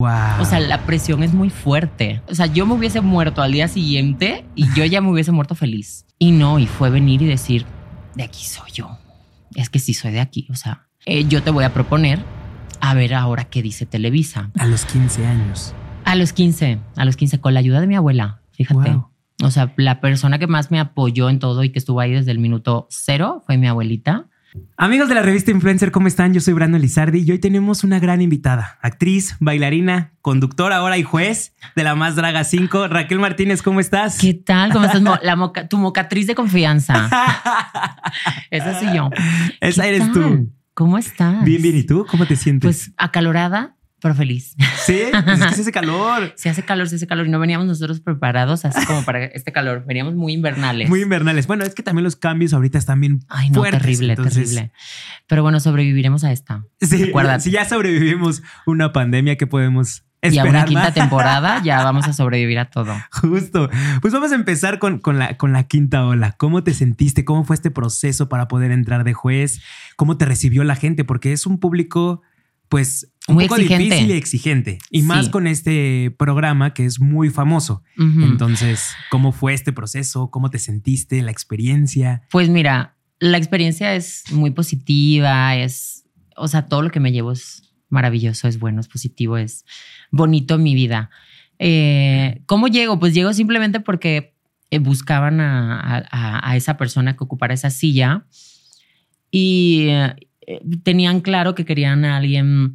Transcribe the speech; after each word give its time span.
Wow. 0.00 0.40
O 0.40 0.44
sea, 0.44 0.60
la 0.60 0.86
presión 0.86 1.24
es 1.24 1.34
muy 1.34 1.50
fuerte. 1.50 2.22
O 2.28 2.34
sea, 2.34 2.46
yo 2.46 2.66
me 2.66 2.74
hubiese 2.74 3.00
muerto 3.00 3.42
al 3.42 3.50
día 3.50 3.66
siguiente 3.66 4.44
y 4.54 4.72
yo 4.74 4.84
ya 4.84 5.00
me 5.00 5.10
hubiese 5.10 5.32
muerto 5.32 5.56
feliz. 5.56 6.06
Y 6.20 6.30
no, 6.30 6.60
y 6.60 6.66
fue 6.68 6.88
venir 6.88 7.20
y 7.22 7.26
decir, 7.26 7.66
de 8.14 8.22
aquí 8.22 8.44
soy 8.44 8.70
yo. 8.72 8.96
Es 9.56 9.70
que 9.70 9.80
sí 9.80 9.94
soy 9.94 10.12
de 10.12 10.20
aquí. 10.20 10.46
O 10.50 10.54
sea, 10.54 10.86
eh, 11.04 11.24
yo 11.24 11.42
te 11.42 11.50
voy 11.50 11.64
a 11.64 11.74
proponer 11.74 12.22
a 12.80 12.94
ver 12.94 13.12
ahora 13.12 13.44
qué 13.44 13.60
dice 13.60 13.86
Televisa. 13.86 14.52
a 14.56 14.66
los 14.66 14.84
15 14.84 15.26
años. 15.26 15.74
A 16.04 16.14
los 16.14 16.32
15, 16.32 16.78
a 16.96 17.04
los 17.04 17.16
15, 17.16 17.40
con 17.40 17.54
la 17.54 17.60
ayuda 17.60 17.80
de 17.80 17.88
mi 17.88 17.96
abuela, 17.96 18.40
fíjate. 18.52 18.92
Wow. 18.92 19.10
O 19.42 19.50
sea, 19.50 19.72
la 19.76 20.00
persona 20.00 20.38
que 20.38 20.46
más 20.46 20.70
me 20.70 20.78
apoyó 20.78 21.28
en 21.28 21.40
todo 21.40 21.64
y 21.64 21.70
que 21.70 21.78
estuvo 21.80 21.98
ahí 21.98 22.12
desde 22.12 22.30
el 22.30 22.38
minuto 22.38 22.86
cero 22.88 23.42
fue 23.46 23.56
mi 23.56 23.66
abuelita. 23.66 24.26
Amigos 24.76 25.08
de 25.08 25.14
la 25.14 25.22
revista 25.22 25.50
Influencer, 25.50 25.90
¿cómo 25.90 26.08
están? 26.08 26.32
Yo 26.32 26.40
soy 26.40 26.54
Brando 26.54 26.78
Lizardi 26.78 27.20
y 27.22 27.30
hoy 27.30 27.38
tenemos 27.38 27.84
una 27.84 27.98
gran 27.98 28.22
invitada, 28.22 28.78
actriz, 28.80 29.36
bailarina, 29.40 30.12
conductora 30.22 30.76
ahora 30.76 30.96
y 30.96 31.02
juez 31.02 31.54
de 31.76 31.84
la 31.84 31.94
Más 31.94 32.16
Draga 32.16 32.44
5. 32.44 32.88
Raquel 32.88 33.18
Martínez, 33.18 33.60
¿cómo 33.62 33.80
estás? 33.80 34.18
¿Qué 34.18 34.34
tal? 34.34 34.72
¿Cómo 34.72 34.86
estás? 34.86 35.02
Mo- 35.02 35.18
La 35.22 35.36
moca- 35.36 35.68
tu 35.68 35.76
mocatriz 35.76 36.26
de 36.26 36.34
confianza. 36.34 37.10
Esa 38.50 38.78
soy 38.80 38.96
yo. 38.96 39.10
Esa 39.60 39.82
¿Qué 39.82 39.88
eres 39.88 40.12
tú. 40.12 40.50
¿Cómo 40.74 40.96
estás? 40.96 41.44
Bien, 41.44 41.60
bien. 41.60 41.76
¿Y 41.76 41.82
tú? 41.84 42.06
¿Cómo 42.10 42.24
te 42.26 42.36
sientes? 42.36 42.64
Pues 42.64 42.92
acalorada, 42.96 43.74
pero 44.00 44.14
feliz. 44.14 44.54
sí, 44.84 45.00
pues 45.24 45.40
es 45.40 45.46
que 45.46 45.54
se 45.54 45.60
hace 45.62 45.72
calor. 45.72 46.32
Se 46.36 46.48
hace 46.48 46.62
calor, 46.62 46.88
se 46.88 46.96
hace 46.96 47.06
calor 47.06 47.26
y 47.26 47.30
no 47.30 47.38
veníamos 47.38 47.66
nosotros 47.66 48.00
preparados 48.00 48.64
así 48.64 48.84
como 48.86 49.04
para 49.04 49.24
este 49.24 49.52
calor. 49.52 49.84
Veníamos 49.86 50.14
muy 50.14 50.32
invernales. 50.32 50.88
Muy 50.88 51.02
invernales. 51.02 51.46
Bueno, 51.46 51.64
es 51.64 51.74
que 51.74 51.82
también 51.82 52.04
los 52.04 52.16
cambios 52.16 52.52
ahorita 52.52 52.78
están 52.78 53.00
bien 53.00 53.20
Ay, 53.28 53.50
no, 53.50 53.56
fuertes. 53.60 53.80
terrible, 53.80 54.12
entonces- 54.12 54.34
terrible. 54.50 54.72
Pero 55.26 55.42
bueno, 55.42 55.60
sobreviviremos 55.60 56.24
a 56.24 56.32
esta. 56.32 56.64
Sí, 56.80 57.04
Acuérdate. 57.10 57.42
si 57.44 57.50
ya 57.50 57.64
sobrevivimos 57.68 58.42
una 58.66 58.92
pandemia, 58.92 59.36
¿qué 59.36 59.46
podemos 59.46 60.04
Y 60.22 60.26
a 60.26 60.28
esperar 60.30 60.48
una 60.50 60.64
quinta 60.64 60.92
temporada 60.92 61.62
ya 61.62 61.84
vamos 61.84 62.06
a 62.06 62.12
sobrevivir 62.12 62.58
a 62.58 62.70
todo. 62.70 62.94
Justo. 63.12 63.68
Pues 64.00 64.12
vamos 64.14 64.32
a 64.32 64.34
empezar 64.36 64.78
con, 64.78 64.98
con 64.98 65.18
la, 65.18 65.36
con 65.36 65.52
la 65.52 65.64
quinta 65.64 66.04
ola. 66.06 66.32
¿Cómo 66.38 66.62
te 66.64 66.72
sentiste? 66.72 67.24
¿Cómo 67.24 67.44
fue 67.44 67.54
este 67.54 67.70
proceso 67.70 68.28
para 68.28 68.48
poder 68.48 68.70
entrar 68.70 69.04
de 69.04 69.12
juez? 69.12 69.60
¿Cómo 69.96 70.16
te 70.16 70.24
recibió 70.24 70.64
la 70.64 70.76
gente? 70.76 71.04
Porque 71.04 71.32
es 71.32 71.46
un 71.46 71.58
público, 71.58 72.22
pues, 72.68 73.10
un 73.28 73.34
Muy 73.36 73.44
poco 73.44 73.56
exigente. 73.56 73.84
difícil 73.84 74.10
y 74.10 74.12
exigente. 74.14 74.78
Y 74.90 75.02
más 75.02 75.28
con 75.28 75.46
este 75.46 76.10
programa 76.18 76.72
que 76.74 76.84
es 76.84 76.98
muy 77.00 77.30
famoso. 77.30 77.82
Entonces, 77.96 78.92
¿cómo 79.10 79.32
fue 79.32 79.52
este 79.54 79.72
proceso? 79.72 80.30
¿Cómo 80.30 80.50
te 80.50 80.58
sentiste? 80.58 81.20
¿La 81.22 81.30
experiencia? 81.30 82.22
Pues 82.30 82.48
mira, 82.48 82.96
la 83.20 83.36
experiencia 83.38 83.94
es 83.94 84.24
muy 84.32 84.50
positiva, 84.52 85.56
es, 85.56 86.04
o 86.36 86.48
sea, 86.48 86.66
todo 86.66 86.82
lo 86.82 86.90
que 86.90 87.00
me 87.00 87.12
llevo 87.12 87.32
es 87.32 87.64
maravilloso, 87.90 88.48
es 88.48 88.58
bueno, 88.58 88.80
es 88.80 88.88
positivo, 88.88 89.36
es 89.36 89.64
bonito 90.10 90.56
mi 90.58 90.74
vida. 90.74 91.10
Eh, 91.58 92.42
¿Cómo 92.46 92.68
llego? 92.68 92.98
Pues 92.98 93.12
llego 93.14 93.32
simplemente 93.34 93.80
porque 93.80 94.34
eh, 94.70 94.78
buscaban 94.78 95.40
a, 95.40 95.98
a- 96.10 96.50
a 96.50 96.56
esa 96.56 96.76
persona 96.76 97.16
que 97.16 97.24
ocupara 97.24 97.54
esa 97.54 97.70
silla 97.70 98.26
y 99.30 99.88
eh, 100.50 100.60
tenían 100.82 101.20
claro 101.20 101.54
que 101.54 101.64
querían 101.66 102.04
a 102.06 102.16
alguien 102.16 102.74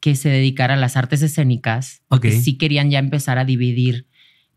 que 0.00 0.14
se 0.14 0.28
dedicara 0.28 0.74
a 0.74 0.76
las 0.76 0.96
artes 0.98 1.22
escénicas, 1.22 2.02
porque 2.08 2.28
Ok. 2.28 2.34
sí 2.42 2.58
querían 2.58 2.90
ya 2.90 2.98
empezar 2.98 3.38
a 3.38 3.46
dividir, 3.46 4.06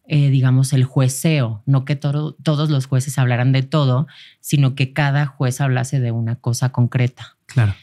eh, 0.06 0.30
digamos, 0.30 0.74
el 0.74 0.84
jueceo, 0.84 1.64
no 1.66 1.86
que 1.86 1.96
todo- 1.96 2.34
todos 2.44 2.70
los 2.70 2.86
jueces 2.88 3.18
hablaran 3.18 3.54
de 3.54 3.64
todo, 3.64 4.08
sino 4.42 4.76
que 4.76 4.92
cada 4.92 5.26
juez 5.26 5.62
hablase 5.62 6.02
de 6.02 6.12
una 6.12 6.36
cosa 6.36 6.70
concreta. 6.74 7.38
Claro. 7.46 7.74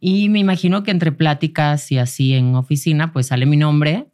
Y 0.00 0.28
me 0.28 0.38
imagino 0.38 0.84
que 0.84 0.92
entre 0.92 1.10
pláticas 1.10 1.90
y 1.90 1.98
así 1.98 2.34
en 2.34 2.54
oficina, 2.54 3.12
pues 3.12 3.26
sale 3.26 3.46
mi 3.46 3.56
nombre, 3.56 4.06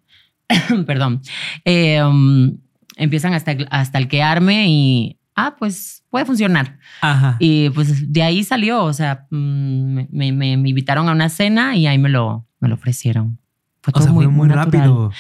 perdón, 0.87 1.21
eh, 1.67 2.03
um, 2.03 2.57
empiezan 2.97 3.35
hasta, 3.35 3.55
hasta 3.71 3.99
alquearme 3.99 4.67
y, 4.71 5.19
ah, 5.37 5.57
pues 5.59 6.05
puede 6.11 6.25
funcionar. 6.25 6.79
Ajá. 7.01 7.37
Y 7.41 7.71
pues 7.71 8.13
de 8.13 8.23
ahí 8.23 8.45
salió, 8.45 8.83
o 8.85 8.93
sea, 8.93 9.27
mm, 9.31 9.95
me, 10.11 10.33
me- 10.33 10.57
me 10.57 10.69
invitaron 10.69 11.09
a 11.09 11.13
una 11.13 11.29
cena 11.29 11.77
y 11.77 11.87
ahí 11.87 11.99
me 11.99 12.09
lo, 12.09 12.47
me 12.61 12.69
lo 12.69 12.75
ofrecieron. 12.77 13.39
Fue 13.83 13.93
o 13.97 14.01
sea, 14.01 14.13
fue 14.13 14.29
muy 14.29 14.49
rápido. 14.49 15.11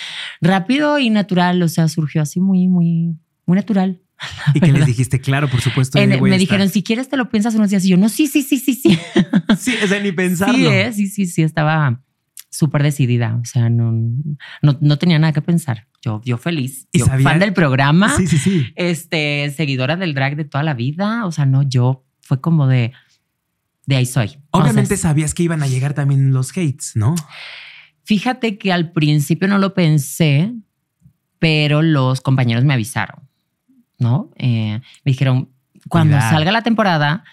Rápido 0.41 0.98
y 0.98 1.10
natural, 1.10 1.62
o 1.62 1.69
sea, 1.69 1.86
surgió 1.88 2.22
así 2.22 2.41
muy, 2.41 2.66
muy, 2.69 3.16
muy 3.47 3.56
natural. 3.56 4.00
Y 4.54 4.60
que 4.60 4.72
les 4.72 4.86
dijiste, 4.86 5.20
claro, 5.20 5.48
por 5.48 5.60
supuesto. 5.60 5.98
En- 5.98 6.22
me 6.22 6.38
dijeron, 6.38 6.69
si 6.70 6.82
quieres 6.82 7.08
te 7.08 7.16
lo 7.19 7.28
piensas 7.28 7.54
unos 7.56 7.69
días 7.70 7.84
y 7.84 7.88
yo, 7.88 7.97
no, 7.98 8.08
sí, 8.08 8.26
sí, 8.26 8.42
sí, 8.42 8.58
sí, 8.58 8.74
sí. 8.74 8.98
Sí, 9.58 9.74
o 9.84 9.86
sea, 9.86 10.00
ni 10.00 10.12
pensarlo. 10.12 10.54
Sí, 10.56 10.66
eh, 10.66 10.92
sí, 10.94 11.06
sí, 11.08 11.26
sí, 11.26 11.42
estaba 11.42 12.00
súper 12.54 12.82
decidida, 12.82 13.37
o 13.42 13.44
sea, 13.44 13.69
no, 13.69 13.91
no, 14.62 14.78
no 14.81 14.98
tenía 14.98 15.19
nada 15.19 15.32
que 15.32 15.42
pensar. 15.42 15.88
Yo, 16.03 16.20
yo 16.25 16.37
feliz, 16.38 16.87
¿Y 16.92 17.00
yo 17.00 17.06
sabía- 17.06 17.28
fan 17.28 17.38
del 17.41 17.53
programa, 17.53 18.16
Sí, 18.16 18.26
sí, 18.26 18.38
sí. 18.38 18.66
este, 18.76 19.50
seguidora 19.56 19.97
del 19.97 20.15
drag 20.15 20.37
de 20.37 20.44
toda 20.44 20.62
la 20.62 20.75
vida, 20.75 21.25
o 21.26 21.32
sea, 21.32 21.47
no, 21.47 21.62
yo 21.62 22.04
fue 22.20 22.41
como 22.41 22.66
de, 22.66 22.92
de 23.87 23.97
ahí 23.97 24.06
soy. 24.06 24.26
O 24.50 24.59
sea, 24.59 24.65
Obviamente 24.65 24.97
sabías 24.97 25.34
que 25.34 25.42
iban 25.42 25.62
a 25.62 25.66
llegar 25.66 25.94
también 25.94 26.32
los 26.32 26.50
hates, 26.53 26.92
¿no? 26.94 27.15
Fíjate 28.04 28.59
que 28.59 28.72
al 28.72 28.92
principio 28.92 29.48
no 29.48 29.59
lo 29.59 29.75
pensé, 29.75 30.53
pero 31.38 31.82
los 31.82 32.21
compañeros 32.21 32.65
me 32.65 32.75
avisaron, 32.75 33.28
¿no? 33.98 34.31
Eh, 34.36 34.81
me 35.04 35.10
dijeron, 35.12 35.50
cuando 35.88 36.16
Cuidado. 36.16 36.31
salga 36.36 36.53
la 36.53 36.62
temporada, 36.62 37.25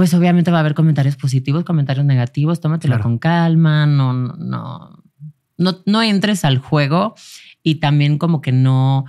pues 0.00 0.14
obviamente 0.14 0.50
va 0.50 0.56
a 0.56 0.60
haber 0.60 0.72
comentarios 0.72 1.16
positivos, 1.16 1.62
comentarios 1.62 2.06
negativos, 2.06 2.58
tómatelo 2.62 2.92
Claro. 2.92 3.02
con 3.02 3.18
calma, 3.18 3.84
no, 3.84 4.14
no, 4.14 4.34
no, 4.38 5.02
no, 5.58 5.76
no 5.84 6.02
entres 6.02 6.46
al 6.46 6.56
juego 6.56 7.14
y 7.62 7.74
también 7.80 8.16
como 8.16 8.40
que 8.40 8.50
no, 8.50 9.04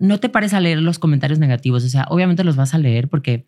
no 0.00 0.18
te 0.18 0.28
pares 0.28 0.52
a 0.52 0.58
leer 0.60 0.82
los 0.82 0.98
comentarios 0.98 1.38
negativos, 1.38 1.84
o 1.84 1.88
sea, 1.88 2.06
obviamente 2.08 2.42
los 2.42 2.56
vas 2.56 2.74
a 2.74 2.78
leer 2.78 3.08
porque 3.08 3.46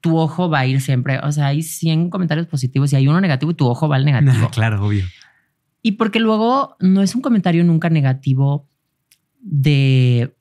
tu 0.00 0.16
ojo 0.16 0.48
va 0.48 0.60
a 0.60 0.66
ir 0.66 0.80
siempre, 0.80 1.18
o 1.22 1.30
sea, 1.30 1.48
hay 1.48 1.60
100 1.62 2.08
comentarios 2.08 2.46
positivos 2.46 2.90
y 2.94 2.96
hay 2.96 3.06
uno 3.06 3.20
negativo 3.20 3.52
y 3.52 3.54
tu 3.54 3.66
ojo 3.66 3.86
va 3.86 3.96
al 3.96 4.04
negativo. 4.06 4.48
claro, 4.48 4.86
obvio. 4.86 5.04
Y 5.82 5.92
porque 5.92 6.20
luego 6.20 6.74
no 6.80 7.02
es 7.02 7.14
un 7.14 7.20
comentario 7.20 7.64
nunca 7.64 7.90
negativo 7.90 8.66
de 9.42 10.34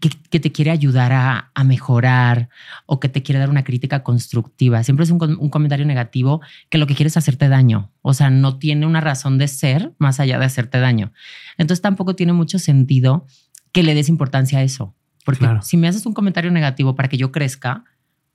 que, 0.00 0.10
que 0.30 0.40
te 0.40 0.52
quiere 0.52 0.70
ayudar 0.70 1.12
a, 1.12 1.50
a 1.54 1.64
mejorar 1.64 2.48
o 2.84 3.00
que 3.00 3.08
te 3.08 3.22
quiere 3.22 3.38
dar 3.38 3.48
una 3.50 3.64
crítica 3.64 4.02
constructiva. 4.02 4.82
Siempre 4.82 5.04
es 5.04 5.10
un, 5.10 5.22
un 5.22 5.48
comentario 5.48 5.86
negativo 5.86 6.40
que 6.68 6.78
lo 6.78 6.86
que 6.86 6.94
quiere 6.94 7.08
es 7.08 7.16
hacerte 7.16 7.48
daño. 7.48 7.92
O 8.02 8.12
sea, 8.12 8.28
no 8.30 8.58
tiene 8.58 8.86
una 8.86 9.00
razón 9.00 9.38
de 9.38 9.48
ser 9.48 9.92
más 9.98 10.20
allá 10.20 10.38
de 10.38 10.44
hacerte 10.44 10.78
daño. 10.80 11.12
Entonces 11.56 11.80
tampoco 11.82 12.14
tiene 12.14 12.32
mucho 12.34 12.58
sentido 12.58 13.26
que 13.72 13.82
le 13.82 13.94
des 13.94 14.08
importancia 14.08 14.58
a 14.58 14.62
eso. 14.62 14.94
Porque 15.24 15.40
Claro. 15.40 15.62
si 15.62 15.76
me 15.76 15.88
haces 15.88 16.04
un 16.06 16.12
comentario 16.12 16.50
negativo 16.50 16.94
para 16.94 17.08
que 17.08 17.16
yo 17.16 17.32
crezca, 17.32 17.84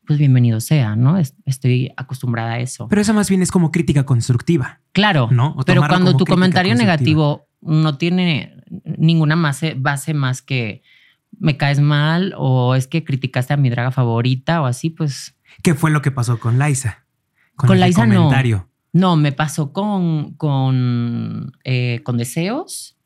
pues 0.06 0.18
bienvenido 0.20 0.60
sea, 0.60 0.96
¿no? 0.96 1.18
Es- 1.18 1.36
Estoy 1.46 1.92
acostumbrada 1.96 2.54
a 2.54 2.60
eso. 2.60 2.88
Pero 2.90 3.02
eso 3.04 3.14
más 3.14 3.30
bien 3.30 3.42
es 3.44 3.52
como 3.52 3.72
crítica 3.72 4.04
constructiva, 4.06 4.82
Claro, 4.94 5.30
¿no? 5.32 5.54
O 5.58 5.64
pero 5.64 5.84
cuando 5.88 6.18
tu 6.18 6.26
comentario 6.26 6.74
negativo 6.76 7.48
no 7.62 7.98
tiene 7.98 8.56
ninguna 8.98 9.36
base, 9.36 9.76
base 9.78 10.14
más 10.16 10.42
que 10.42 10.82
me 11.42 11.58
caes 11.58 11.80
mal 11.80 12.34
o 12.38 12.76
es 12.76 12.88
que 12.88 13.04
criticaste 13.04 13.54
a 13.54 13.58
mi 13.58 13.70
draga 13.70 13.92
favorita 13.92 14.62
o 14.62 14.66
así, 14.66 14.92
pues 14.92 15.36
¿Qué 15.64 15.74
fue 15.74 15.92
lo 15.92 16.02
que 16.02 16.12
pasó 16.12 16.40
con 16.40 16.60
Liza? 16.60 17.04
Con 17.56 17.76
ese 17.76 17.88
Liza 17.88 18.06
no. 18.06 18.16
comentario. 18.16 18.70
no, 18.94 19.16
me 19.16 19.32
pasó 19.32 19.74
con, 19.74 20.36
con, 20.36 21.58
eh, 21.64 22.02
con 22.04 22.18
deseos 22.18 22.98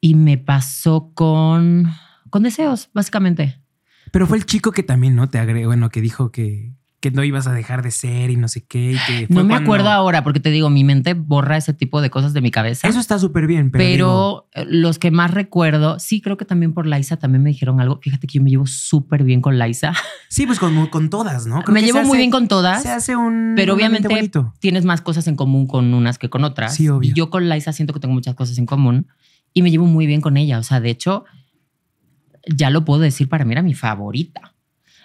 y 0.00 0.14
me 0.14 0.38
pasó 0.38 1.10
con, 1.14 1.90
con 2.30 2.44
deseos, 2.44 2.90
básicamente. 2.94 3.60
Pero 4.12 4.26
fue 4.26 4.38
el 4.38 4.46
chico 4.46 4.70
que 4.70 4.84
también, 4.84 5.16
¿no? 5.16 5.28
Te 5.28 5.38
agregó, 5.38 5.68
bueno, 5.68 5.90
que 5.90 6.00
dijo 6.00 6.30
que, 6.30 6.72
que 7.04 7.10
no 7.10 7.22
ibas 7.22 7.46
a 7.46 7.52
dejar 7.52 7.82
de 7.82 7.90
ser 7.90 8.30
y 8.30 8.36
no 8.36 8.48
sé 8.48 8.64
qué. 8.64 8.92
y 8.92 8.96
que 9.06 9.26
fue 9.26 9.36
No 9.36 9.42
me 9.44 9.48
cuando- 9.50 9.56
acuerdo 9.56 9.90
ahora 9.90 10.24
porque 10.24 10.40
te 10.40 10.50
digo, 10.50 10.70
mi 10.70 10.84
mente 10.84 11.12
borra 11.12 11.58
ese 11.58 11.74
tipo 11.74 12.00
de 12.00 12.08
cosas 12.08 12.32
de 12.32 12.40
mi 12.40 12.50
cabeza. 12.50 12.88
Eso 12.88 12.98
está 12.98 13.18
súper 13.18 13.46
bien, 13.46 13.70
pero. 13.70 13.84
Pero, 13.84 14.48
eh, 14.54 14.64
los 14.66 14.98
que 14.98 15.10
más 15.10 15.30
recuerdo, 15.32 15.98
sí 15.98 16.22
creo 16.22 16.38
que 16.38 16.46
también 16.46 16.72
por 16.72 16.86
Liza 16.86 17.18
también 17.18 17.42
me 17.42 17.50
dijeron 17.50 17.78
algo. 17.78 17.98
Fíjate 18.00 18.26
que 18.26 18.38
yo 18.38 18.42
me 18.42 18.48
llevo 18.48 18.66
súper 18.66 19.22
bien 19.22 19.42
con 19.42 19.58
Liza. 19.58 19.92
sí, 20.30 20.46
pues 20.46 20.58
con, 20.58 20.86
con 20.86 21.10
todas, 21.10 21.46
¿no? 21.46 21.60
Creo 21.62 21.74
me 21.74 21.80
que 21.80 21.86
llevo 21.86 22.02
muy 22.04 22.16
bien 22.16 22.30
con 22.30 22.48
todas, 22.48 22.82
Se 22.82 22.88
hace 22.90 23.14
un. 23.16 23.52
pero 23.54 23.74
obviamente 23.74 24.08
bonito. 24.08 24.54
tienes 24.60 24.86
más 24.86 25.02
cosas 25.02 25.26
en 25.28 25.36
común 25.36 25.66
con 25.66 25.92
unas 25.92 26.16
que 26.18 26.30
con 26.30 26.42
otras. 26.42 26.74
Sí, 26.74 26.88
obvio. 26.88 27.10
Y 27.10 27.12
yo 27.12 27.28
con 27.28 27.48
Liza 27.50 27.72
siento 27.74 27.92
que 27.92 28.00
tengo 28.00 28.14
muchas 28.14 28.34
cosas 28.34 28.56
en 28.56 28.64
común 28.64 29.08
y 29.52 29.60
me 29.60 29.70
llevo 29.70 29.84
muy 29.84 30.06
bien 30.06 30.22
con 30.22 30.38
ella. 30.38 30.58
O 30.58 30.62
sea, 30.62 30.80
de 30.80 30.88
hecho, 30.88 31.24
ya 32.48 32.70
lo 32.70 32.86
puedo 32.86 33.00
decir, 33.02 33.28
para 33.28 33.44
mí 33.44 33.52
era 33.52 33.62
mi 33.62 33.74
favorita. 33.74 34.53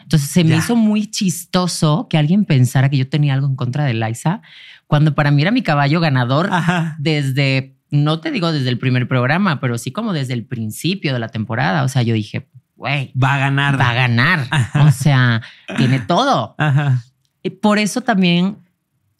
Entonces 0.09 0.31
se 0.31 0.44
me 0.44 0.50
Ya. 0.51 0.57
hizo 0.57 0.75
muy 0.75 1.06
chistoso 1.06 2.07
que 2.09 2.17
alguien 2.17 2.44
pensara 2.44 2.89
que 2.89 2.97
yo 2.97 3.07
tenía 3.07 3.35
algo 3.35 3.45
en 3.45 3.56
contra 3.56 3.85
de 3.85 3.94
Liza, 3.94 4.41
cuando 4.88 5.13
para 5.13 5.29
mí 5.29 5.44
era 5.44 5.51
mi 5.51 5.61
caballo 5.61 6.00
ganador 6.00 6.50
Ajá. 6.51 6.95
desde, 6.97 7.75
no 7.91 8.19
te 8.19 8.31
digo 8.31 8.51
desde 8.51 8.69
el 8.69 8.79
primer 8.79 9.07
programa, 9.07 9.59
pero 9.59 9.77
sí 9.77 9.91
como 9.91 10.11
desde 10.11 10.33
el 10.33 10.45
principio 10.45 11.13
de 11.13 11.19
la 11.19 11.27
temporada. 11.29 11.83
O 11.83 11.88
sea, 11.89 12.01
yo 12.01 12.15
dije, 12.15 12.50
güey, 12.75 13.11
Va 13.21 13.35
a 13.35 13.38
ganar. 13.38 13.79
va 13.79 13.91
a 13.91 13.94
ganar. 13.94 14.47
Ajá. 14.50 14.83
O 14.85 14.91
sea, 14.91 15.41
tiene 15.77 16.00
todo. 16.00 16.56
Ajá. 16.57 17.03
Y 17.44 17.51
por 17.51 17.77
eso 17.77 18.01
también 18.01 18.57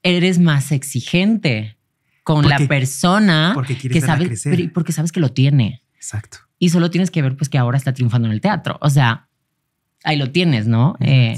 eres 0.02 0.40
más 0.40 0.72
exigente 0.72 1.78
con 2.24 2.42
Porque- 2.42 2.64
la 2.64 2.68
persona 2.68 3.52
porque 3.54 3.78
quieres 3.78 4.02
que 4.02 4.06
sabes, 4.08 4.44
porque 4.74 4.92
sabes 4.92 5.12
que 5.12 5.20
lo 5.20 5.30
tiene. 5.30 5.84
Exacto. 5.94 6.40
Y 6.58 6.70
solo 6.70 6.90
tienes 6.90 7.12
que 7.12 7.22
ver 7.22 7.38
pues 7.38 7.48
que 7.48 7.60
ahora 7.60 7.78
está 7.78 7.94
triunfando 7.94 8.28
en 8.28 8.34
el 8.34 8.42
teatro. 8.42 8.80
O 8.82 8.90
sea, 8.90 9.28
ahí 10.04 10.18
lo 10.18 10.32
tienes, 10.32 10.68
¿no? 10.68 10.96
Eh, 11.00 11.36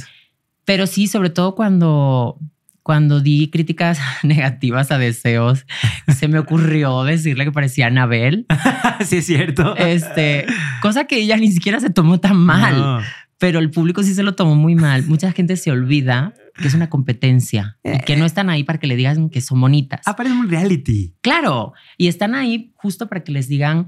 pero 0.66 0.88
sí, 0.88 1.08
sobre 1.08 1.30
todo 1.30 1.56
cuando, 1.56 2.38
cuando 2.84 3.20
di 3.20 3.50
críticas 3.50 4.00
negativas 4.24 4.92
a 4.92 4.98
deseos, 4.98 5.66
se 6.08 6.28
me 6.28 6.40
ocurrió 6.40 7.04
decirle 7.04 7.46
que 7.46 7.52
parecía 7.52 7.88
Anabel. 7.88 8.46
sí, 9.06 9.18
es 9.18 9.26
cierto. 9.26 9.76
Este, 9.76 10.46
cosa 10.82 11.06
que 11.06 11.18
ella 11.18 11.38
ni 11.38 11.52
siquiera 11.52 11.80
se 11.80 11.90
tomó 11.90 12.20
tan 12.20 12.38
mal, 12.38 12.80
No. 12.80 13.00
pero 13.38 13.60
el 13.60 13.72
público 13.72 14.04
sí 14.04 14.14
se 14.14 14.24
lo 14.24 14.36
tomó 14.36 14.56
muy 14.56 14.76
mal. 14.76 15.04
Mucha 15.08 15.32
gente 15.32 15.58
se 15.58 15.72
olvida 15.72 16.34
que 16.62 16.68
es 16.68 16.74
una 16.74 16.90
competencia 16.90 17.78
y 17.84 17.98
que 18.00 18.18
no 18.18 18.26
están 18.26 18.50
ahí 18.50 18.64
para 18.66 18.78
que 18.78 18.86
le 18.86 18.96
digan 18.98 19.30
que 19.30 19.40
son 19.42 19.60
bonitas. 19.62 20.02
Ah, 20.06 20.16
parece 20.18 20.36
un 20.36 20.50
reality. 20.50 21.16
Claro, 21.22 21.74
y 21.98 22.08
están 22.08 22.36
ahí 22.36 22.74
justo 22.76 23.08
para 23.08 23.24
que 23.24 23.32
les 23.32 23.48
digan 23.48 23.88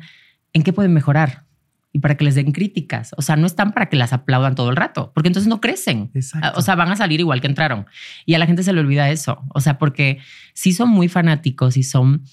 en 0.54 0.64
qué 0.64 0.72
pueden 0.72 0.94
mejorar 0.94 1.44
y 1.95 2.00
para 2.00 2.18
que 2.18 2.25
les 2.25 2.34
den 2.34 2.51
críticas. 2.51 3.12
O 3.18 3.22
sea, 3.22 3.36
no 3.36 3.45
están 3.45 3.72
para 3.72 3.88
que 3.88 3.95
las 3.95 4.12
aplaudan 4.13 4.56
todo 4.56 4.72
el 4.72 4.75
rato, 4.75 5.12
porque 5.13 5.28
entonces 5.28 5.48
no 5.48 5.62
crecen. 5.62 6.10
Exacto. 6.16 6.60
O 6.60 6.62
sea, 6.63 6.75
van 6.75 6.92
a 6.92 6.95
salir 6.95 7.19
igual 7.19 7.40
que 7.40 7.48
entraron. 7.48 7.86
Y 8.25 8.34
a 8.34 8.40
la 8.40 8.48
gente 8.48 8.63
se 8.63 8.74
le 8.74 8.80
olvida 8.80 9.12
eso. 9.12 9.44
O 9.54 9.62
sea, 9.62 9.78
porque 9.78 10.18
sí 10.54 10.74
son 10.74 10.90
muy 10.90 11.07
fanáticos 11.07 11.78
y 11.78 11.84
son 11.84 12.24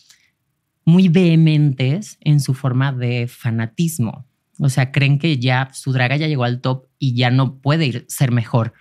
muy 0.87 1.11
vehementes 1.11 2.17
en 2.23 2.41
su 2.41 2.55
forma 2.55 2.91
de 2.91 3.29
fanatismo. 3.29 4.27
O 4.59 4.71
sea, 4.71 4.93
creen 4.93 5.19
que 5.19 5.39
ya 5.39 5.69
su 5.75 5.93
draga 5.93 6.17
ya 6.17 6.27
llegó 6.27 6.45
al 6.45 6.63
top 6.63 6.87
y 6.99 7.15
ya 7.15 7.31
no 7.31 7.59
puede 7.59 7.87
ir 7.87 8.07
ser 8.09 8.33
mejor. 8.33 8.73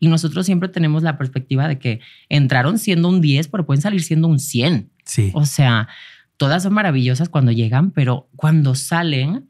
Y 0.00 0.08
nosotros 0.08 0.46
siempre 0.46 0.68
tenemos 0.68 1.04
la 1.04 1.16
perspectiva 1.16 1.68
de 1.68 1.78
que 1.78 2.00
entraron 2.28 2.78
siendo 2.80 3.08
un 3.08 3.20
10, 3.20 3.48
pero 3.48 3.64
pueden 3.64 3.82
salir 3.82 4.02
siendo 4.02 4.26
un 4.26 4.40
100. 4.40 4.90
sí. 5.04 5.30
O 5.32 5.46
sea, 5.46 5.88
todas 6.36 6.64
son 6.64 6.74
maravillosas 6.74 7.28
cuando 7.28 7.52
llegan, 7.52 7.92
pero 7.92 8.28
cuando 8.34 8.74
salen, 8.74 9.48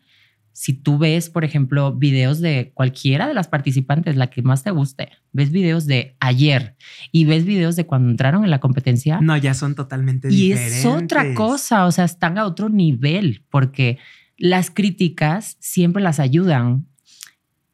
si 0.55 0.73
tú 0.73 0.99
ves, 0.99 1.31
por 1.31 1.45
ejemplo, 1.45 1.93
videos 1.93 2.41
de 2.41 2.71
cualquiera 2.75 3.27
de 3.27 3.35
las 3.35 3.49
participantes, 3.49 4.15
la 4.15 4.31
que 4.31 4.41
más 4.41 4.63
te 4.63 4.71
guste, 4.71 5.11
ves 5.33 5.51
videos 5.51 5.85
de 5.87 6.17
ayer 6.21 6.77
y 7.11 7.25
ves 7.25 7.45
videos 7.45 7.75
de 7.75 7.87
cuando 7.87 8.09
entraron 8.09 8.45
en 8.45 8.51
la 8.51 8.61
competencia 8.61 9.21
No, 9.21 9.37
ya 9.37 9.53
son 9.53 9.75
totalmente 9.75 10.29
y 10.29 10.51
diferentes. 10.51 10.79
es 10.79 10.87
otra 10.87 11.35
cosa, 11.35 11.87
o 11.87 11.93
sea, 11.93 12.05
están 12.05 12.39
a 12.39 12.47
otro 12.47 12.69
nivel 12.69 13.43
porque 13.51 13.99
las 14.39 14.71
críticas 14.71 15.57
siempre 15.59 16.01
las 16.01 16.21
ayudan 16.21 16.87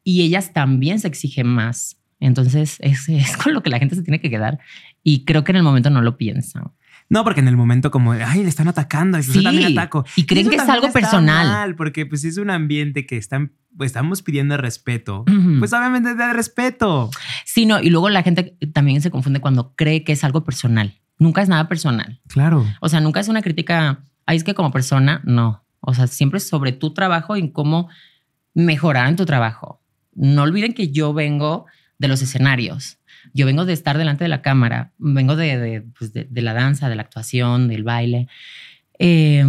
y 0.03 0.23
ellas 0.23 0.51
también 0.51 0.99
se 0.99 1.07
exigen 1.07 1.45
más. 1.45 1.99
Entonces, 2.19 2.77
es, 2.79 3.07
es 3.09 3.37
con 3.37 3.53
lo 3.53 3.61
que 3.61 3.69
la 3.69 3.77
gente 3.77 3.95
se 3.95 4.01
tiene 4.01 4.19
que 4.19 4.31
quedar 4.31 4.57
y 5.03 5.23
creo 5.23 5.43
que 5.43 5.51
en 5.51 5.57
el 5.57 5.63
momento 5.63 5.91
no 5.91 6.01
lo 6.01 6.17
piensan. 6.17 6.71
No, 7.11 7.25
porque 7.25 7.41
en 7.41 7.49
el 7.49 7.57
momento 7.57 7.91
como, 7.91 8.13
ay, 8.13 8.41
le 8.41 8.47
están 8.47 8.69
atacando 8.69 9.17
y 9.17 9.21
pues 9.21 9.33
Sí, 9.33 9.39
yo 9.39 9.43
también 9.43 9.77
ataco. 9.77 10.05
y 10.15 10.25
creen 10.25 10.49
que 10.49 10.55
es 10.55 10.69
algo 10.69 10.89
personal. 10.93 11.45
mal, 11.45 11.75
porque 11.75 12.05
pues 12.05 12.23
es 12.23 12.37
un 12.37 12.49
ambiente 12.49 13.05
que 13.05 13.17
están, 13.17 13.51
pues, 13.75 13.87
estamos 13.87 14.21
pidiendo 14.21 14.55
respeto. 14.55 15.25
Pues 15.59 15.73
obviamente 15.73 16.15
de 16.15 16.31
respeto. 16.33 17.09
Sí, 17.45 17.65
no, 17.65 17.81
y 17.81 17.89
luego 17.89 18.09
la 18.09 18.23
gente 18.23 18.55
también 18.71 19.01
se 19.01 19.11
confunde 19.11 19.41
cuando 19.41 19.75
cree 19.75 20.05
que 20.05 20.13
es 20.13 20.23
algo 20.23 20.45
personal. 20.45 21.01
Nunca 21.19 21.41
es 21.41 21.49
nada 21.49 21.67
personal. 21.67 22.21
Claro. 22.29 22.65
O 22.79 22.87
sea, 22.87 23.01
nunca 23.01 23.19
es 23.19 23.27
una 23.27 23.41
crítica, 23.41 23.99
es 24.27 24.45
que 24.45 24.53
como 24.53 24.71
persona, 24.71 25.19
no. 25.25 25.65
O 25.81 25.93
sea, 25.93 26.07
siempre 26.07 26.37
es 26.37 26.47
sobre 26.47 26.71
tu 26.71 26.93
trabajo 26.93 27.35
y 27.35 27.51
cómo 27.51 27.89
mejorar 28.53 29.07
en 29.09 29.17
tu 29.17 29.25
trabajo. 29.25 29.81
No 30.13 30.43
olviden 30.43 30.73
que 30.73 30.91
yo 30.93 31.13
vengo 31.13 31.65
de 31.99 32.07
los 32.07 32.21
escenarios. 32.21 32.99
Yo 33.33 33.45
vengo 33.45 33.65
de 33.65 33.73
estar 33.73 33.97
delante 33.97 34.23
de 34.23 34.29
la 34.29 34.41
cámara, 34.41 34.91
vengo 34.97 35.35
de, 35.35 35.57
de, 35.57 35.81
pues, 35.81 36.13
de- 36.13 36.25
de 36.29 36.41
la 36.41 36.53
danza, 36.53 36.89
de 36.89 36.95
la 36.95 37.01
actuación, 37.03 37.67
del 37.67 37.83
baile. 37.83 38.27
Eh, 38.99 39.45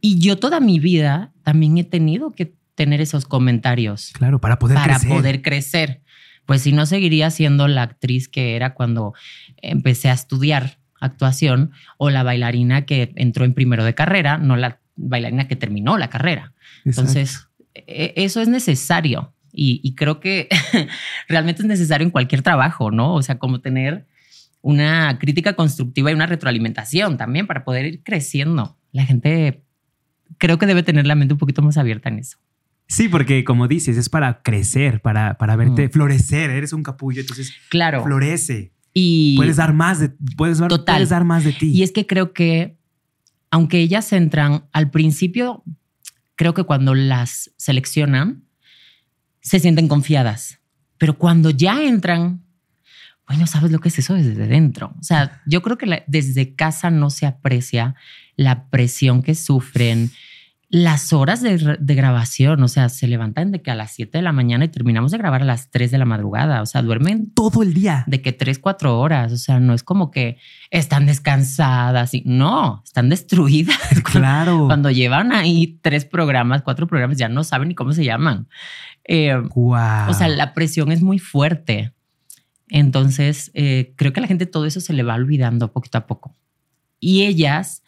y 0.00 0.18
yo 0.18 0.38
toda 0.38 0.60
mi 0.60 0.78
vida 0.78 1.32
también 1.42 1.76
he 1.78 1.84
tenido 1.84 2.32
que 2.32 2.54
tener 2.74 3.00
esos 3.00 3.26
comentarios 3.26 4.10
Claro, 4.14 4.40
para 4.40 4.58
poder 4.58 4.76
para 4.76 4.94
crecer. 4.94 5.08
poder 5.10 5.42
crecer. 5.42 6.02
Pues 6.46 6.62
si 6.62 6.72
no, 6.72 6.86
seguiría 6.86 7.30
siendo 7.30 7.68
la 7.68 7.82
actriz 7.82 8.28
que 8.28 8.56
era 8.56 8.74
cuando 8.74 9.12
empecé 9.58 10.08
a 10.08 10.14
estudiar 10.14 10.78
actuación 11.00 11.72
o 11.98 12.10
la 12.10 12.22
bailarina 12.22 12.86
que 12.86 13.12
entró 13.16 13.44
en 13.44 13.54
primero 13.54 13.84
de 13.84 13.94
carrera, 13.94 14.38
no 14.38 14.56
la 14.56 14.80
bailarina 14.96 15.46
que 15.48 15.56
terminó 15.56 15.96
la 15.98 16.08
carrera. 16.08 16.52
Exacto. 16.84 16.88
Entonces, 17.10 17.46
e- 17.74 18.14
eso 18.16 18.40
es 18.40 18.48
necesario 18.48 19.34
y, 19.52 19.80
y 19.82 19.94
creo 19.94 20.20
que 20.20 20.48
realmente 21.28 21.62
es 21.62 21.68
necesario 21.68 22.04
en 22.04 22.10
cualquier 22.10 22.42
trabajo, 22.42 22.90
¿no? 22.90 23.14
O 23.14 23.22
sea, 23.22 23.38
como 23.38 23.60
tener 23.60 24.06
una 24.62 25.18
crítica 25.18 25.54
constructiva 25.54 26.10
y 26.10 26.14
una 26.14 26.26
retroalimentación 26.26 27.16
también 27.16 27.46
para 27.46 27.64
poder 27.64 27.86
ir 27.86 28.02
creciendo. 28.02 28.76
La 28.92 29.04
gente 29.06 29.62
creo 30.38 30.58
que 30.58 30.66
debe 30.66 30.82
tener 30.82 31.06
la 31.06 31.14
mente 31.14 31.34
un 31.34 31.38
poquito 31.38 31.62
más 31.62 31.76
abierta 31.78 32.08
en 32.10 32.18
eso. 32.18 32.38
Sí, 32.86 33.08
porque 33.08 33.44
como 33.44 33.68
dices, 33.68 33.96
es 33.96 34.08
para 34.08 34.42
crecer, 34.42 35.00
para, 35.00 35.34
para 35.38 35.54
verte 35.56 35.86
Mm. 35.86 35.90
florecer. 35.92 36.50
Eres 36.50 36.72
un 36.72 36.82
capullo, 36.82 37.20
entonces 37.20 37.54
Claro. 37.68 38.02
florece. 38.02 38.72
Y 38.92 39.36
Puedes 39.36 39.56
dar 39.56 39.72
más 39.72 40.00
de, 40.00 40.10
puedes 40.36 40.58
dar, 40.58 40.68
Total. 40.68 40.96
puedes 40.96 41.08
dar 41.10 41.24
más 41.24 41.44
de 41.44 41.52
ti. 41.52 41.70
Y 41.70 41.84
es 41.84 41.92
que 41.92 42.06
creo 42.06 42.32
que, 42.32 42.76
aunque 43.52 43.78
ellas 43.78 44.12
entran 44.12 44.64
al 44.72 44.90
principio, 44.90 45.62
creo 46.34 46.52
que 46.52 46.64
cuando 46.64 46.94
las 46.96 47.52
seleccionan, 47.56 48.42
se 49.40 49.60
sienten 49.60 49.88
confiadas. 49.88 50.60
Pero 50.98 51.16
cuando 51.16 51.50
ya 51.50 51.82
entran, 51.82 52.44
bueno, 53.26 53.46
sabes 53.46 53.70
lo 53.70 53.78
que 53.78 53.88
es 53.88 53.98
eso 53.98 54.14
desde 54.14 54.46
dentro. 54.46 54.94
O 54.98 55.02
sea, 55.02 55.40
yo 55.46 55.62
creo 55.62 55.78
que 55.78 56.04
desde 56.06 56.54
casa 56.54 56.90
no 56.90 57.10
se 57.10 57.26
aprecia 57.26 57.94
la 58.36 58.68
presión 58.70 59.22
que 59.22 59.34
sufren, 59.34 60.10
las 60.70 61.12
horas 61.12 61.42
de, 61.42 61.94
grabación. 61.94 62.62
O 62.62 62.68
sea, 62.68 62.88
se 62.88 63.08
levantan 63.08 63.50
de 63.50 63.60
que 63.60 63.72
a 63.72 63.74
las 63.74 63.90
7 63.92 64.16
de 64.18 64.22
la 64.22 64.32
mañana 64.32 64.64
y 64.64 64.68
terminamos 64.68 65.10
de 65.10 65.18
grabar 65.18 65.42
a 65.42 65.44
las 65.44 65.68
3 65.70 65.90
de 65.90 65.98
la 65.98 66.04
madrugada. 66.04 66.62
O 66.62 66.66
sea, 66.66 66.80
duermen 66.82 67.32
todo 67.34 67.62
el 67.62 67.74
día. 67.74 68.04
de 68.06 68.22
que 68.22 68.32
tres, 68.32 68.60
cuatro 68.60 68.98
horas. 68.98 69.32
O 69.32 69.36
sea, 69.36 69.58
no 69.58 69.74
es 69.74 69.82
como 69.82 70.12
que 70.12 70.38
están 70.70 71.06
descansadas 71.06 72.14
y 72.14 72.22
no, 72.24 72.82
están 72.84 73.08
destruidas. 73.08 73.76
Claro. 74.04 74.66
Cuando 74.66 74.90
llevan 74.90 75.32
ahí 75.32 75.78
tres 75.82 76.04
programas, 76.04 76.62
cuatro 76.62 76.86
programas, 76.86 77.16
ya 77.16 77.28
no 77.28 77.44
saben 77.44 77.68
ni 77.68 77.74
cómo 77.74 77.92
se 77.92 78.04
llaman. 78.04 78.48
Eh, 79.04 79.36
Wow. 79.54 80.08
O 80.08 80.14
sea, 80.14 80.28
la 80.28 80.54
presión 80.54 80.90
es 80.90 81.02
muy 81.02 81.18
fuerte. 81.18 81.92
Entonces, 82.68 83.50
eh, 83.54 83.92
creo 83.96 84.12
que 84.12 84.20
a 84.20 84.22
la 84.22 84.28
gente 84.28 84.46
todo 84.46 84.66
eso 84.66 84.80
se 84.80 84.92
le 84.92 85.02
va 85.02 85.14
olvidando 85.14 85.72
poquito 85.72 85.98
a 85.98 86.06
poco. 86.06 86.36
Y 87.00 87.22
ellas, 87.22 87.82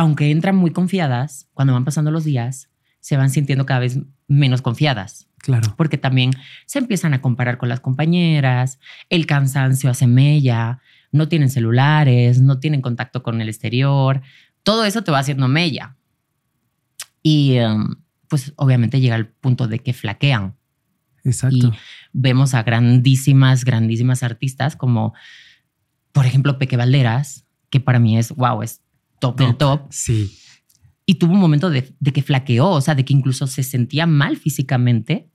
aunque 0.00 0.30
entran 0.30 0.56
muy 0.56 0.70
confiadas, 0.70 1.46
cuando 1.52 1.74
van 1.74 1.84
pasando 1.84 2.10
los 2.10 2.24
días, 2.24 2.70
se 3.00 3.18
van 3.18 3.28
sintiendo 3.28 3.66
cada 3.66 3.80
vez 3.80 3.98
menos 4.28 4.62
confiadas 4.62 5.28
Claro. 5.36 5.74
porque 5.76 5.98
también 5.98 6.30
se 6.64 6.78
empiezan 6.78 7.12
a 7.12 7.20
comparar 7.20 7.58
con 7.58 7.68
las 7.68 7.80
compañeras, 7.80 8.78
el 9.10 9.26
cansancio 9.26 9.90
hace 9.90 10.06
mella, 10.06 10.80
no 11.12 11.28
tienen 11.28 11.50
celulares, 11.50 12.40
no 12.40 12.60
tienen 12.60 12.80
contacto 12.80 13.22
con 13.22 13.42
el 13.42 13.50
exterior, 13.50 14.22
todo 14.62 14.86
eso 14.86 15.04
te 15.04 15.12
va 15.12 15.18
haciendo 15.18 15.48
mella. 15.48 15.98
Y 17.22 17.58
um, 17.58 17.96
pues 18.28 18.54
obviamente 18.56 19.00
llega 19.00 19.16
el 19.16 19.26
punto 19.26 19.68
de 19.68 19.80
que 19.80 19.92
flaquean. 19.92 20.56
Exacto. 21.24 21.56
Y 21.56 21.72
vemos 22.14 22.54
a 22.54 22.62
grandísimas, 22.62 23.66
grandísimas 23.66 24.22
artistas 24.22 24.76
como, 24.76 25.12
por 26.12 26.24
ejemplo, 26.24 26.58
Peque 26.58 26.78
Valderas, 26.78 27.44
que 27.68 27.80
para 27.80 27.98
mí 27.98 28.16
es, 28.16 28.32
wow, 28.32 28.62
es 28.62 28.80
top, 29.20 29.38
del 29.38 29.56
top. 29.56 29.86
Sí. 29.90 30.36
Y 31.06 31.14
tuvo 31.14 31.32
un 31.34 31.40
momento 31.40 31.70
de, 31.70 31.94
de 32.00 32.12
que 32.12 32.22
flaqueó, 32.22 32.68
o 32.70 32.80
sea, 32.80 32.94
de 32.96 33.04
que 33.04 33.12
incluso 33.12 33.46
se 33.46 33.62
sentía 33.62 34.06
mal 34.06 34.36
físicamente 34.36 35.28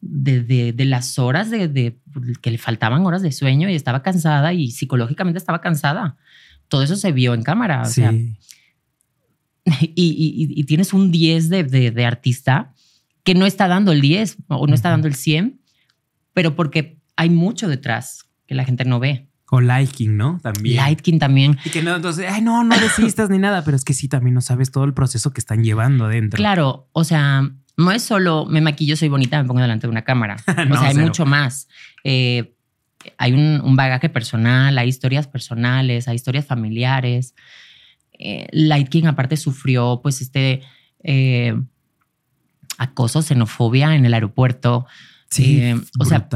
de, 0.00 0.42
de- 0.42 0.72
de 0.72 0.84
las 0.84 1.18
horas 1.18 1.50
de, 1.50 1.98
que 2.42 2.50
le 2.50 2.58
faltaban 2.58 3.04
horas 3.06 3.22
de 3.22 3.32
sueño 3.32 3.68
y 3.70 3.74
estaba 3.74 4.02
cansada 4.02 4.52
y 4.52 4.70
psicológicamente 4.70 5.38
estaba 5.38 5.60
cansada. 5.60 6.16
Todo 6.68 6.82
eso 6.82 6.96
se 6.96 7.12
vio 7.12 7.34
en 7.34 7.42
cámara. 7.42 7.82
O 7.82 7.84
sí. 7.86 7.94
sea, 8.02 8.12
y, 9.80 9.92
y- 9.94 10.44
y- 10.44 10.60
y 10.60 10.64
tienes 10.64 10.92
un 10.92 11.10
10 11.10 11.48
de, 11.48 12.04
artista 12.04 12.72
que 13.24 13.34
no 13.34 13.46
está 13.46 13.66
dando 13.68 13.92
el 13.92 14.00
10 14.00 14.36
o 14.48 14.66
no 14.66 14.74
está 14.74 14.90
dando 14.90 15.08
el 15.08 15.14
100, 15.14 15.60
pero 16.32 16.54
porque 16.54 17.00
hay 17.16 17.30
mucho 17.30 17.68
detrás 17.68 18.24
que 18.46 18.54
la 18.54 18.64
gente 18.64 18.84
no 18.84 19.00
ve. 19.00 19.25
O 19.50 19.60
liking, 19.60 20.16
¿no? 20.16 20.40
También. 20.42 20.76
Lightking 20.76 21.18
también. 21.18 21.58
Y 21.64 21.70
que 21.70 21.82
no, 21.82 21.94
entonces, 21.94 22.26
ay, 22.28 22.42
no, 22.42 22.64
no 22.64 22.76
desistas 22.78 23.30
ni 23.30 23.38
nada, 23.38 23.64
pero 23.64 23.76
es 23.76 23.84
que 23.84 23.94
sí, 23.94 24.08
también 24.08 24.34
no 24.34 24.40
sabes 24.40 24.72
todo 24.72 24.84
el 24.84 24.92
proceso 24.92 25.32
que 25.32 25.40
están 25.40 25.62
llevando 25.62 26.06
adentro. 26.06 26.36
Claro, 26.36 26.88
o 26.92 27.04
sea, 27.04 27.48
no 27.76 27.92
es 27.92 28.02
solo 28.02 28.46
me 28.46 28.60
maquillo, 28.60 28.96
soy 28.96 29.08
bonita, 29.08 29.40
me 29.40 29.46
pongo 29.46 29.60
delante 29.60 29.86
de 29.86 29.90
una 29.90 30.02
cámara. 30.02 30.36
No, 30.68 30.74
o 30.74 30.78
sea, 30.78 30.88
hay 30.88 30.94
cero. 30.94 31.06
mucho 31.06 31.26
más. 31.26 31.68
Eh, 32.02 32.54
hay 33.18 33.34
un, 33.34 33.60
un 33.62 33.76
bagaje 33.76 34.08
personal, 34.08 34.76
hay 34.78 34.88
historias 34.88 35.28
personales, 35.28 36.08
hay 36.08 36.16
historias 36.16 36.44
familiares. 36.46 37.34
Eh, 38.18 38.48
Light 38.52 38.88
King 38.88 39.04
aparte 39.04 39.36
sufrió 39.36 40.00
pues 40.02 40.20
este 40.22 40.62
eh, 41.04 41.54
acoso, 42.78 43.22
xenofobia 43.22 43.94
en 43.94 44.04
el 44.06 44.14
aeropuerto. 44.14 44.86
Sí, 45.30 45.60
Eh, 45.60 45.80
o 45.98 46.04
sea, 46.04 46.28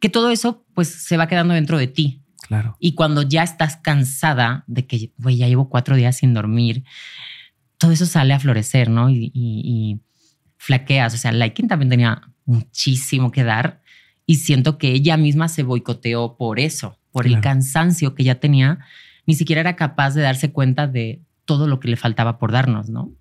que 0.00 0.08
todo 0.08 0.30
eso 0.30 0.64
pues 0.74 0.88
se 0.88 1.16
va 1.16 1.28
quedando 1.28 1.54
dentro 1.54 1.78
de 1.78 1.86
ti. 1.86 2.19
Claro. 2.50 2.76
Y 2.80 2.94
cuando 2.96 3.22
ya 3.22 3.44
estás 3.44 3.76
cansada 3.76 4.64
de 4.66 4.84
que, 4.84 5.12
güey, 5.18 5.36
ya 5.36 5.46
llevo 5.46 5.68
cuatro 5.68 5.94
días 5.94 6.16
sin 6.16 6.34
dormir, 6.34 6.82
todo 7.78 7.92
eso 7.92 8.06
sale 8.06 8.34
a 8.34 8.40
florecer, 8.40 8.90
¿no? 8.90 9.08
Y, 9.08 9.30
y- 9.32 9.62
y 9.64 10.00
flaqueas. 10.58 11.14
O 11.14 11.16
sea, 11.16 11.30
Laikin 11.30 11.68
también 11.68 11.88
tenía 11.90 12.22
muchísimo 12.44 13.30
que 13.30 13.44
dar 13.44 13.82
y 14.26 14.34
siento 14.36 14.78
que 14.78 14.88
ella 14.90 15.16
misma 15.16 15.46
se 15.46 15.62
boicoteó 15.62 16.36
por 16.36 16.58
eso, 16.58 16.98
por 17.12 17.26
el 17.28 17.40
cansancio 17.40 18.16
que 18.16 18.24
ya 18.24 18.34
tenía. 18.40 18.80
Ni 19.26 19.34
siquiera 19.36 19.60
era 19.60 19.76
capaz 19.76 20.14
de 20.14 20.22
darse 20.22 20.50
cuenta 20.50 20.88
de 20.88 21.22
todo 21.44 21.68
lo 21.68 21.78
que 21.78 21.86
le 21.88 21.96
faltaba 21.96 22.36
por 22.38 22.50
darnos, 22.50 22.88
¿no? 22.90 23.12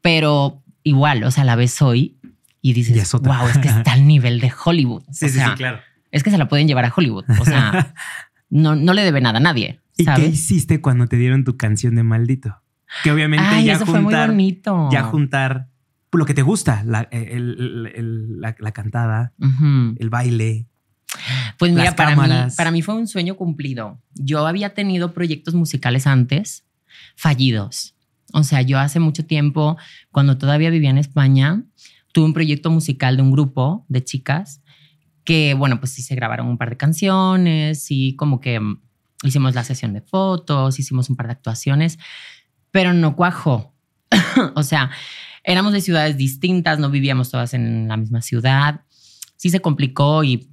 Pero 0.00 0.62
igual, 0.84 1.22
o 1.24 1.30
sea, 1.30 1.44
la 1.44 1.54
ves 1.56 1.82
hoy 1.82 2.16
y 2.62 2.72
dices, 2.72 2.96
es 2.96 3.14
otra. 3.14 3.38
wow, 3.40 3.48
es 3.48 3.58
que 3.58 3.68
está 3.68 3.92
al 3.92 4.06
nivel 4.06 4.40
de 4.40 4.50
Hollywood. 4.64 5.02
Sí, 5.12 5.26
o 5.26 5.28
sí, 5.28 5.34
sea, 5.34 5.50
sí, 5.50 5.54
claro. 5.56 5.80
es 6.10 6.22
que 6.22 6.30
se 6.30 6.38
la 6.38 6.48
pueden 6.48 6.66
llevar 6.66 6.84
a 6.84 6.92
Hollywood. 6.94 7.24
O 7.40 7.44
sea, 7.44 7.94
no, 8.50 8.76
no 8.76 8.92
le 8.94 9.02
debe 9.02 9.20
nada 9.20 9.38
a 9.38 9.42
nadie. 9.42 9.80
¿Y 9.96 10.04
qué 10.04 10.10
¿sabes? 10.12 10.34
hiciste 10.34 10.80
cuando 10.80 11.06
te 11.06 11.16
dieron 11.16 11.44
tu 11.44 11.56
canción 11.56 11.94
de 11.96 12.02
maldito? 12.02 12.56
Que 13.04 13.10
obviamente 13.10 13.44
Ay, 13.46 13.64
ya 13.66 13.74
eso 13.74 13.84
fue 13.84 13.94
muy 14.00 14.04
juntar, 14.04 14.30
bonito. 14.30 14.88
ya 14.90 15.02
juntar 15.02 15.68
lo 16.12 16.24
que 16.24 16.32
te 16.34 16.42
gusta, 16.42 16.82
la, 16.84 17.02
el- 17.10 17.28
el- 17.60 17.92
el- 17.94 18.40
la- 18.40 18.56
la 18.58 18.72
cantada, 18.72 19.32
el 19.98 20.08
baile. 20.10 20.66
Pues 21.58 21.72
mira, 21.72 21.84
las 21.84 21.94
para 21.94 22.16
mí, 22.16 22.28
para 22.56 22.70
mí 22.70 22.80
fue 22.82 22.94
un 22.94 23.06
sueño 23.06 23.36
cumplido. 23.36 24.00
Yo 24.14 24.46
había 24.46 24.72
tenido 24.74 25.12
proyectos 25.12 25.54
musicales 25.54 26.06
antes, 26.06 26.64
fallidos. 27.16 27.94
O 28.32 28.42
sea, 28.44 28.62
yo 28.62 28.78
hace 28.78 29.00
mucho 29.00 29.24
tiempo, 29.26 29.76
cuando 30.10 30.38
todavía 30.38 30.70
vivía 30.70 30.90
en 30.90 30.98
España, 30.98 31.62
tuve 32.12 32.26
un 32.26 32.34
proyecto 32.34 32.70
musical 32.70 33.16
de 33.16 33.22
un 33.22 33.30
grupo 33.32 33.84
de 33.88 34.04
chicas 34.04 34.62
que, 35.28 35.52
bueno, 35.52 35.78
pues 35.78 35.92
sí 35.92 36.00
se 36.00 36.14
grabaron 36.14 36.46
un 36.46 36.56
par 36.56 36.70
de 36.70 36.78
canciones 36.78 37.90
y 37.90 38.16
como 38.16 38.40
que 38.40 38.58
mm, 38.58 38.80
hicimos 39.24 39.54
la 39.54 39.62
sesión 39.62 39.92
de 39.92 40.00
fotos, 40.00 40.78
hicimos 40.78 41.10
un 41.10 41.16
par 41.16 41.26
de 41.26 41.32
actuaciones, 41.32 41.98
pero 42.70 42.94
no 42.94 43.14
cuajó. 43.14 43.74
o 44.54 44.62
sea, 44.62 44.90
éramos 45.44 45.74
de 45.74 45.82
ciudades 45.82 46.16
distintas, 46.16 46.78
no 46.78 46.88
vivíamos 46.88 47.30
todas 47.30 47.52
en 47.52 47.88
la 47.88 47.98
misma 47.98 48.22
ciudad. 48.22 48.86
Sí 49.36 49.50
se 49.50 49.60
complicó 49.60 50.24
y 50.24 50.48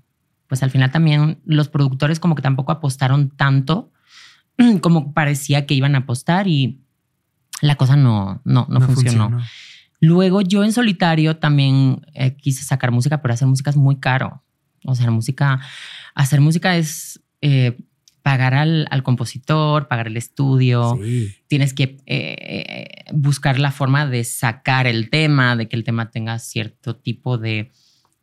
pues 0.47 0.61
al 0.61 0.71
final 0.71 0.91
también 0.91 1.39
los 1.45 1.69
productores 1.69 2.19
como 2.19 2.35
que 2.35 2.41
tampoco 2.41 2.73
apostaron 2.73 3.29
tanto 3.29 3.93
como 4.81 5.13
parecía 5.13 5.65
que 5.65 5.73
iban 5.73 5.95
a 5.95 5.99
apostar 5.99 6.49
y 6.49 6.81
la 7.61 7.75
cosa 7.75 7.95
no, 7.95 8.41
no, 8.43 8.67
no, 8.69 8.81
funcionó. 8.81 9.39
Luego 10.01 10.41
yo 10.41 10.65
en 10.65 10.73
solitario 10.73 11.37
también 11.37 12.05
eh, 12.13 12.35
quise 12.35 12.61
sacar 12.65 12.91
música, 12.91 13.21
pero 13.21 13.33
hacer 13.33 13.47
música 13.47 13.69
es 13.69 13.77
muy 13.77 14.01
caro. 14.01 14.41
O 14.85 14.95
sea, 14.95 15.09
música, 15.11 15.59
hacer 16.13 16.41
música 16.41 16.77
es 16.77 17.21
eh, 17.41 17.77
pagar 18.21 18.53
al, 18.55 18.87
al 18.89 19.03
compositor, 19.03 19.87
pagar 19.87 20.07
el 20.07 20.17
estudio, 20.17 20.97
Sí. 21.01 21.35
tienes 21.47 21.73
que 21.73 21.97
eh, 22.05 22.35
eh, 22.39 23.05
buscar 23.13 23.59
la 23.59 23.71
forma 23.71 24.07
de 24.07 24.23
sacar 24.23 24.87
el 24.87 25.09
tema, 25.09 25.55
de 25.55 25.67
que 25.67 25.75
el 25.75 25.83
tema 25.83 26.09
tenga 26.09 26.39
cierto 26.39 26.95
tipo 26.95 27.37
de 27.37 27.71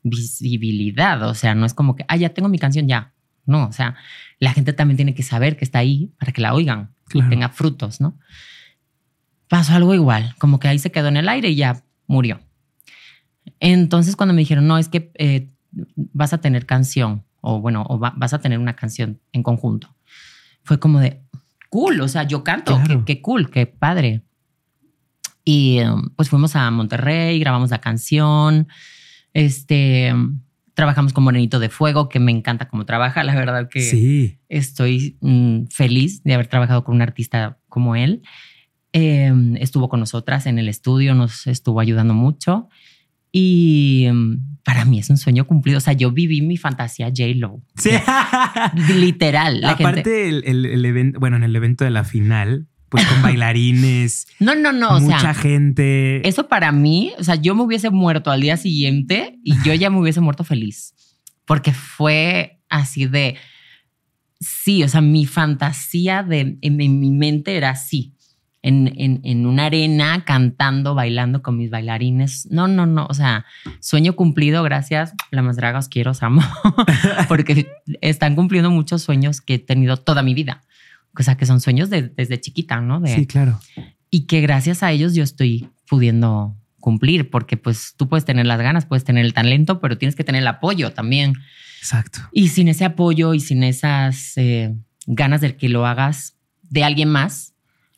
visibilidad. 0.03 1.23
O 1.29 1.35
sea, 1.35 1.55
no 1.55 1.67
es 1.67 1.75
como 1.75 1.95
que, 1.95 2.05
ah, 2.09 2.17
ya 2.17 2.31
tengo 2.31 2.49
mi 2.49 2.59
canción, 2.59 2.89
ya. 2.89 3.13
No, 3.47 3.67
o 3.67 3.73
sea, 3.73 3.95
la 4.39 4.53
gente 4.53 4.73
también 4.73 4.97
tiene 4.97 5.15
que 5.15 5.23
saber 5.23 5.57
que 5.57 5.65
está 5.65 5.79
ahí 5.81 6.13
para 6.19 6.33
que 6.33 6.41
la 6.41 6.55
oigan 6.55 6.95
Claro. 7.09 7.27
y 7.27 7.31
tenga 7.31 7.49
frutos, 7.49 8.01
¿no? 8.01 8.19
Pasó 9.49 9.75
algo 9.75 9.95
igual, 9.95 10.35
como 10.39 10.59
que 10.59 10.69
ahí 10.69 10.79
se 10.79 10.91
quedó 10.91 11.09
en 11.09 11.17
el 11.17 11.29
aire 11.29 11.51
y 11.51 11.57
ya 11.57 11.85
murió. 12.07 12.41
Entonces, 13.61 14.17
cuando 14.17 14.33
me 14.35 14.41
dijeron, 14.41 14.67
no, 14.67 14.79
es 14.79 14.89
que 14.89 15.11
eh, 15.15 15.52
vas 15.97 16.33
a 16.33 16.39
tener 16.41 16.67
canción, 16.67 17.25
o 17.41 17.61
bueno, 17.61 17.85
o 17.89 17.99
va- 17.99 18.15
vas 18.17 18.33
a 18.35 18.41
tener 18.41 18.59
una 18.59 18.77
canción 18.77 19.21
en 19.33 19.43
conjunto, 19.43 19.95
fue 20.65 20.79
como 20.79 21.01
de 21.01 21.23
cool. 21.71 22.01
O 22.01 22.09
sea, 22.09 22.25
yo 22.25 22.45
canto, 22.45 22.75
Claro. 22.77 23.05
qué, 23.05 23.17
qué 23.17 23.23
cool, 23.23 23.51
qué 23.51 23.67
padre. 23.67 24.23
Y 25.45 25.81
um, 25.81 26.11
pues 26.15 26.29
fuimos 26.29 26.55
a 26.55 26.71
Monterrey, 26.71 27.39
grabamos 27.41 27.71
la 27.71 27.81
canción. 27.81 28.69
Este 29.33 30.13
trabajamos 30.75 31.13
con 31.13 31.25
Morenito 31.25 31.59
de 31.59 31.69
Fuego, 31.69 32.09
que 32.09 32.19
me 32.19 32.31
encanta 32.33 32.69
cómo 32.69 32.87
trabaja. 32.87 33.23
La 33.25 33.35
verdad 33.35 33.69
que 33.69 33.81
Sí. 33.81 34.39
estoy 34.49 35.19
mm, 35.21 35.65
feliz 35.71 36.23
de 36.23 36.35
haber 36.35 36.47
trabajado 36.47 36.85
con 36.85 36.95
un 36.95 37.03
artista 37.03 37.59
como 37.69 37.95
él. 37.97 38.23
Eh, 38.95 39.33
estuvo 39.59 39.89
con 39.89 40.01
nosotras 40.01 40.47
en 40.47 40.59
el 40.59 40.69
estudio, 40.69 41.15
nos 41.15 41.47
estuvo 41.47 41.81
ayudando 41.81 42.15
mucho. 42.15 42.69
Y 43.33 44.07
mm, 44.13 44.52
para 44.65 44.85
mí 44.85 44.99
es 44.99 45.11
un 45.11 45.17
sueño 45.19 45.47
cumplido. 45.47 45.79
O 45.79 45.81
sea, 45.81 45.93
yo 45.93 46.11
viví 46.13 46.41
mi 46.43 46.57
fantasía 46.57 47.07
J-Lo. 47.09 47.63
Sí. 47.77 47.91
Literal. 48.95 49.61
La 49.61 49.71
Aparte, 49.73 50.03
gente. 50.03 50.29
el, 50.29 50.45
el- 50.47 50.67
el 50.67 50.85
evento, 50.85 51.21
bueno, 51.21 51.37
en 51.37 51.43
el 51.45 51.55
evento 51.57 51.85
de 51.85 51.91
la 51.91 52.05
final, 52.05 52.69
pues 52.89 53.05
con 53.07 53.23
bailarines, 53.23 54.27
No, 54.39 54.55
no, 54.55 54.73
no. 54.73 54.97
O 54.97 55.01
mucha 55.01 55.19
sea, 55.21 55.35
gente. 55.35 56.27
eso 56.29 56.49
para 56.49 56.73
mí, 56.73 57.13
o 57.19 57.25
sea, 57.25 57.35
yo 57.37 57.55
me 57.55 57.63
hubiese 57.63 57.91
muerto 57.91 58.31
al 58.31 58.41
día 58.41 58.57
siguiente 58.57 59.39
y 59.45 59.55
yo 59.65 59.75
ya 59.75 59.91
me 59.91 59.99
hubiese 59.99 60.21
muerto 60.21 60.45
feliz. 60.45 60.95
Porque 61.45 61.73
fue 61.73 62.61
así 62.69 63.07
de. 63.07 63.37
Sí, 64.41 64.83
o 64.83 64.89
sea, 64.89 65.01
mi 65.01 65.25
fantasía 65.27 66.23
de, 66.23 66.41
en, 66.41 66.59
en 66.81 66.99
mi 67.01 67.11
mente 67.13 67.57
era 67.57 67.71
así. 67.71 68.15
En, 68.65 68.93
en, 68.97 69.21
en 69.25 69.45
una 69.47 69.67
arena, 69.67 70.25
cantando, 70.25 70.95
bailando 70.95 71.43
con 71.43 71.57
mis 71.59 71.69
bailarines. 71.69 72.47
No, 72.51 72.69
no, 72.69 72.87
no. 72.87 73.07
O 73.11 73.15
sea, 73.15 73.45
sueño 73.81 74.15
cumplido. 74.15 74.63
Gracias. 74.63 75.15
La 75.33 75.43
más 75.43 75.57
draga, 75.57 75.81
os 75.81 75.89
quiero, 75.89 76.13
os 76.13 76.23
amo. 76.23 76.43
Porque 77.29 77.67
están 78.01 78.35
cumpliendo 78.37 78.71
muchos 78.71 79.03
sueños 79.03 79.41
que 79.41 79.55
he 79.55 79.59
tenido 79.59 79.97
toda 79.97 80.23
mi 80.23 80.35
vida. 80.35 80.63
O 81.19 81.23
sea, 81.23 81.37
que 81.37 81.45
son 81.47 81.61
sueños 81.61 81.91
de- 81.91 82.03
desde 82.09 82.41
chiquita, 82.41 82.81
¿no? 82.81 83.01
De, 83.01 83.15
Sí, 83.15 83.27
claro. 83.27 83.59
y 84.11 84.27
que 84.27 84.41
gracias 84.41 84.83
a 84.83 84.93
ellos 84.93 85.15
yo 85.15 85.25
estoy 85.25 85.69
pudiendo 85.89 86.57
cumplir, 86.81 87.31
porque 87.31 87.57
pues 87.57 87.95
tú 87.97 88.09
puedes 88.09 88.25
tener 88.25 88.47
las 88.47 88.61
ganas, 88.61 88.87
puedes 88.87 89.05
tener 89.05 89.25
el 89.25 89.35
talento, 89.35 89.81
pero 89.81 89.99
tienes 89.99 90.17
que 90.17 90.25
tener 90.25 90.41
el 90.43 90.49
apoyo 90.49 90.93
también. 90.93 91.35
Exacto. 91.81 92.21
Y 92.33 92.49
sin 92.49 92.69
ese 92.69 92.85
apoyo 92.85 93.35
y 93.35 93.41
sin 93.41 93.63
esas 93.63 94.33
eh, 94.37 94.75
ganas 95.07 95.41
de 95.41 95.57
que 95.57 95.69
lo 95.69 95.85
hagas 95.87 96.37
de 96.63 96.83
alguien 96.85 97.09
más, 97.09 97.52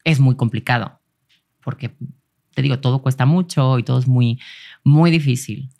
es 0.04 0.20
muy 0.20 0.36
complicado, 0.36 1.00
porque 1.62 1.96
te 2.54 2.62
digo, 2.62 2.78
todo 2.78 3.02
cuesta 3.02 3.26
mucho 3.26 3.78
y 3.78 3.82
todo 3.82 3.98
es 3.98 4.06
muy, 4.06 4.38
muy 4.84 5.10
difícil. 5.10 5.70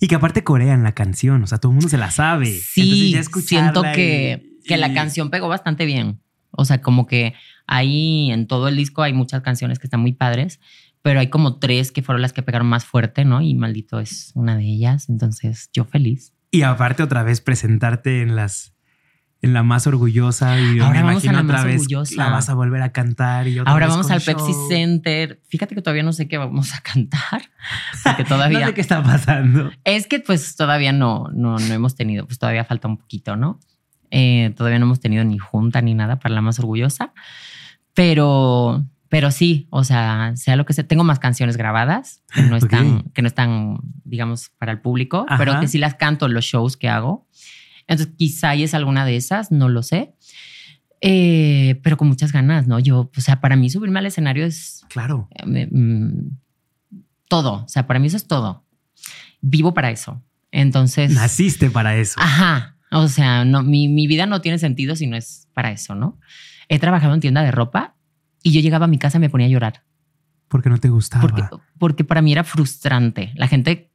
Y 0.00 0.08
que 0.08 0.14
aparte 0.14 0.42
corean 0.42 0.82
la 0.82 0.92
canción, 0.94 1.42
o 1.42 1.46
sea, 1.46 1.58
todo 1.58 1.70
el 1.70 1.74
mundo 1.74 1.88
se 1.88 1.98
la 1.98 2.10
sabe. 2.10 2.46
Entonces, 2.48 2.64
Sí, 2.72 3.10
ya 3.12 3.22
siento 3.22 3.82
que, 3.94 4.56
y- 4.62 4.66
que 4.66 4.76
la 4.76 4.92
canción 4.94 5.30
pegó 5.30 5.48
bastante 5.48 5.84
bien. 5.84 6.20
O 6.50 6.64
sea, 6.64 6.80
como 6.82 7.06
que 7.06 7.34
ahí 7.66 8.30
en 8.30 8.46
todo 8.46 8.68
el 8.68 8.76
disco 8.76 9.02
hay 9.02 9.12
muchas 9.12 9.42
canciones 9.42 9.78
que 9.78 9.86
están 9.86 10.00
muy 10.00 10.12
padres, 10.12 10.60
pero 11.02 11.20
hay 11.20 11.28
como 11.28 11.58
tres 11.58 11.92
que 11.92 12.02
fueron 12.02 12.22
las 12.22 12.32
que 12.32 12.42
pegaron 12.42 12.66
más 12.68 12.84
fuerte, 12.84 13.24
¿no? 13.24 13.40
Y 13.42 13.54
Maldito 13.54 14.00
es 14.00 14.32
una 14.34 14.56
de 14.56 14.64
ellas. 14.64 15.08
Entonces, 15.08 15.70
yo 15.72 15.84
feliz. 15.84 16.32
Y 16.50 16.62
aparte 16.62 17.02
otra 17.02 17.22
vez 17.22 17.40
presentarte 17.40 18.22
en 18.22 18.36
las 18.36 18.74
en 19.42 19.52
la 19.52 19.62
más 19.64 19.86
orgullosa 19.86 20.58
y 20.60 20.76
yo 20.76 20.86
Ahora 20.86 21.00
me 21.00 21.06
vamos 21.06 21.24
a 21.24 21.26
imagino 21.26 21.32
la 21.32 21.44
otra 21.44 21.56
más 21.58 21.64
vez 21.66 21.80
orgullosa. 21.82 22.14
la 22.16 22.30
vas 22.30 22.48
a 22.48 22.54
volver 22.54 22.80
a 22.82 22.92
cantar 22.92 23.48
y 23.48 23.58
otra 23.58 23.72
Ahora 23.72 23.86
vez 23.86 23.92
vamos 23.92 24.06
con 24.06 24.14
al 24.14 24.22
Pepsi. 24.22 24.52
Center. 24.68 25.40
Fíjate 25.48 25.74
que 25.74 25.82
todavía 25.82 26.04
no 26.04 26.12
sé 26.12 26.28
qué 26.28 26.38
vamos 26.38 26.72
a 26.74 26.80
cantar, 26.80 27.42
porque 28.04 28.24
todavía 28.24 28.60
no 28.60 28.66
sé 28.68 28.74
qué 28.74 28.80
está 28.80 29.02
pasando. 29.02 29.70
es 29.84 30.06
que 30.06 30.20
pues 30.20 30.54
todavía 30.56 30.92
no, 30.92 31.28
no, 31.34 31.58
no 31.58 31.74
hemos 31.74 31.94
tenido, 31.96 32.24
pues 32.26 32.38
todavía 32.38 32.64
falta 32.64 32.86
un 32.88 32.96
poquito, 32.98 33.36
¿no? 33.36 33.58
Eh, 34.12 34.52
todavía 34.56 34.78
no 34.78 34.84
hemos 34.86 35.00
tenido 35.00 35.24
ni 35.24 35.38
junta 35.38 35.80
ni 35.82 35.94
nada 35.94 36.18
para 36.20 36.34
la 36.34 36.40
más 36.40 36.58
orgullosa, 36.58 37.12
pero, 37.94 38.84
pero 39.08 39.30
sí, 39.30 39.66
o 39.70 39.84
sea, 39.84 40.32
sea 40.36 40.56
lo 40.56 40.64
que 40.64 40.72
sea, 40.72 40.86
tengo 40.86 41.04
más 41.04 41.18
canciones 41.18 41.56
grabadas 41.56 42.22
que 42.34 42.42
no 42.42 42.56
están, 42.58 43.02
que 43.14 43.22
no 43.22 43.28
están, 43.28 43.78
digamos, 44.04 44.50
para 44.58 44.72
el 44.72 44.80
público, 44.80 45.24
Ajá. 45.28 45.38
pero 45.38 45.60
que 45.60 45.68
sí 45.68 45.78
las 45.78 45.94
canto 45.94 46.26
en 46.26 46.34
los 46.34 46.44
shows 46.44 46.76
que 46.76 46.88
hago. 46.88 47.26
Entonces, 47.92 48.14
quizá 48.16 48.54
y 48.54 48.62
es 48.64 48.74
alguna 48.74 49.04
de 49.04 49.16
esas, 49.16 49.50
no 49.52 49.68
lo 49.68 49.82
sé. 49.82 50.14
Eh, 51.00 51.80
pero 51.82 51.96
con 51.96 52.08
muchas 52.08 52.32
ganas, 52.32 52.66
¿no? 52.68 52.78
Yo, 52.78 53.10
o 53.16 53.20
sea, 53.20 53.40
para 53.40 53.56
mí 53.56 53.68
subirme 53.70 53.98
al 53.98 54.06
escenario 54.06 54.44
es 54.46 54.84
Claro. 54.88 55.28
eh, 55.34 55.68
mm, 55.70 56.36
todo. 57.28 57.64
O 57.64 57.68
sea, 57.68 57.86
para 57.86 57.98
mí 57.98 58.06
eso 58.06 58.16
es 58.16 58.26
todo. 58.26 58.64
Vivo 59.40 59.74
para 59.74 59.90
eso. 59.90 60.22
Entonces, 60.52 61.10
Naciste 61.12 61.70
para 61.70 61.96
eso. 61.96 62.20
ajá. 62.20 62.76
O 62.94 63.08
sea, 63.08 63.44
no, 63.46 63.62
mi, 63.62 63.88
mi 63.88 64.06
vida 64.06 64.26
no 64.26 64.42
tiene 64.42 64.58
sentido 64.58 64.94
si 64.96 65.06
no 65.06 65.16
es 65.16 65.48
para 65.54 65.72
eso, 65.72 65.94
¿no? 65.94 66.20
He 66.68 66.78
trabajado 66.78 67.14
en 67.14 67.20
tienda 67.20 67.42
de 67.42 67.50
ropa 67.50 67.96
y 68.42 68.52
yo 68.52 68.60
llegaba 68.60 68.84
a 68.84 68.88
mi 68.88 68.98
casa 68.98 69.16
y 69.16 69.20
me 69.20 69.30
ponía 69.30 69.46
a 69.46 69.50
llorar 69.50 69.82
Porque 70.48 70.68
no 70.68 70.76
te 70.78 70.90
gustaba. 70.90 71.22
porque, 71.22 71.42
porque 71.78 72.04
para 72.04 72.20
mí 72.20 72.32
era 72.32 72.44
frustrante. 72.44 73.32
La 73.34 73.48
gente 73.48 73.90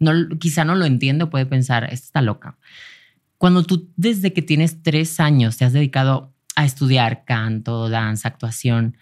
no, 0.00 0.12
quizá 0.40 0.64
no 0.64 0.74
lo 0.74 0.84
entiende 0.84 1.24
o 1.24 1.30
puede 1.30 1.46
pensar, 1.46 1.84
esta 1.84 1.94
está 2.06 2.22
loca. 2.22 2.58
Cuando 3.40 3.62
tú 3.62 3.90
desde 3.96 4.34
que 4.34 4.42
tienes 4.42 4.82
tres 4.82 5.18
años 5.18 5.56
te 5.56 5.64
has 5.64 5.72
dedicado 5.72 6.34
a 6.56 6.66
estudiar 6.66 7.24
canto, 7.24 7.88
danza, 7.88 8.28
actuación, 8.28 8.98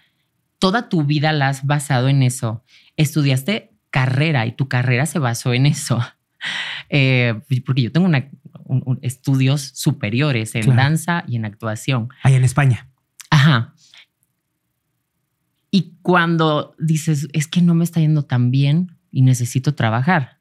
toda 0.59 0.87
tu 0.87 1.03
vida 1.03 1.33
la 1.33 1.49
has 1.49 1.65
basado 1.65 2.07
en 2.07 2.23
eso. 2.23 2.63
Estudiaste 2.95 3.73
carrera 3.89 4.45
y 4.45 4.53
tu 4.53 4.69
carrera 4.69 5.05
se 5.05 5.19
basó 5.19 5.53
en 5.53 5.65
eso. 5.65 5.99
Eh, 6.91 7.35
porque 7.65 7.81
yo 7.81 7.91
tengo 7.91 8.07
una, 8.07 8.29
un- 8.63 8.81
un- 8.85 8.99
estudios 9.01 9.61
superiores 9.75 10.55
en 10.55 10.63
Claro. 10.63 10.81
danza 10.81 11.23
y 11.27 11.35
en 11.35 11.43
actuación. 11.43 12.07
Ahí 12.23 12.33
en 12.33 12.45
España. 12.45 12.87
Ajá. 13.29 13.73
Y 15.69 15.97
cuando 16.01 16.75
dices, 16.79 17.27
es 17.33 17.47
que 17.47 17.61
no 17.61 17.75
me 17.75 17.83
está 17.83 17.99
yendo 17.99 18.23
tan 18.23 18.51
bien 18.51 18.97
y 19.11 19.21
necesito 19.21 19.75
trabajar. 19.75 20.39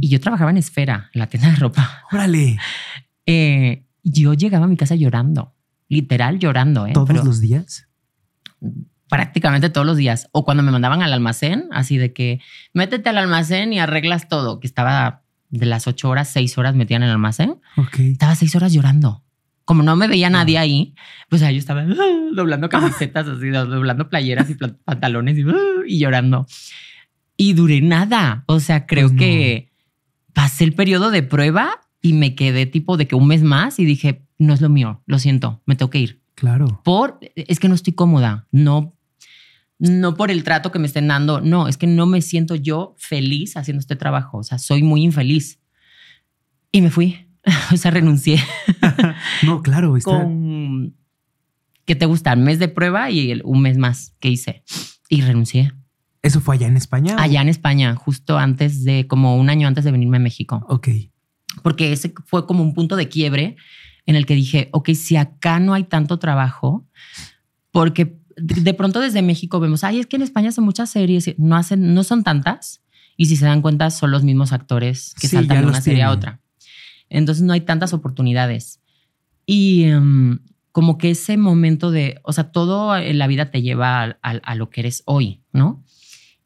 Y 0.00 0.08
yo 0.10 0.20
trabajaba 0.20 0.50
en 0.50 0.58
Esfera, 0.58 1.10
en 1.14 1.20
la 1.20 1.26
tienda 1.28 1.48
de 1.50 1.56
ropa. 1.56 2.02
Órale, 2.12 2.58
Eh, 3.26 3.84
yo 4.02 4.34
llegaba 4.34 4.66
a 4.66 4.68
mi 4.68 4.76
casa 4.76 4.94
llorando, 4.94 5.54
literal 5.88 6.38
llorando, 6.38 6.86
¿eh? 6.86 6.92
todos 6.92 7.08
Pero 7.08 7.24
los 7.24 7.40
días. 7.40 7.88
prácticamente 9.08 9.70
todos 9.70 9.86
los 9.86 9.96
días. 9.96 10.28
O 10.32 10.44
cuando 10.44 10.62
me 10.62 10.70
mandaban 10.72 11.02
al 11.02 11.12
almacén, 11.12 11.66
así 11.72 11.96
de 11.98 12.12
que 12.12 12.40
métete 12.72 13.08
al 13.10 13.18
almacén 13.18 13.72
y 13.72 13.78
arreglas 13.78 14.28
todo, 14.28 14.60
que 14.60 14.66
estaba 14.66 15.22
de 15.50 15.66
las 15.66 15.86
ocho 15.86 16.08
horas, 16.08 16.28
seis 16.28 16.58
horas 16.58 16.74
metida 16.74 16.96
en 16.96 17.04
el 17.04 17.10
almacén. 17.10 17.60
Ok. 17.76 17.98
Estaba 18.00 18.34
seis 18.34 18.54
horas 18.56 18.72
llorando. 18.72 19.22
Como 19.64 19.82
no 19.82 19.96
me 19.96 20.08
veía 20.08 20.28
nadie 20.28 20.58
ahí, 20.58 20.94
pues 21.30 21.42
ahí 21.42 21.54
yo 21.54 21.58
estaba 21.60 21.82
ah, 21.82 21.86
doblando 22.34 22.68
camisetas, 22.68 23.26
así, 23.28 23.48
do- 23.48 23.66
doblando 23.66 24.10
playeras 24.10 24.50
y 24.50 24.54
pantalones 24.54 25.38
y, 25.38 25.42
ah, 25.42 25.54
y 25.86 25.98
llorando. 25.98 26.46
Y 27.36 27.54
duré 27.54 27.80
nada. 27.80 28.44
O 28.46 28.60
sea, 28.60 28.86
creo 28.86 29.06
Pues 29.08 29.12
no. 29.14 29.18
que 29.20 29.70
pasé 30.34 30.64
el 30.64 30.74
periodo 30.74 31.10
de 31.10 31.22
prueba 31.22 31.80
y 32.04 32.12
me 32.12 32.34
quedé 32.34 32.66
tipo 32.66 32.98
de 32.98 33.08
que 33.08 33.14
un 33.16 33.26
mes 33.26 33.42
más 33.42 33.78
y 33.78 33.86
dije, 33.86 34.26
no 34.38 34.52
es 34.52 34.60
lo 34.60 34.68
mío, 34.68 35.02
lo 35.06 35.18
siento, 35.18 35.62
me 35.64 35.74
tengo 35.74 35.88
que 35.88 36.00
ir. 36.00 36.20
Claro. 36.34 36.82
Por, 36.84 37.18
es 37.34 37.58
que 37.58 37.68
no 37.70 37.74
estoy 37.74 37.94
cómoda, 37.94 38.46
no, 38.52 38.94
no 39.78 40.14
por 40.14 40.30
el 40.30 40.44
trato 40.44 40.70
que 40.70 40.78
me 40.78 40.86
estén 40.86 41.08
dando, 41.08 41.40
no, 41.40 41.66
es 41.66 41.78
que 41.78 41.86
no 41.86 42.04
me 42.04 42.20
siento 42.20 42.56
yo 42.56 42.94
feliz 42.98 43.56
haciendo 43.56 43.80
este 43.80 43.96
trabajo, 43.96 44.36
o 44.36 44.42
sea, 44.42 44.58
soy 44.58 44.82
muy 44.82 45.02
infeliz. 45.02 45.60
Y 46.72 46.82
me 46.82 46.90
fui, 46.90 47.26
o 47.72 47.76
sea, 47.78 47.90
renuncié 47.90 48.38
No, 49.42 49.62
claro. 49.62 49.96
Está... 49.96 50.10
con, 50.10 50.94
¿qué 51.86 51.94
te 51.94 52.04
gusta? 52.04 52.36
Mes 52.36 52.58
de 52.58 52.68
prueba 52.68 53.10
y 53.10 53.30
el- 53.30 53.40
un 53.46 53.62
mes 53.62 53.78
más 53.78 54.14
que 54.20 54.28
hice. 54.28 54.62
Y 55.08 55.22
renuncié. 55.22 55.72
¿Eso 56.20 56.42
fue 56.42 56.56
allá 56.56 56.66
en 56.66 56.76
España? 56.76 57.16
Allá 57.18 57.40
en 57.40 57.48
España, 57.48 57.94
justo 57.96 58.36
antes 58.36 58.84
de, 58.84 59.06
como 59.06 59.36
un 59.38 59.48
año 59.48 59.66
antes 59.68 59.84
de 59.84 59.90
venirme 59.92 60.18
a 60.18 60.20
México. 60.20 60.66
Ok. 60.68 60.88
Porque 61.62 61.92
ese 61.92 62.12
fue 62.26 62.46
como 62.46 62.62
un 62.62 62.74
punto 62.74 62.96
de 62.96 63.08
quiebre 63.08 63.56
en 64.06 64.16
el 64.16 64.26
que 64.26 64.34
dije, 64.34 64.68
ok, 64.72 64.90
si 64.94 65.16
acá 65.16 65.58
no 65.60 65.72
hay 65.74 65.84
tanto 65.84 66.18
trabajo, 66.18 66.86
porque 67.70 68.18
de 68.36 68.74
pronto 68.74 69.00
desde 69.00 69.22
México 69.22 69.60
vemos, 69.60 69.84
ay, 69.84 70.00
es 70.00 70.06
que 70.06 70.16
en 70.16 70.22
España 70.22 70.48
hacen 70.50 70.64
muchas 70.64 70.90
series, 70.90 71.34
no 71.38 71.56
hacen, 71.56 71.94
no 71.94 72.02
son 72.04 72.24
tantas, 72.24 72.82
y 73.16 73.26
si 73.26 73.36
se 73.36 73.44
dan 73.46 73.62
cuenta 73.62 73.90
son 73.90 74.10
los 74.10 74.24
mismos 74.24 74.52
actores 74.52 75.14
que 75.20 75.28
Sí, 75.28 75.36
saltan 75.36 75.58
de 75.62 75.66
una 75.68 75.80
serie 75.80 76.02
a 76.02 76.10
otra. 76.10 76.40
Entonces 77.08 77.44
no 77.44 77.52
hay 77.52 77.60
tantas 77.60 77.92
oportunidades. 77.92 78.80
Y 79.46 79.84
em, 79.84 80.40
como 80.72 80.98
que 80.98 81.10
ese 81.10 81.36
momento 81.36 81.90
de, 81.92 82.18
o 82.24 82.32
sea, 82.32 82.50
todo 82.50 82.96
en 82.96 83.18
la 83.18 83.26
vida 83.28 83.50
te 83.50 83.62
lleva 83.62 84.02
a, 84.02 84.18
a- 84.22 84.30
a 84.42 84.54
lo 84.56 84.70
que 84.70 84.80
eres 84.80 85.02
hoy, 85.06 85.42
¿no? 85.52 85.84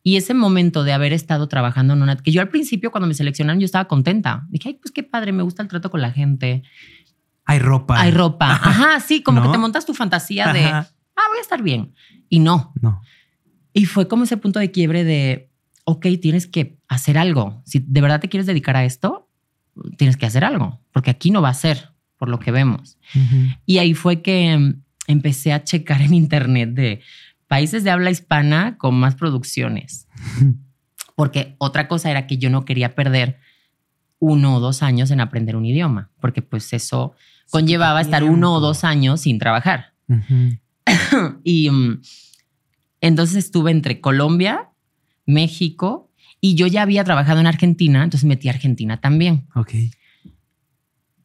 Y 0.02 0.16
ese 0.16 0.32
momento 0.32 0.84
de 0.84 0.92
haber 0.92 1.12
estado 1.12 1.48
trabajando 1.48 1.94
en 1.94 2.02
una... 2.02 2.16
Que 2.16 2.30
yo 2.30 2.40
al 2.40 2.48
principio 2.48 2.90
cuando 2.90 3.08
me 3.08 3.14
seleccionaron 3.14 3.60
yo 3.60 3.64
estaba 3.64 3.88
contenta. 3.88 4.46
Dije, 4.48 4.70
ay, 4.70 4.74
pues 4.74 4.92
qué 4.92 5.02
padre, 5.02 5.32
me 5.32 5.42
gusta 5.42 5.62
el 5.62 5.68
trato 5.68 5.90
con 5.90 6.00
la 6.00 6.12
gente. 6.12 6.62
Hay 7.44 7.58
ropa. 7.58 8.00
Hay 8.00 8.10
ropa. 8.10 8.52
Ajá, 8.62 9.00
sí, 9.00 9.22
como 9.22 9.40
¿No? 9.40 9.46
que 9.46 9.52
te 9.52 9.58
montas 9.58 9.84
tu 9.84 9.94
fantasía 9.94 10.52
de, 10.52 10.64
ah, 10.64 10.86
voy 11.28 11.38
a 11.38 11.42
estar 11.42 11.62
bien. 11.62 11.94
Y 12.28 12.38
no. 12.38 12.72
No. 12.80 13.02
Y 13.72 13.84
fue 13.84 14.08
como 14.08 14.24
ese 14.24 14.36
punto 14.36 14.58
de 14.58 14.70
quiebre 14.70 15.04
de, 15.04 15.50
ok, 15.84 16.06
tienes 16.20 16.46
que 16.46 16.78
hacer 16.88 17.18
algo. 17.18 17.62
Si 17.64 17.78
de 17.78 18.00
verdad 18.00 18.20
te 18.20 18.28
quieres 18.28 18.46
dedicar 18.46 18.76
a 18.76 18.84
esto, 18.84 19.28
tienes 19.96 20.16
que 20.16 20.26
hacer 20.26 20.44
algo, 20.44 20.80
porque 20.92 21.10
aquí 21.10 21.30
no 21.30 21.42
va 21.42 21.50
a 21.50 21.54
ser, 21.54 21.92
por 22.16 22.28
lo 22.28 22.38
que 22.38 22.50
vemos. 22.50 22.98
Y 23.64 23.78
ahí 23.78 23.94
fue 23.94 24.22
que 24.22 24.56
mm, 24.56 24.82
empecé 25.06 25.52
a 25.52 25.64
checar 25.64 26.02
en 26.02 26.14
internet 26.14 26.70
de 26.70 27.00
países 27.48 27.82
de 27.82 27.90
habla 27.90 28.10
hispana 28.10 28.76
con 28.78 28.94
más 28.94 29.14
producciones. 29.16 30.06
Porque 31.16 31.56
otra 31.58 31.88
cosa 31.88 32.10
era 32.10 32.26
que 32.28 32.38
yo 32.38 32.48
no 32.50 32.64
quería 32.64 32.94
perder 32.94 33.40
uno 34.20 34.56
o 34.56 34.60
dos 34.60 34.82
años 34.82 35.10
en 35.10 35.20
aprender 35.20 35.56
un 35.56 35.64
idioma, 35.64 36.10
porque 36.20 36.42
pues 36.42 36.72
eso 36.72 37.14
conllevaba 37.50 38.00
estar 38.00 38.24
uno 38.24 38.54
o 38.54 38.60
dos 38.60 38.84
años 38.84 39.22
sin 39.22 39.38
trabajar. 39.38 39.94
Y 41.44 41.68
mm, 41.68 42.00
entonces 43.02 43.36
estuve 43.36 43.70
entre 43.70 44.00
Colombia, 44.00 44.70
México, 45.26 46.10
y 46.40 46.54
yo 46.54 46.66
ya 46.66 46.82
había 46.82 47.04
trabajado 47.04 47.40
en 47.40 47.46
Argentina, 47.46 48.02
entonces 48.02 48.26
metí 48.26 48.48
a 48.48 48.52
Argentina 48.52 48.98
también. 48.98 49.46
Ok. 49.54 49.74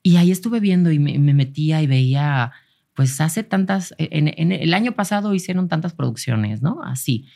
Y 0.01 0.17
ahí 0.17 0.31
estuve 0.31 0.59
viendo 0.59 0.91
y 0.91 0.99
me, 0.99 1.17
me 1.17 1.33
metía 1.33 1.81
y 1.81 1.87
veía, 1.87 2.51
pues 2.95 3.19
hace 3.21 3.43
tantas, 3.43 3.93
en, 3.97 4.27
en 4.37 4.51
el 4.51 4.73
año 4.73 4.91
pasado 4.93 5.33
hicieron 5.33 5.67
tantas 5.67 5.93
producciones, 5.93 6.61
¿no? 6.61 6.81
Así. 6.83 7.27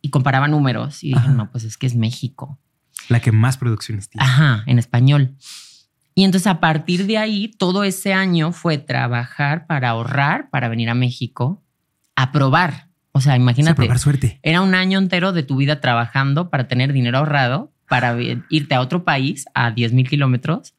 Y 0.00 0.10
comparaba 0.10 0.48
números 0.48 1.02
y 1.04 1.08
dije, 1.08 1.20
Ajá. 1.20 1.32
no, 1.32 1.50
pues 1.50 1.64
es 1.64 1.76
que 1.76 1.86
es 1.86 1.94
México. 1.94 2.58
La 3.08 3.20
que 3.20 3.32
más 3.32 3.56
producciones 3.58 4.08
tiene. 4.08 4.24
Ajá, 4.24 4.62
en 4.66 4.78
español. 4.78 5.34
Y 6.14 6.24
entonces 6.24 6.46
a 6.46 6.60
partir 6.60 7.06
de 7.06 7.18
ahí, 7.18 7.48
todo 7.58 7.84
ese 7.84 8.12
año 8.12 8.52
fue 8.52 8.78
trabajar 8.78 9.66
para 9.66 9.90
ahorrar, 9.90 10.50
para 10.50 10.68
venir 10.68 10.90
a 10.90 10.94
México, 10.94 11.62
a 12.16 12.32
probar. 12.32 12.88
O 13.12 13.20
sea, 13.20 13.32
Sí, 13.34 13.38
a 13.38 13.42
imagínate, 13.42 13.74
probar 13.76 13.98
suerte. 13.98 14.38
era 14.42 14.60
un 14.60 14.74
año 14.74 14.98
entero 14.98 15.32
de 15.32 15.42
tu 15.42 15.56
vida 15.56 15.80
trabajando 15.80 16.50
para 16.50 16.68
tener 16.68 16.92
dinero 16.92 17.18
ahorrado, 17.18 17.72
para 17.88 18.16
irte 18.48 18.74
a 18.74 18.80
otro 18.80 19.04
país 19.04 19.46
a 19.54 19.70
10 19.72 19.92
mil 19.92 20.08
kilómetros, 20.08 20.74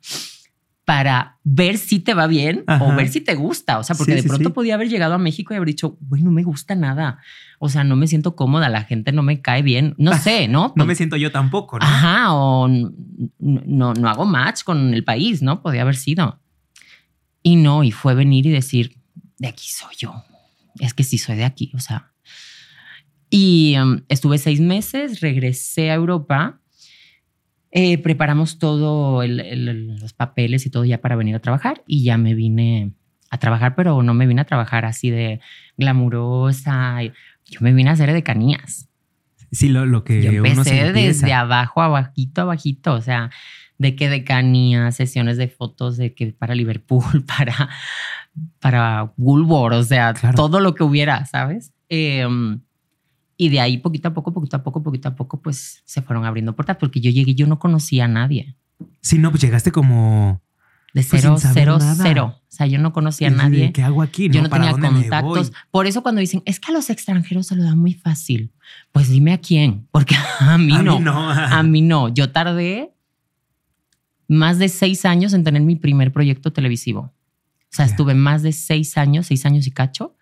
para 0.91 1.39
ver 1.45 1.77
si 1.77 1.99
te 2.01 2.13
va 2.13 2.27
bien 2.27 2.65
o 2.81 2.93
ver 2.93 3.07
si 3.07 3.21
te 3.21 3.33
gusta. 3.33 3.79
O 3.79 3.83
sea, 3.83 3.95
porque 3.95 4.11
Sí, 4.11 4.15
de 4.17 4.21
sí, 4.23 4.27
pronto 4.27 4.49
sí. 4.49 4.53
podía 4.53 4.73
haber 4.75 4.89
llegado 4.89 5.13
a 5.13 5.17
México 5.17 5.53
y 5.53 5.55
haber 5.55 5.69
dicho, 5.69 5.97
güey, 6.01 6.21
no 6.21 6.31
me 6.31 6.43
gusta 6.43 6.75
nada. 6.75 7.19
O 7.59 7.69
sea, 7.69 7.85
no 7.85 7.95
me 7.95 8.07
siento 8.07 8.35
cómoda, 8.35 8.67
la 8.67 8.83
gente 8.83 9.13
no 9.13 9.23
me 9.23 9.41
cae 9.41 9.61
bien. 9.61 9.95
No 9.97 10.11
sé, 10.17 10.47
¿no? 10.49 10.73
No 10.75 10.85
me 10.85 10.95
siento 10.95 11.15
yo 11.15 11.31
tampoco, 11.31 11.79
¿no? 11.79 11.85
Ajá, 11.85 12.33
o 12.33 12.67
no, 12.67 13.93
no 13.93 14.09
hago 14.09 14.25
match 14.25 14.63
con 14.65 14.93
el 14.93 15.05
país, 15.05 15.41
¿no? 15.41 15.61
Podía 15.61 15.83
haber 15.83 15.95
sido. 15.95 16.41
Y 17.41 17.55
no, 17.55 17.85
y 17.85 17.91
fue 17.91 18.13
venir 18.13 18.45
y 18.47 18.49
decir, 18.49 18.97
de 19.37 19.47
aquí 19.47 19.69
soy 19.69 19.95
yo. 19.97 20.25
Es 20.77 20.93
que 20.93 21.03
sí 21.05 21.17
soy 21.17 21.37
de 21.37 21.45
aquí, 21.45 21.71
o 21.73 21.79
sea. 21.79 22.11
Y 23.29 23.77
um, 23.81 24.01
estuve 24.09 24.37
seis 24.39 24.59
meses, 24.59 25.21
regresé 25.21 25.89
a 25.89 25.93
Europa, 25.93 26.59
eh, 27.71 27.97
preparamos 27.97 28.59
todo, 28.59 29.23
el- 29.23 29.39
el- 29.39 29.97
los 29.99 30.13
papeles 30.13 30.65
y 30.65 30.69
todo 30.69 30.85
ya 30.85 30.99
para 30.99 31.15
venir 31.15 31.35
a 31.35 31.39
trabajar 31.39 31.83
y 31.87 32.03
ya 32.03 32.17
me 32.17 32.33
vine 32.35 32.91
a 33.29 33.37
trabajar, 33.37 33.75
pero 33.75 34.03
no 34.03 34.13
me 34.13 34.27
vine 34.27 34.41
a 34.41 34.45
trabajar 34.45 34.83
así 34.85 35.09
de 35.09 35.39
glamurosa. 35.77 36.97
Yo 37.03 37.59
me 37.61 37.73
vine 37.73 37.89
a 37.89 37.93
hacer 37.93 38.11
de 38.11 38.23
canías. 38.23 38.89
Sí, 39.51 39.69
lo, 39.69 39.85
lo 39.85 40.03
que 40.03 40.21
Yo 40.21 40.31
uno 40.43 40.63
se 40.63 40.79
empecé 40.79 40.93
desde 40.93 41.33
abajo, 41.33 41.81
abajito, 41.81 42.41
abajito. 42.41 42.93
O 42.93 43.01
sea, 43.01 43.29
de 43.77 43.95
que 43.95 44.09
de 44.09 44.23
canía, 44.23 44.91
sesiones 44.91 45.37
de 45.37 45.47
fotos 45.47 45.97
de 45.97 46.13
que 46.13 46.33
para 46.33 46.55
Liverpool, 46.55 47.23
para, 47.37 47.69
para 48.59 49.13
Woolworth, 49.17 49.73
o 49.75 49.83
sea, 49.83 50.13
Claro. 50.13 50.35
todo 50.35 50.59
lo 50.59 50.75
que 50.75 50.83
hubiera, 50.83 51.25
¿sabes? 51.25 51.73
Eh, 51.89 52.25
y 53.43 53.49
de 53.49 53.59
ahí 53.59 53.77
poquito 53.79 54.07
a 54.09 54.13
poco, 54.13 54.31
poquito 54.33 54.55
a 54.57 54.63
poco, 54.63 54.83
poquito 54.83 55.07
a 55.09 55.15
poco, 55.15 55.41
pues 55.41 55.81
se 55.83 56.03
fueron 56.03 56.25
abriendo 56.25 56.55
puertas 56.55 56.77
porque 56.79 57.01
yo 57.01 57.09
llegué, 57.09 57.33
yo 57.33 57.47
no 57.47 57.57
conocía 57.57 58.05
a 58.05 58.07
nadie. 58.07 58.55
Sí, 59.01 59.17
no, 59.17 59.31
pues 59.31 59.41
llegaste 59.41 59.71
como. 59.71 60.41
De 60.93 61.01
Pues 61.01 61.07
cero, 61.09 61.37
saber 61.39 61.53
cero, 61.63 61.77
nada. 61.79 62.03
cero. 62.03 62.35
O 62.37 62.45
sea, 62.53 62.67
yo 62.67 62.77
no 62.77 62.93
conocía 62.93 63.29
a 63.29 63.31
nadie. 63.31 63.71
¿Qué 63.71 63.81
hago 63.81 64.03
aquí? 64.03 64.29
Yo 64.29 64.43
no 64.43 64.49
¿Para 64.49 64.73
tenía 64.75 64.89
contactos. 64.91 65.53
Por 65.71 65.87
eso 65.87 66.03
cuando 66.03 66.19
dicen, 66.21 66.43
es 66.45 66.59
que 66.59 66.69
a 66.69 66.73
los 66.73 66.89
extranjeros 66.91 67.47
se 67.47 67.55
lo 67.55 67.63
da 67.63 67.73
muy 67.75 67.93
fácil. 67.95 68.51
Pues 68.91 69.09
dime 69.09 69.33
a 69.33 69.39
quién, 69.39 69.87
porque 69.91 70.15
a 70.39 70.57
mí 70.59 70.73
A 70.75 70.83
no. 70.83 70.99
mí 70.99 71.03
no. 71.05 71.29
A 71.31 71.63
mí 71.63 71.81
no. 71.81 72.09
Yo 72.09 72.31
tardé 72.31 72.93
más 74.27 74.59
de 74.59 74.69
seis 74.69 75.05
años 75.05 75.33
en 75.33 75.43
tener 75.43 75.61
mi 75.61 75.75
primer 75.77 76.11
proyecto 76.13 76.53
televisivo. 76.53 77.01
O 77.01 77.13
sea, 77.73 77.85
Ya. 77.85 77.91
estuve 77.91 78.13
más 78.13 78.43
de 78.43 78.51
seis 78.51 78.97
años, 78.97 79.25
seis 79.27 79.45
años 79.45 79.65
y 79.65 79.71
cacho, 79.71 80.15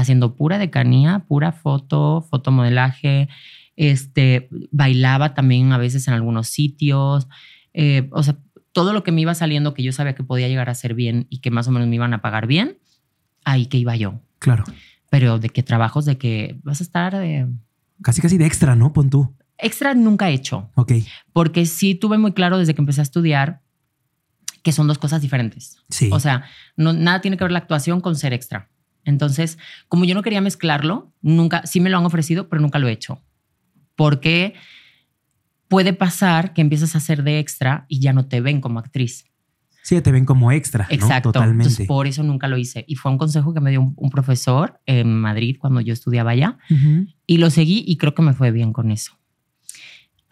haciendo 0.00 0.34
pura 0.34 0.58
decanía, 0.58 1.24
pura 1.28 1.52
foto, 1.52 2.26
fotomodelaje. 2.28 3.28
Este, 3.76 4.48
bailaba 4.70 5.34
también 5.34 5.72
a 5.72 5.78
veces 5.78 6.08
en 6.08 6.14
algunos 6.14 6.48
sitios. 6.48 7.28
Eh, 7.72 8.08
o 8.12 8.22
sea, 8.22 8.36
todo 8.72 8.92
lo 8.92 9.04
que 9.04 9.12
me 9.12 9.20
iba 9.20 9.34
saliendo 9.34 9.72
que 9.72 9.82
yo 9.82 9.92
sabía 9.92 10.14
que 10.14 10.24
podía 10.24 10.48
llegar 10.48 10.68
a 10.68 10.74
ser 10.74 10.94
bien 10.94 11.26
y 11.30 11.38
que 11.38 11.50
más 11.50 11.68
o 11.68 11.70
menos 11.70 11.88
me 11.88 11.94
iban 11.94 12.12
a 12.12 12.22
pagar 12.22 12.46
bien, 12.46 12.78
ahí 13.44 13.66
que 13.66 13.78
iba 13.78 13.94
yo. 13.96 14.20
Claro. 14.38 14.64
Pero 15.10 15.38
de 15.38 15.48
qué 15.48 15.62
trabajos, 15.62 16.04
de 16.04 16.18
que 16.18 16.58
vas 16.64 16.80
a 16.80 16.84
estar 16.84 17.16
de 17.16 17.48
Casi, 18.02 18.20
casi 18.20 18.36
de 18.36 18.46
extra, 18.46 18.74
¿no? 18.74 18.92
Pon 18.92 19.08
tú. 19.08 19.32
extra 19.56 19.94
nunca 19.94 20.28
he 20.28 20.34
hecho. 20.34 20.70
Ok. 20.74 20.92
porque 21.32 21.64
sí 21.66 21.94
tuve 21.94 22.18
muy 22.18 22.32
claro 22.32 22.58
desde 22.58 22.74
que 22.74 22.82
empecé 22.82 23.00
a 23.00 23.04
estudiar 23.04 23.62
que 24.64 24.72
son 24.72 24.88
dos 24.88 24.98
cosas 24.98 25.22
diferentes. 25.22 25.76
Sí. 25.88 26.08
O 26.10 26.18
sea, 26.18 26.46
no, 26.76 26.92
nada 26.92 27.20
tiene 27.20 27.36
que 27.36 27.44
ver 27.44 27.52
la 27.52 27.58
actuación 27.60 28.00
con 28.00 28.16
ser 28.16 28.32
extra. 28.32 28.70
Entonces, 29.04 29.58
como 29.88 30.04
yo 30.04 30.14
no 30.14 30.22
quería 30.22 30.40
mezclarlo, 30.40 31.12
nunca, 31.22 31.66
sí 31.66 31.80
me 31.80 31.90
lo 31.90 31.98
han 31.98 32.06
ofrecido, 32.06 32.48
pero 32.48 32.62
nunca 32.62 32.78
lo 32.78 32.88
he 32.88 32.92
hecho. 32.92 33.22
Porque 33.96 34.54
puede 35.68 35.92
pasar 35.92 36.52
que 36.52 36.60
empiezas 36.60 36.94
a 36.94 36.98
hacer 36.98 37.22
de 37.22 37.38
extra 37.38 37.86
y 37.88 38.00
ya 38.00 38.12
no 38.12 38.26
te 38.26 38.40
ven 38.40 38.60
como 38.60 38.78
actriz. 38.78 39.26
Sí, 39.82 40.00
te 40.00 40.12
ven 40.12 40.24
como 40.24 40.50
extra. 40.50 40.86
¿no? 40.88 40.94
Exacto. 40.94 41.30
Totalmente. 41.30 41.64
Entonces, 41.64 41.86
por 41.86 42.06
eso 42.06 42.22
nunca 42.22 42.48
lo 42.48 42.56
hice. 42.56 42.84
Y 42.88 42.94
fue 42.96 43.12
un 43.12 43.18
consejo 43.18 43.52
que 43.52 43.60
me 43.60 43.70
dio 43.70 43.82
un, 43.82 43.92
un 43.96 44.10
profesor 44.10 44.80
en 44.86 45.14
Madrid 45.14 45.56
cuando 45.58 45.80
yo 45.82 45.92
estudiaba 45.92 46.30
allá. 46.30 46.58
Y 47.26 47.36
lo 47.36 47.50
seguí 47.50 47.84
y 47.86 47.98
creo 47.98 48.14
que 48.14 48.22
me 48.22 48.32
fue 48.32 48.50
bien 48.50 48.72
con 48.72 48.90
eso. 48.90 49.12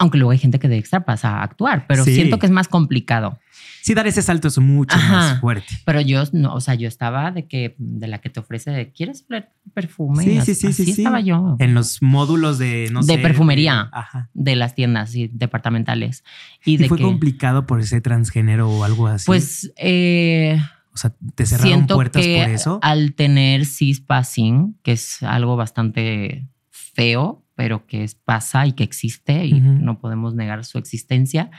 Aunque 0.03 0.17
luego 0.17 0.31
hay 0.31 0.37
gente 0.37 0.59
que 0.59 0.67
de 0.67 0.77
extra 0.77 1.05
pasa 1.05 1.37
a 1.39 1.43
actuar, 1.43 1.85
pero 1.87 2.03
Sí. 2.03 2.13
siento 2.13 2.37
que 2.37 2.45
es 2.45 2.51
más 2.51 2.67
complicado. 2.67 3.39
Sí, 3.81 3.93
dar 3.93 4.05
ese 4.05 4.21
salto 4.21 4.49
es 4.49 4.57
mucho 4.59 4.95
Ajá. 4.97 5.13
más 5.13 5.39
fuerte. 5.39 5.67
Pero 5.85 6.01
yo, 6.01 6.23
no, 6.33 6.53
o 6.53 6.59
sea, 6.61 6.73
yo 6.75 6.87
estaba 6.89 7.31
de 7.31 7.47
que, 7.47 7.75
de 7.77 8.07
la 8.07 8.19
que 8.19 8.29
te 8.29 8.39
ofrece, 8.41 8.71
de, 8.71 8.91
¿quieres 8.91 9.25
oler 9.29 9.49
perfume? 9.73 10.23
Sí, 10.23 10.29
Y 10.31 10.33
sí, 10.33 10.51
así- 10.51 10.73
sí, 10.73 10.85
sí, 10.85 10.91
estaba 10.91 11.21
yo. 11.21 11.55
En 11.59 11.73
los 11.73 12.01
módulos 12.01 12.57
de, 12.59 12.89
no 12.91 12.99
De 13.01 13.15
sé, 13.15 13.19
perfumería. 13.19 13.89
Ajá. 13.93 14.29
de 14.33 14.55
las 14.57 14.75
tiendas 14.75 15.15
y 15.15 15.29
departamentales. 15.29 16.23
Y, 16.65 16.73
¿Y, 16.73 16.77
de 16.77 16.87
fue 16.89 16.97
que, 16.97 17.03
complicado 17.03 17.65
por 17.65 17.79
ese 17.79 18.01
transgénero 18.01 18.69
o 18.69 18.83
algo 18.83 19.07
así? 19.07 19.25
pues, 19.25 19.71
eh, 19.77 20.59
o 20.93 20.97
sea, 20.97 21.13
¿te 21.35 21.45
cerraron 21.45 21.67
siento 21.73 21.95
puertas 21.95 22.21
que 22.25 22.41
por 22.41 22.49
eso? 22.51 22.79
al 22.81 23.13
tener 23.15 23.65
cispassing, 23.65 24.77
que 24.83 24.91
es 24.93 25.23
algo 25.23 25.55
bastante 25.55 26.47
feo, 26.69 27.42
pero 27.55 27.85
que 27.85 28.09
pasa 28.25 28.65
y 28.67 28.73
que 28.73 28.83
existe 28.83 29.45
y 29.45 29.53
Ujú. 29.53 29.61
no 29.83 29.99
podemos 29.99 30.33
negar 30.35 30.65
su 30.65 30.77
existencia, 30.77 31.51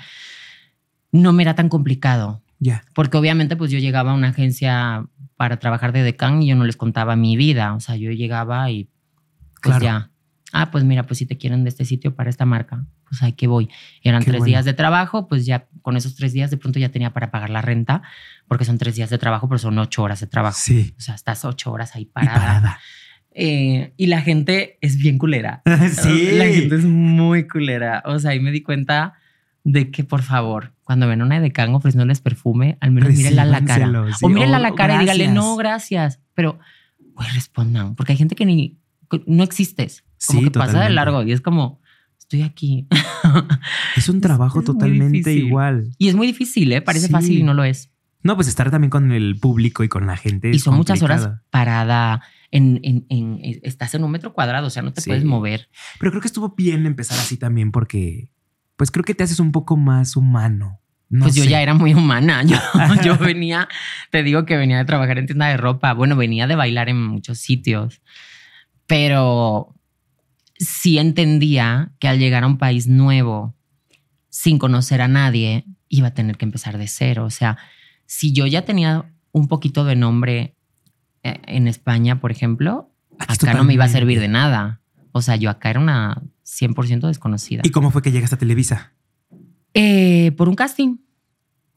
no 1.13 1.33
me 1.33 1.43
era 1.43 1.55
tan 1.55 1.69
complicado. 1.69 2.43
Ya. 2.59 2.83
Porque 2.95 3.17
obviamente 3.17 3.57
pues 3.57 3.71
yo 3.71 3.79
llegaba 3.79 4.13
a 4.13 4.15
una 4.15 4.29
agencia 4.29 5.07
para 5.37 5.59
trabajar 5.59 5.93
de 5.93 6.03
decán 6.03 6.43
y 6.43 6.49
yo 6.49 6.57
no 6.57 6.65
les 6.65 6.77
contaba 6.77 7.17
mi 7.17 7.37
vida. 7.37 7.75
O 7.75 7.81
sea, 7.81 7.97
yo 7.97 8.11
llegaba 8.11 8.71
y 8.71 8.85
pues 9.63 9.77
Claro. 9.79 9.85
ya. 9.85 10.11
Ah, 10.53 10.71
pues 10.71 10.85
mira, 10.85 11.03
pues 11.05 11.19
si 11.19 11.27
te 11.27 11.37
quieren 11.37 11.65
de 11.65 11.69
este 11.71 11.85
sitio 11.85 12.15
para 12.15 12.31
esta 12.31 12.45
marca, 12.45 12.87
pues 13.09 13.21
ahí 13.25 13.33
que 13.33 13.49
voy. 13.49 13.69
Eran 14.03 14.21
Qué 14.21 14.27
tres 14.31 14.39
bueno. 14.39 14.51
días 14.51 14.65
de 14.65 14.73
trabajo, 14.73 15.27
pues 15.27 15.45
ya 15.47 15.67
con 15.83 15.97
esos 15.97 16.15
tres 16.15 16.33
días 16.33 16.49
de 16.51 16.57
pronto 16.57 16.79
ya 16.79 16.91
tenía 16.91 17.13
para 17.13 17.33
pagar 17.33 17.51
la 17.51 17.61
renta, 17.61 18.03
porque 18.47 18.65
son 18.65 18.79
tres 18.79 18.95
días 18.95 19.11
de 19.11 19.19
trabajo, 19.19 19.49
pero 19.49 19.59
son 19.59 19.77
ocho 19.79 20.05
horas 20.05 20.21
de 20.21 20.29
trabajo. 20.29 20.57
Sí. 20.61 20.95
O 20.97 21.01
sea, 21.01 21.17
estás 21.17 21.45
ocho 21.45 21.73
horas 21.73 21.97
ahí 21.97 22.03
Y 22.03 22.07
parada. 22.07 22.79
Eh, 23.35 23.93
y 23.97 24.07
la 24.07 24.21
gente 24.23 24.79
es 24.81 24.97
bien 24.97 25.19
culera. 25.19 25.63
sí. 26.03 26.31
La 26.33 26.47
gente 26.47 26.77
es 26.77 26.85
muy 26.85 27.47
culera. 27.49 28.03
O 28.07 28.19
sea, 28.19 28.31
ahí 28.31 28.41
me 28.41 28.53
di 28.53 28.63
cuenta 28.63 29.15
de 29.65 29.91
que, 29.91 30.05
por 30.05 30.23
favor, 30.23 30.73
cuando 30.85 31.09
ven 31.09 31.21
una 31.23 31.41
decán 31.41 31.75
ofreciéndoles 31.75 32.21
perfume, 32.21 32.79
al 32.81 32.91
menos 32.93 33.13
mírenla 33.15 33.43
a 33.43 33.47
la 33.47 33.65
cara. 33.65 33.91
Sí. 34.19 34.25
O 34.25 34.29
mírenla 34.29 34.59
a 34.59 34.61
la 34.61 34.71
O 34.71 34.75
cara 34.75 34.97
y 34.97 34.99
dígale, 35.01 35.29
no, 35.29 35.57
gracias. 35.57 36.21
Pero, 36.35 36.59
güey, 37.15 37.29
respondan. 37.31 37.95
Porque 37.97 38.13
hay 38.13 38.19
gente 38.19 38.37
que 38.37 38.47
ni, 38.47 38.79
que 39.11 39.23
no 39.27 39.43
existes. 39.43 40.05
Como 40.27 40.39
Sí, 40.41 40.45
que 40.47 40.51
pasa 40.53 40.81
de 40.83 40.91
largo 40.91 41.23
y 41.23 41.33
es 41.33 41.41
como, 41.41 41.81
estoy 42.19 42.43
aquí. 42.43 42.87
Es 43.97 44.09
un 44.09 44.21
trabajo 44.21 44.61
es 44.61 44.65
totalmente 44.65 45.33
igual. 45.33 45.91
y 45.99 46.09
es 46.09 46.15
muy 46.15 46.27
difícil, 46.27 46.73
¿eh? 46.73 46.81
Parece 46.83 47.07
Sí. 47.07 47.13
fácil 47.13 47.39
y 47.39 47.43
no 47.43 47.55
lo 47.55 47.65
es. 47.65 47.91
No, 48.23 48.37
pues 48.37 48.49
estar 48.49 48.71
también 48.71 48.91
con 48.91 49.13
el 49.13 49.37
público 49.39 49.85
y 49.85 49.89
con 49.89 50.07
la 50.07 50.17
gente. 50.17 50.51
Y 50.51 50.59
son 50.59 50.77
muchas 50.77 51.03
horas 51.03 51.29
parada. 51.51 52.23
En, 52.57 52.79
en- 52.85 53.05
en- 53.09 53.41
estás 53.65 53.95
en 53.95 54.05
un 54.05 54.11
metro 54.13 54.33
cuadrado, 54.33 54.69
o 54.69 54.71
sea, 54.71 54.83
no 54.83 54.93
te 54.93 55.01
Sí. 55.01 55.11
puedes 55.11 55.25
mover. 55.25 55.69
Pero 55.99 56.13
creo 56.13 56.21
que 56.21 56.29
estuvo 56.29 56.55
bien 56.57 56.87
empezar 56.87 57.19
así 57.19 57.37
también 57.37 57.73
porque, 57.73 58.31
pues 58.77 58.91
creo 58.93 59.05
que 59.05 59.15
te 59.15 59.25
haces 59.25 59.41
un 59.41 59.51
poco 59.51 59.77
más 59.77 60.15
humano. 60.17 60.81
No 61.11 61.25
pues 61.25 61.35
yo 61.35 61.45
ya 61.45 61.61
era 61.63 61.75
muy 61.75 61.95
humana. 61.95 62.43
Yo, 62.45 62.57
yo 63.05 63.19
venía, 63.19 63.69
te 64.11 64.23
digo 64.23 64.47
que 64.47 64.57
venía 64.57 64.79
de 64.79 64.85
trabajar 64.85 65.19
en 65.19 65.27
tienda 65.27 65.49
de 65.49 65.57
ropa. 65.57 65.93
Bueno, 65.95 66.17
venía 66.17 66.47
de 66.47 66.55
bailar 66.57 66.89
en 66.89 67.01
muchos 67.05 67.39
sitios, 67.39 68.01
pero 68.87 69.75
sí 70.59 70.99
entendía 70.99 71.93
que 71.99 72.09
al 72.09 72.19
llegar 72.19 72.45
a 72.45 72.47
un 72.47 72.59
país 72.59 72.87
nuevo, 72.87 73.55
sin 74.29 74.59
conocer 74.59 75.03
a 75.03 75.09
nadie, 75.09 75.65
iba 75.89 76.09
a 76.09 76.15
tener 76.15 76.37
que 76.37 76.45
empezar 76.45 76.79
de 76.79 76.89
cero. 76.89 77.25
O 77.25 77.31
sea, 77.31 77.59
si 78.07 78.33
yo 78.33 78.47
ya 78.47 78.65
tenía 78.65 79.13
un 79.33 79.49
poquito 79.49 79.85
de 79.85 79.97
nombre 79.97 80.41
eh, 80.43 80.55
en 81.25 81.67
España, 81.69 82.21
por 82.21 82.31
ejemplo, 82.31 82.91
Aquí 83.19 83.47
acá 83.47 83.55
no 83.55 83.65
me 83.65 83.75
iba 83.75 83.85
a 83.85 83.89
servir 83.89 84.21
de 84.21 84.29
nada. 84.29 84.81
O 85.13 85.23
sea, 85.23 85.37
yo 85.37 85.49
acá 85.51 85.71
era 85.71 85.81
una 85.81 86.23
100% 86.45 87.07
desconocida. 87.07 87.63
¿Y 87.65 87.71
cómo 87.71 87.91
fue 87.91 88.03
que 88.03 88.11
llegaste 88.13 88.35
a 88.35 88.39
Televisa? 88.39 88.93
Eh, 89.73 90.33
por 90.37 90.49
un 90.49 90.55
casting. 90.57 90.97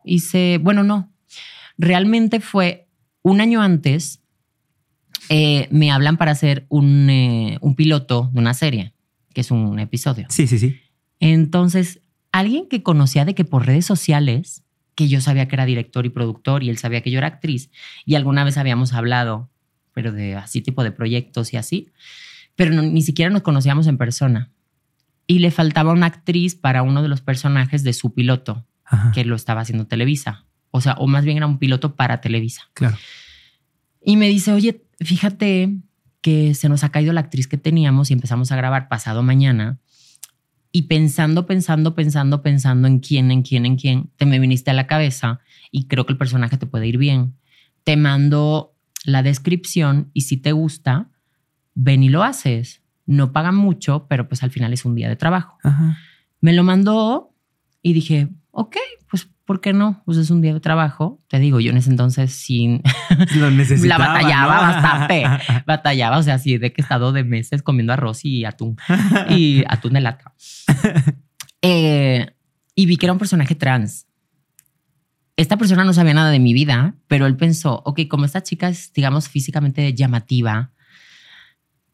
Hice, 0.03 0.59
bueno, 0.61 0.83
no. 0.83 1.11
Realmente 1.77 2.39
fue 2.39 2.87
un 3.21 3.41
año 3.41 3.61
antes. 3.61 4.21
eh, 5.29 5.67
me 5.71 5.91
hablan 5.91 6.17
para 6.17 6.31
hacer 6.31 6.65
un, 6.69 7.09
eh, 7.09 7.57
un 7.61 7.75
piloto 7.75 8.29
de 8.33 8.39
una 8.39 8.53
serie, 8.53 8.93
que 9.33 9.41
es 9.41 9.51
un 9.51 9.77
episodio. 9.79 10.25
Sí, 10.29 10.47
sí, 10.47 10.57
sí. 10.57 10.79
Entonces, 11.19 11.99
alguien 12.31 12.67
que 12.69 12.81
conocía 12.81 13.25
de 13.25 13.35
que 13.35 13.43
por 13.43 13.65
redes 13.65 13.85
sociales, 13.85 14.63
que 14.97 15.07
yo 15.07 15.21
sabía 15.21 15.47
que 15.47 15.55
era 15.55 15.65
director 15.67 16.07
y 16.07 16.09
productor 16.09 16.63
y 16.63 16.69
él 16.71 16.79
sabía 16.79 17.01
que 17.01 17.11
yo 17.11 17.19
era 17.19 17.27
actriz 17.27 17.69
y 18.03 18.15
alguna 18.15 18.43
vez 18.43 18.57
habíamos 18.57 18.93
hablado, 18.93 19.47
pero 19.93 20.11
de 20.11 20.35
así 20.35 20.61
tipo 20.61 20.83
de 20.83 20.91
proyectos 20.91 21.53
y 21.53 21.57
así, 21.57 21.91
pero 22.55 22.71
no- 22.73 22.81
ni 22.81 23.03
siquiera 23.03 23.29
nos 23.31 23.43
conocíamos 23.43 23.85
en 23.85 23.97
persona. 23.99 24.49
Y 25.27 25.37
le 25.39 25.51
faltaba 25.51 25.91
una 25.93 26.07
actriz 26.07 26.55
para 26.55 26.81
uno 26.81 27.03
de 27.03 27.09
los 27.09 27.21
personajes 27.21 27.83
de 27.83 27.93
su 27.93 28.13
piloto, 28.15 28.65
Ajá. 28.85 29.11
que 29.11 29.23
lo 29.23 29.35
estaba 29.35 29.61
haciendo 29.61 29.85
Televisa. 29.85 30.45
O 30.71 30.81
sea, 30.81 30.93
o 30.93 31.05
más 31.05 31.23
bien 31.25 31.37
era 31.37 31.45
un 31.47 31.59
piloto 31.59 31.95
para 31.95 32.19
Televisa. 32.19 32.63
Claro. 32.73 32.97
Y 34.01 34.15
me 34.17 34.27
dice, 34.29 34.51
oye, 34.51 34.81
fíjate 34.99 35.75
que 36.21 36.55
se 36.55 36.69
nos 36.69 36.83
ha 36.83 36.89
caído 36.89 37.13
la 37.13 37.19
actriz 37.21 37.47
que 37.47 37.57
teníamos 37.57 38.09
y 38.09 38.13
empezamos 38.13 38.51
a 38.51 38.55
grabar 38.55 38.87
pasado 38.87 39.21
mañana. 39.21 39.77
Y 40.77 40.83
pensando, 40.83 41.47
pensando, 41.47 41.95
pensando, 41.95 42.43
pensando 42.43 42.87
en 42.87 42.99
quién, 42.99 43.31
en 43.31 43.41
quién, 43.41 43.65
en 43.65 43.77
quién, 43.77 44.11
te 44.15 44.27
me 44.27 44.37
viniste 44.37 44.69
a 44.69 44.75
la 44.75 44.85
cabeza 44.85 45.39
y 45.71 45.87
creo 45.87 46.05
que 46.05 46.11
el 46.11 46.19
personaje 46.19 46.55
te 46.59 46.67
puede 46.67 46.85
ir 46.85 46.99
bien. 46.99 47.33
Te 47.83 47.97
mando 47.97 48.75
la 49.03 49.23
descripción 49.23 50.11
y 50.13 50.21
si 50.21 50.37
te 50.37 50.51
gusta, 50.51 51.09
ven 51.73 52.03
y 52.03 52.09
lo 52.09 52.21
haces. 52.21 52.83
No 53.07 53.31
pagan 53.31 53.55
mucho, 53.55 54.05
pero 54.07 54.27
pues 54.27 54.43
al 54.43 54.51
final 54.51 54.71
es 54.71 54.85
un 54.85 54.93
día 54.93 55.09
de 55.09 55.15
trabajo. 55.15 55.57
Ajá. 55.63 55.97
Me 56.41 56.53
lo 56.53 56.63
mandó 56.63 57.33
y 57.81 57.93
dije, 57.93 58.29
ok, 58.51 58.77
pues 59.09 59.27
¿por 59.45 59.61
qué 59.61 59.73
no? 59.73 60.03
Pues 60.05 60.19
es 60.19 60.29
un 60.29 60.41
día 60.41 60.53
de 60.53 60.59
trabajo. 60.59 61.23
Te 61.27 61.39
digo, 61.39 61.59
yo 61.59 61.71
en 61.71 61.77
ese 61.77 61.89
entonces 61.89 62.33
sin 62.33 62.83
Lo 63.35 63.49
necesitaba. 63.49 63.97
la 64.05 64.13
batallaba 64.13 64.55
¿no? 64.55 64.61
bastante. 64.61 65.63
batallaba, 65.65 66.17
o 66.19 66.23
sea, 66.23 66.35
así 66.35 66.59
de 66.59 66.71
que 66.71 66.81
he 66.81 66.83
estado 66.83 67.13
de 67.13 67.23
meses 67.23 67.63
comiendo 67.63 67.93
arroz 67.93 68.25
y 68.25 68.45
atún 68.45 68.77
y 69.29 69.63
atún 69.67 69.93
de 69.93 70.01
lata. 70.01 70.33
Eh, 71.63 72.27
y 72.75 72.85
vi 72.85 72.97
que 72.97 73.07
era 73.07 73.13
un 73.13 73.19
personaje 73.19 73.55
trans. 73.55 74.05
Esta 75.35 75.57
persona 75.57 75.83
no 75.83 75.91
sabía 75.93 76.13
nada 76.13 76.29
de 76.29 76.39
mi 76.39 76.53
vida, 76.53 76.95
pero 77.07 77.25
él 77.25 77.35
pensó, 77.35 77.81
ok, 77.83 78.01
como 78.07 78.25
esta 78.25 78.43
chica 78.43 78.69
es, 78.69 78.93
digamos, 78.93 79.27
físicamente 79.27 79.91
llamativa, 79.95 80.71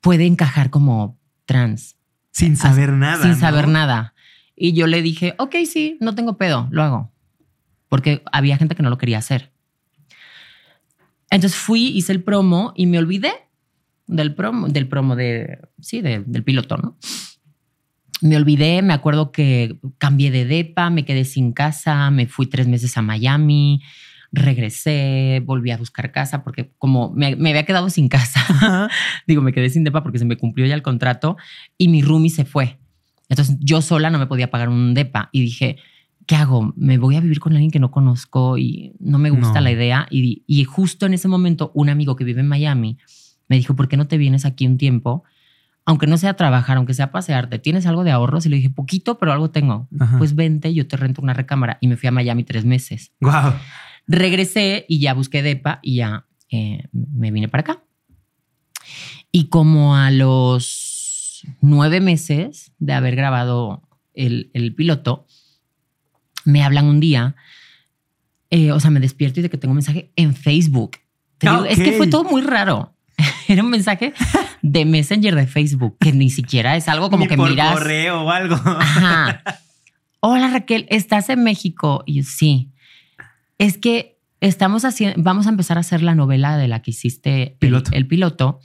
puede 0.01 0.25
encajar 0.25 0.69
como 0.69 1.17
trans 1.45 1.95
Sin 2.32 2.58
saber 2.58 2.91
nada. 2.91 3.21
sin 3.21 3.32
¿no? 3.32 3.38
saber 3.39 3.67
nada. 3.69 4.13
Y 4.56 4.73
yo 4.73 4.86
le 4.86 5.01
dije, 5.01 5.34
ok, 5.39 5.56
sí, 5.65 5.97
no 6.01 6.13
tengo 6.13 6.38
pedo, 6.38 6.67
lo 6.69 6.84
hago. 6.84 7.13
Porque 7.88 8.21
había 8.32 8.58
gente 8.58 8.75
que 8.75 8.84
no 8.84 8.89
lo 8.89 8.97
quería 8.97 9.17
hacer. 9.19 9.53
Entonces 11.29 11.58
fui, 11.58 11.88
hice 11.88 12.12
el 12.12 12.21
promo 12.23 12.73
y 12.75 12.86
me 12.86 12.99
olvidé 12.99 13.32
del 14.08 14.36
promo, 14.36 14.67
del 14.67 14.88
promo 14.88 15.15
de, 15.15 15.60
sí, 15.79 16.01
de- 16.01 16.23
del 16.25 16.43
piloto, 16.43 16.77
¿no? 16.77 16.97
Me 18.23 18.38
olvidé, 18.38 18.81
me 18.81 18.93
acuerdo 18.93 19.31
que 19.33 19.77
cambié 19.97 20.31
de 20.31 20.45
depa, 20.45 20.89
me 20.89 21.03
quedé 21.03 21.25
sin 21.25 21.51
casa, 21.51 22.09
me 22.09 22.25
fui 22.25 22.47
tres 22.47 22.67
meses 22.67 22.97
a 22.97 23.01
Miami, 23.01 23.81
regresé, 24.31 25.41
volví 25.45 25.71
a 25.71 25.77
buscar 25.77 26.12
casa 26.12 26.43
porque 26.43 26.71
como 26.77 27.12
me, 27.12 27.36
me 27.36 27.49
había 27.49 27.65
quedado 27.65 27.89
sin 27.89 28.07
casa, 28.07 28.39
Ajá. 28.39 28.89
digo, 29.27 29.41
me 29.41 29.51
quedé 29.51 29.69
sin 29.69 29.83
depa 29.83 30.03
porque 30.03 30.19
se 30.19 30.25
me 30.25 30.38
cumplió 30.38 30.65
ya 30.65 30.75
el 30.75 30.81
contrato 30.81 31.36
y 31.77 31.89
mi 31.89 32.01
roomie 32.01 32.29
se 32.29 32.45
fue. 32.45 32.79
Entonces 33.27 33.57
yo 33.59 33.81
sola 33.81 34.09
no 34.09 34.19
me 34.19 34.27
podía 34.27 34.49
pagar 34.49 34.69
un 34.69 34.93
depa 34.93 35.29
y 35.33 35.41
dije, 35.41 35.77
¿qué 36.25 36.36
hago? 36.36 36.73
Me 36.77 36.97
voy 36.97 37.17
a 37.17 37.19
vivir 37.21 37.39
con 37.41 37.51
alguien 37.53 37.71
que 37.71 37.79
no 37.79 37.91
conozco 37.91 38.57
y 38.57 38.93
no 38.99 39.17
me 39.19 39.31
gusta 39.31 39.59
No. 39.59 39.65
la 39.65 39.71
idea. 39.71 40.07
Y, 40.09 40.43
y 40.47 40.63
justo 40.63 41.05
en 41.05 41.13
ese 41.13 41.27
momento 41.27 41.71
un 41.75 41.89
amigo 41.89 42.15
que 42.15 42.23
vive 42.23 42.39
en 42.41 42.47
Miami 42.47 42.97
me 43.49 43.57
dijo, 43.57 43.75
¿por 43.75 43.88
qué 43.89 43.97
no 43.97 44.07
te 44.07 44.17
vienes 44.17 44.45
aquí 44.45 44.65
un 44.65 44.77
tiempo? 44.77 45.23
Aunque 45.85 46.07
no 46.07 46.17
sea 46.17 46.35
trabajar, 46.35 46.77
aunque 46.77 46.93
sea 46.93 47.11
pasearte, 47.11 47.59
¿tienes 47.59 47.85
algo 47.85 48.03
de 48.03 48.11
ahorros? 48.11 48.45
Y 48.45 48.49
le 48.49 48.55
dije, 48.55 48.69
poquito, 48.69 49.17
pero 49.17 49.33
algo 49.33 49.51
tengo. 49.51 49.89
Ajá. 49.99 50.17
Pues 50.17 50.33
vente, 50.35 50.73
yo 50.73 50.87
te 50.87 50.95
rento 50.95 51.21
una 51.21 51.33
recámara. 51.33 51.77
Y 51.81 51.87
me 51.87 51.97
fui 51.97 52.07
a 52.07 52.11
Miami 52.11 52.43
tres 52.43 52.63
meses. 52.63 53.11
Guau. 53.19 53.53
Regresé 54.07 54.85
y 54.87 54.99
ya 54.99 55.13
busqué 55.13 55.43
DEPA 55.43 55.79
y 55.81 55.95
ya 55.95 56.25
eh, 56.49 56.87
me 56.91 57.31
vine 57.31 57.49
para 57.49 57.61
acá. 57.61 57.83
Y 59.31 59.49
como 59.49 59.95
a 59.95 60.11
los 60.11 61.43
nueve 61.61 61.99
meses 61.99 62.71
de 62.79 62.93
haber 62.93 63.15
grabado 63.15 63.81
el, 64.13 64.51
el 64.53 64.75
piloto, 64.75 65.25
me 66.45 66.63
hablan 66.63 66.85
un 66.85 66.99
día, 66.99 67.35
eh, 68.49 68.71
o 68.71 68.79
sea, 68.79 68.91
me 68.91 68.99
despierto 68.99 69.39
y 69.39 69.43
de 69.43 69.49
que 69.49 69.57
tengo 69.57 69.71
un 69.71 69.77
mensaje 69.77 70.11
en 70.15 70.35
Facebook. 70.35 70.97
Te 71.37 71.49
digo, 71.49 71.65
Es 71.65 71.79
que 71.79 71.93
fue 71.93 72.07
todo 72.07 72.23
muy 72.23 72.41
raro. 72.41 72.92
Era 73.47 73.63
un 73.63 73.69
mensaje 73.69 74.13
de 74.62 74.86
Messenger 74.86 75.36
de 75.36 75.47
Facebook, 75.47 75.97
que 75.99 76.12
ni 76.12 76.29
siquiera 76.29 76.75
es 76.75 76.88
algo 76.88 77.09
como 77.09 77.23
Ni 77.23 77.29
que 77.29 77.36
por 77.38 77.49
miras. 77.49 77.73
correo 77.73 78.23
o 78.23 78.29
algo. 78.31 78.55
Ajá. 78.55 79.41
Hola 80.19 80.49
Raquel, 80.49 80.86
¿estás 80.89 81.29
en 81.29 81.43
México? 81.43 82.03
Y 82.05 82.15
yo, 82.15 82.23
sí. 82.23 82.71
Es 83.57 83.77
que 83.77 84.19
estamos 84.39 84.86
haciendo, 84.86 85.21
vamos 85.21 85.47
a 85.47 85.49
empezar 85.49 85.77
a 85.77 85.81
hacer 85.81 86.01
la 86.01 86.15
novela 86.15 86.57
de 86.57 86.67
la 86.67 86.81
que 86.81 86.91
hiciste 86.91 87.43
el- 87.43 87.57
Piloto. 87.59 87.91
El, 87.93 88.07
piloto 88.07 88.59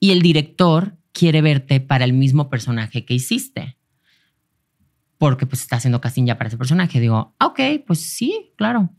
y 0.00 0.10
el 0.12 0.22
director 0.22 0.96
quiere 1.12 1.42
verte 1.42 1.80
para 1.80 2.04
el 2.04 2.12
mismo 2.14 2.48
personaje 2.48 3.04
que 3.04 3.14
hiciste. 3.14 3.76
Porque 5.18 5.46
pues 5.46 5.62
está 5.62 5.76
haciendo 5.76 6.00
casting 6.00 6.26
ya 6.26 6.38
para 6.38 6.48
ese 6.48 6.56
personaje. 6.56 7.00
Digo, 7.00 7.34
"Ah, 7.40 7.46
ok, 7.46 7.60
pues 7.86 8.00
sí, 8.00 8.52
claro. 8.56 8.90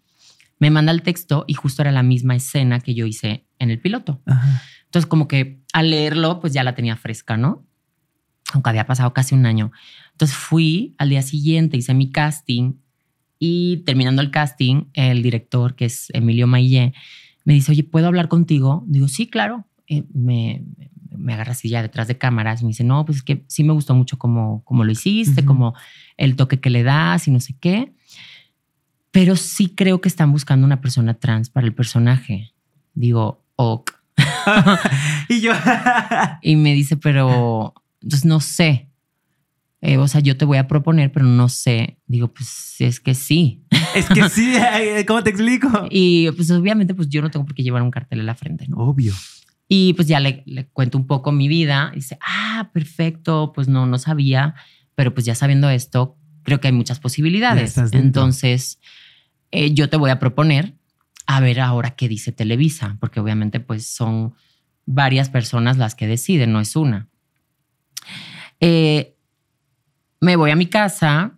Me 0.59 0.69
manda 0.69 0.91
el 0.91 1.01
texto 1.01 1.45
y 1.47 1.53
justo 1.53 1.81
era 1.81 1.91
la 1.93 2.03
misma 2.03 2.35
escena 2.35 2.81
que 2.81 2.93
yo 2.93 3.05
hice 3.05 3.47
en 3.59 3.69
el 3.71 3.79
piloto. 3.79 4.21
Ajá. 4.25 4.61
Entonces, 4.89 5.07
como 5.07 5.27
que 5.27 5.61
al 5.71 5.91
leerlo, 5.91 6.39
pues 6.39 6.51
ya 6.51 6.63
la 6.63 6.73
tenía 6.73 6.95
fresca, 6.95 7.37
¿no? 7.37 7.63
Aunque 8.53 8.71
había 8.71 8.87
pasado 8.87 9.13
casi 9.13 9.35
un 9.35 9.45
año. 9.45 9.71
Entonces 10.13 10.35
fui 10.35 10.95
al 10.97 11.09
día 11.09 11.21
siguiente, 11.21 11.77
hice 11.77 11.93
mi 11.93 12.11
casting 12.11 12.73
y 13.37 13.77
terminando 13.85 14.21
el 14.23 14.31
casting, 14.31 14.85
el 14.93 15.21
director, 15.21 15.75
que 15.75 15.85
es 15.85 16.07
Emilio 16.13 16.47
Maillé, 16.47 16.93
me 17.45 17.53
dice, 17.53 17.71
oye, 17.71 17.83
¿puedo 17.83 18.07
hablar 18.07 18.27
contigo? 18.27 18.83
Digo, 18.87 19.07
sí, 19.07 19.27
claro. 19.27 19.65
Eh, 19.87 20.03
me, 20.13 20.63
me 21.15 21.33
agarra 21.33 21.51
así 21.51 21.69
ya 21.69 21.81
detrás 21.81 22.07
de 22.07 22.17
cámaras 22.17 22.61
y 22.61 22.65
me 22.65 22.69
dice, 22.69 22.83
no, 22.83 23.05
pues 23.05 23.19
es 23.19 23.23
que 23.23 23.43
sí 23.47 23.63
me 23.63 23.73
gustó 23.73 23.93
mucho 23.93 24.17
cómo, 24.17 24.63
cómo 24.65 24.83
lo 24.83 24.91
hiciste, 24.91 25.41
Ujú. 25.41 25.47
como 25.47 25.73
el 26.17 26.35
toque 26.35 26.59
que 26.59 26.69
le 26.71 26.81
das 26.83 27.27
y 27.27 27.31
no 27.31 27.39
sé 27.39 27.55
qué. 27.59 27.93
Pero 29.11 29.35
sí 29.35 29.69
creo 29.69 30.01
que 30.01 30.09
están 30.09 30.31
buscando 30.31 30.65
una 30.65 30.81
persona 30.81 31.13
trans 31.13 31.49
para 31.49 31.65
el 31.67 31.73
personaje. 31.73 32.51
Digo, 32.93 33.43
ok. 33.55 33.98
y 35.29 35.41
yo. 35.41 35.51
Y 36.41 36.55
me 36.55 36.73
dice, 36.73 36.97
pero 36.97 37.73
entonces 38.01 38.25
no 38.25 38.39
sé. 38.39 38.89
Eh, 39.81 39.97
o 39.97 40.07
sea, 40.07 40.19
yo 40.21 40.35
te 40.35 40.45
voy 40.45 40.57
a 40.57 40.67
proponer, 40.67 41.11
pero 41.11 41.25
no 41.25 41.49
sé. 41.49 41.99
Digo, 42.05 42.27
pues 42.33 42.75
es 42.79 42.99
que 42.99 43.15
sí. 43.15 43.63
es 43.95 44.07
que 44.07 44.29
sí, 44.29 44.53
¿cómo 45.07 45.23
te 45.23 45.29
explico? 45.29 45.87
Y 45.89 46.29
pues 46.31 46.51
obviamente, 46.51 46.93
pues 46.93 47.09
yo 47.09 47.21
no 47.21 47.31
tengo 47.31 47.45
por 47.45 47.55
qué 47.55 47.63
llevar 47.63 47.81
un 47.81 47.91
cartel 47.91 48.19
en 48.19 48.25
la 48.25 48.35
frente, 48.35 48.67
¿no? 48.67 48.77
Obvio. 48.77 49.13
Y 49.67 49.93
pues 49.93 50.07
ya 50.07 50.19
le, 50.19 50.43
le 50.45 50.67
cuento 50.67 50.97
un 50.97 51.07
poco 51.07 51.31
mi 51.31 51.47
vida. 51.47 51.91
Y 51.93 51.97
dice, 51.97 52.17
ah, 52.21 52.71
perfecto. 52.73 53.51
Pues 53.53 53.67
no, 53.67 53.85
no 53.85 53.97
sabía. 53.97 54.55
Pero 54.95 55.13
pues 55.13 55.25
ya 55.25 55.35
sabiendo 55.35 55.69
esto, 55.69 56.17
creo 56.43 56.59
que 56.59 56.67
hay 56.67 56.73
muchas 56.73 56.99
posibilidades. 56.99 57.77
Entonces, 57.93 58.79
eh, 59.51 59.73
yo 59.73 59.89
te 59.89 59.97
voy 59.97 60.09
a 60.09 60.19
proponer 60.19 60.78
a 61.31 61.39
ver 61.41 61.59
ahora 61.59 61.91
qué 61.91 62.09
dice 62.09 62.31
Televisa, 62.31 62.97
porque 62.99 63.19
obviamente 63.19 63.59
pues 63.59 63.85
son 63.85 64.33
varias 64.87 65.29
personas 65.29 65.77
las 65.77 65.93
que 65.93 66.07
deciden, 66.07 66.51
no 66.51 66.59
es 66.59 66.75
una. 66.75 67.07
Eh, 68.59 69.15
me 70.19 70.35
voy 70.37 70.49
a 70.49 70.55
mi 70.55 70.65
casa 70.65 71.37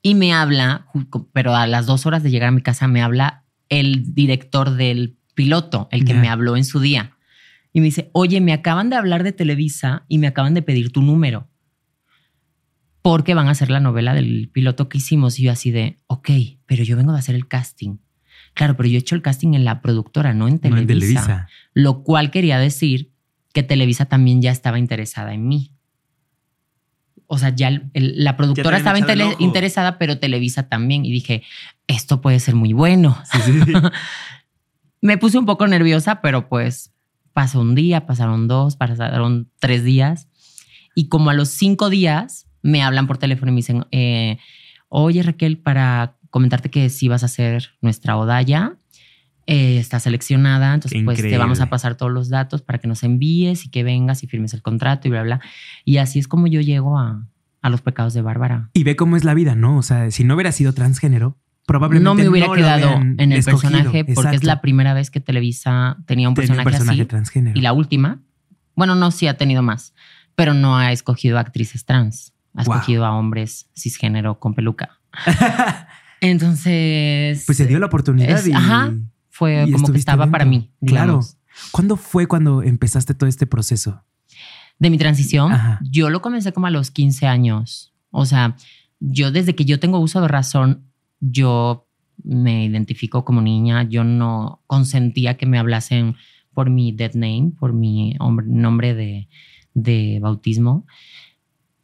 y 0.00 0.14
me 0.14 0.32
habla, 0.32 0.86
pero 1.34 1.54
a 1.54 1.66
las 1.66 1.84
dos 1.84 2.06
horas 2.06 2.22
de 2.22 2.30
llegar 2.30 2.48
a 2.48 2.52
mi 2.52 2.62
casa 2.62 2.88
me 2.88 3.02
habla 3.02 3.44
el 3.68 4.14
director 4.14 4.70
del 4.70 5.18
piloto, 5.34 5.88
el 5.90 6.06
que 6.06 6.14
me 6.14 6.30
habló 6.30 6.56
en 6.56 6.64
su 6.64 6.80
día. 6.80 7.18
Y 7.74 7.80
me 7.80 7.86
dice, 7.86 8.08
oye, 8.14 8.40
me 8.40 8.54
acaban 8.54 8.88
de 8.88 8.96
hablar 8.96 9.22
de 9.22 9.32
Televisa 9.32 10.06
y 10.08 10.16
me 10.16 10.28
acaban 10.28 10.54
de 10.54 10.62
pedir 10.62 10.92
tu 10.92 11.02
número. 11.02 11.46
Porque 13.02 13.34
van 13.34 13.48
a 13.48 13.50
hacer 13.50 13.68
la 13.68 13.80
novela 13.80 14.14
del 14.14 14.48
piloto 14.50 14.88
que 14.88 14.96
hicimos. 14.96 15.38
Y 15.38 15.42
yo 15.42 15.52
así 15.52 15.70
de, 15.70 15.98
ok, 16.06 16.30
pero 16.64 16.84
yo 16.84 16.96
vengo 16.96 17.12
de 17.12 17.18
hacer 17.18 17.34
el 17.34 17.48
casting. 17.48 17.98
Claro, 18.54 18.76
pero 18.76 18.88
yo 18.88 18.96
he 18.96 19.00
hecho 19.00 19.14
el 19.14 19.22
casting 19.22 19.54
en 19.54 19.64
la 19.64 19.80
productora, 19.80 20.34
no 20.34 20.46
en 20.48 20.54
No 20.54 20.60
Televisa. 20.60 20.80
en 20.82 20.86
Televisa. 20.86 21.48
Lo 21.74 22.02
cual 22.02 22.30
quería 22.30 22.58
decir 22.58 23.12
que 23.52 23.62
Televisa 23.62 24.06
también 24.06 24.42
ya 24.42 24.50
estaba 24.50 24.78
interesada 24.78 25.32
en 25.34 25.48
mí. 25.48 25.72
O 27.26 27.38
sea, 27.38 27.54
ya 27.54 27.68
el- 27.68 27.90
el- 27.94 28.24
la 28.24 28.36
productora 28.36 28.76
estaba 28.76 28.98
interesada, 29.38 29.98
pero 29.98 30.18
Televisa 30.18 30.68
también. 30.68 31.04
Y 31.04 31.12
dije, 31.12 31.42
esto 31.86 32.20
puede 32.20 32.40
ser 32.40 32.54
muy 32.56 32.72
bueno. 32.72 33.16
Sí, 33.32 33.38
sí. 33.40 33.52
Me 35.00 35.16
puse 35.16 35.38
un 35.38 35.46
poco 35.46 35.66
nerviosa, 35.66 36.20
pero 36.20 36.48
pues 36.48 36.92
pasó 37.32 37.60
un 37.60 37.74
día, 37.74 38.04
pasaron 38.06 38.48
dos, 38.48 38.76
pasaron 38.76 39.48
tres 39.60 39.84
días. 39.84 40.28
Y 40.94 41.08
como 41.08 41.30
a 41.30 41.34
los 41.34 41.48
cinco 41.48 41.88
días 41.88 42.46
me 42.62 42.82
hablan 42.82 43.06
por 43.06 43.16
teléfono 43.16 43.50
y 43.50 43.54
me 43.54 43.58
dicen, 43.58 43.86
eh, 43.92 44.38
oye 44.88 45.22
Raquel, 45.22 45.56
para 45.56 46.18
comentarte 46.30 46.70
que 46.70 46.88
sí 46.90 47.08
vas 47.08 47.22
a 47.22 47.26
hacer 47.26 47.70
nuestra 47.82 48.16
Odaya, 48.16 48.74
eh, 49.46 49.78
está 49.78 49.98
seleccionada, 49.98 50.74
entonces 50.74 51.02
pues 51.04 51.20
te 51.20 51.36
vamos 51.38 51.60
a 51.60 51.66
pasar 51.68 51.96
todos 51.96 52.12
los 52.12 52.28
datos 52.28 52.62
para 52.62 52.78
que 52.78 52.86
nos 52.88 53.02
envíes 53.02 53.64
y 53.64 53.70
que 53.70 53.82
vengas 53.82 54.22
y 54.22 54.26
firmes 54.28 54.54
el 54.54 54.62
contrato 54.62 55.08
y 55.08 55.10
bla, 55.10 55.22
bla. 55.22 55.40
Y 55.84 55.96
así 55.96 56.18
es 56.20 56.28
como 56.28 56.46
yo 56.46 56.60
llego 56.60 56.98
a, 56.98 57.26
a 57.62 57.68
los 57.70 57.80
pecados 57.80 58.14
de 58.14 58.22
Bárbara. 58.22 58.70
Y 58.74 58.84
ve 58.84 58.94
cómo 58.96 59.16
es 59.16 59.24
la 59.24 59.34
vida, 59.34 59.54
¿no? 59.56 59.76
O 59.78 59.82
sea, 59.82 60.10
si 60.12 60.22
no 60.24 60.34
hubiera 60.34 60.52
sido 60.52 60.72
transgénero, 60.72 61.36
probablemente 61.66 62.04
No 62.04 62.14
me 62.14 62.28
hubiera 62.28 62.52
quedado 62.54 62.94
en 63.00 63.18
el 63.32 63.32
escogido. 63.38 63.70
personaje 63.72 64.04
porque 64.14 64.36
es 64.36 64.44
la 64.44 64.60
primera 64.60 64.94
vez 64.94 65.10
que 65.10 65.18
Televisa 65.20 65.96
tenía 66.06 66.28
un 66.28 66.34
personaje, 66.34 66.60
un 66.68 66.70
personaje 66.72 67.00
así. 67.00 67.08
transgénero. 67.08 67.58
Y 67.58 67.62
la 67.62 67.72
última, 67.72 68.20
bueno, 68.76 68.94
no, 68.94 69.10
sí 69.10 69.26
ha 69.26 69.36
tenido 69.36 69.62
más, 69.62 69.94
pero 70.36 70.54
no 70.54 70.76
ha 70.78 70.92
escogido 70.92 71.38
actrices 71.38 71.84
trans. 71.84 72.34
Ha 72.54 72.62
Wow. 72.64 72.74
escogido 72.74 73.04
a 73.04 73.12
hombres 73.16 73.68
cisgénero 73.76 74.38
con 74.40 74.54
peluca. 74.54 74.98
Entonces. 76.20 77.44
pues 77.46 77.58
se 77.58 77.66
dio 77.66 77.78
la 77.78 77.86
oportunidad 77.86 78.38
es- 78.38 78.46
y, 78.48 78.52
ajá, 78.52 78.94
fue 79.28 79.64
y 79.66 79.72
como 79.72 79.90
que 79.92 79.98
estaba 79.98 80.30
para 80.30 80.44
mí. 80.44 80.70
Claro. 80.84 81.20
¿Cuándo 81.72 81.96
fue 81.96 82.26
cuando 82.26 82.62
empezaste 82.62 83.14
todo 83.14 83.28
este 83.28 83.46
proceso? 83.46 84.02
De 84.78 84.88
mi 84.90 84.96
transición, 84.98 85.52
Ajá. 85.52 85.78
yo 85.82 86.08
lo 86.08 86.22
comencé 86.22 86.52
como 86.52 86.66
a 86.66 86.70
los 86.70 86.90
15 86.90 87.26
años. 87.26 87.92
O 88.10 88.24
sea, 88.24 88.56
yo 88.98 89.30
desde 89.30 89.54
que 89.54 89.64
yo 89.66 89.78
tengo 89.78 89.98
uso 89.98 90.20
de 90.22 90.28
razón, 90.28 90.84
yo 91.20 91.86
me 92.22 92.64
identifico 92.64 93.24
como 93.24 93.42
niña. 93.42 93.82
Yo 93.82 94.04
no 94.04 94.62
consentía 94.66 95.36
que 95.36 95.46
me 95.46 95.58
hablasen 95.58 96.16
por 96.54 96.70
mi 96.70 96.92
dead 96.92 97.12
name, 97.14 97.52
por 97.58 97.72
mi 97.74 98.16
nombre 98.46 98.94
de, 98.94 99.28
de 99.74 100.18
bautismo. 100.20 100.86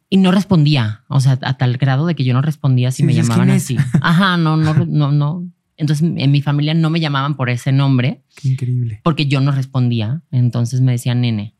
Y 0.09 0.17
no 0.17 0.31
respondía, 0.31 1.03
o 1.09 1.19
sea, 1.19 1.37
a 1.41 1.57
tal 1.57 1.77
grado 1.77 2.05
de 2.05 2.15
que 2.15 2.23
yo 2.23 2.33
no 2.33 2.41
respondía 2.41 2.91
si 2.91 3.03
Sí, 3.03 3.03
me 3.03 3.13
llamaban 3.13 3.49
así. 3.49 3.77
Ajá, 4.01 4.37
no, 4.37 4.55
no, 4.55 4.73
no, 4.85 5.11
no. 5.11 5.45
Entonces 5.75 6.09
en 6.15 6.31
mi 6.31 6.41
familia 6.41 6.73
no 6.73 6.89
me 6.89 6.99
llamaban 6.99 7.35
por 7.35 7.49
ese 7.49 7.71
nombre 7.71 8.23
Qué 8.35 8.47
increíble. 8.49 9.01
porque 9.03 9.27
yo 9.27 9.41
no 9.41 9.51
respondía. 9.51 10.21
Entonces 10.31 10.81
me 10.81 10.93
decían 10.93 11.21
nene. 11.21 11.53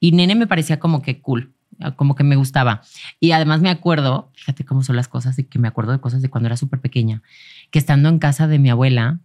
Y 0.00 0.12
nene 0.12 0.34
me 0.34 0.46
parecía 0.46 0.78
como 0.78 1.00
que 1.00 1.20
cool, 1.22 1.54
como 1.96 2.14
que 2.16 2.24
me 2.24 2.36
gustaba. 2.36 2.82
Y 3.20 3.30
además 3.30 3.60
me 3.60 3.70
acuerdo, 3.70 4.30
fíjate 4.34 4.64
cómo 4.64 4.82
son 4.82 4.96
las 4.96 5.08
cosas, 5.08 5.36
de 5.36 5.46
que 5.46 5.58
me 5.58 5.68
acuerdo 5.68 5.92
de 5.92 6.00
cosas 6.00 6.20
de 6.22 6.28
cuando 6.28 6.48
era 6.48 6.56
súper 6.56 6.80
pequeña, 6.80 7.22
que 7.70 7.78
estando 7.78 8.08
en 8.10 8.18
casa 8.18 8.46
de 8.48 8.58
mi 8.58 8.68
abuela, 8.68 9.20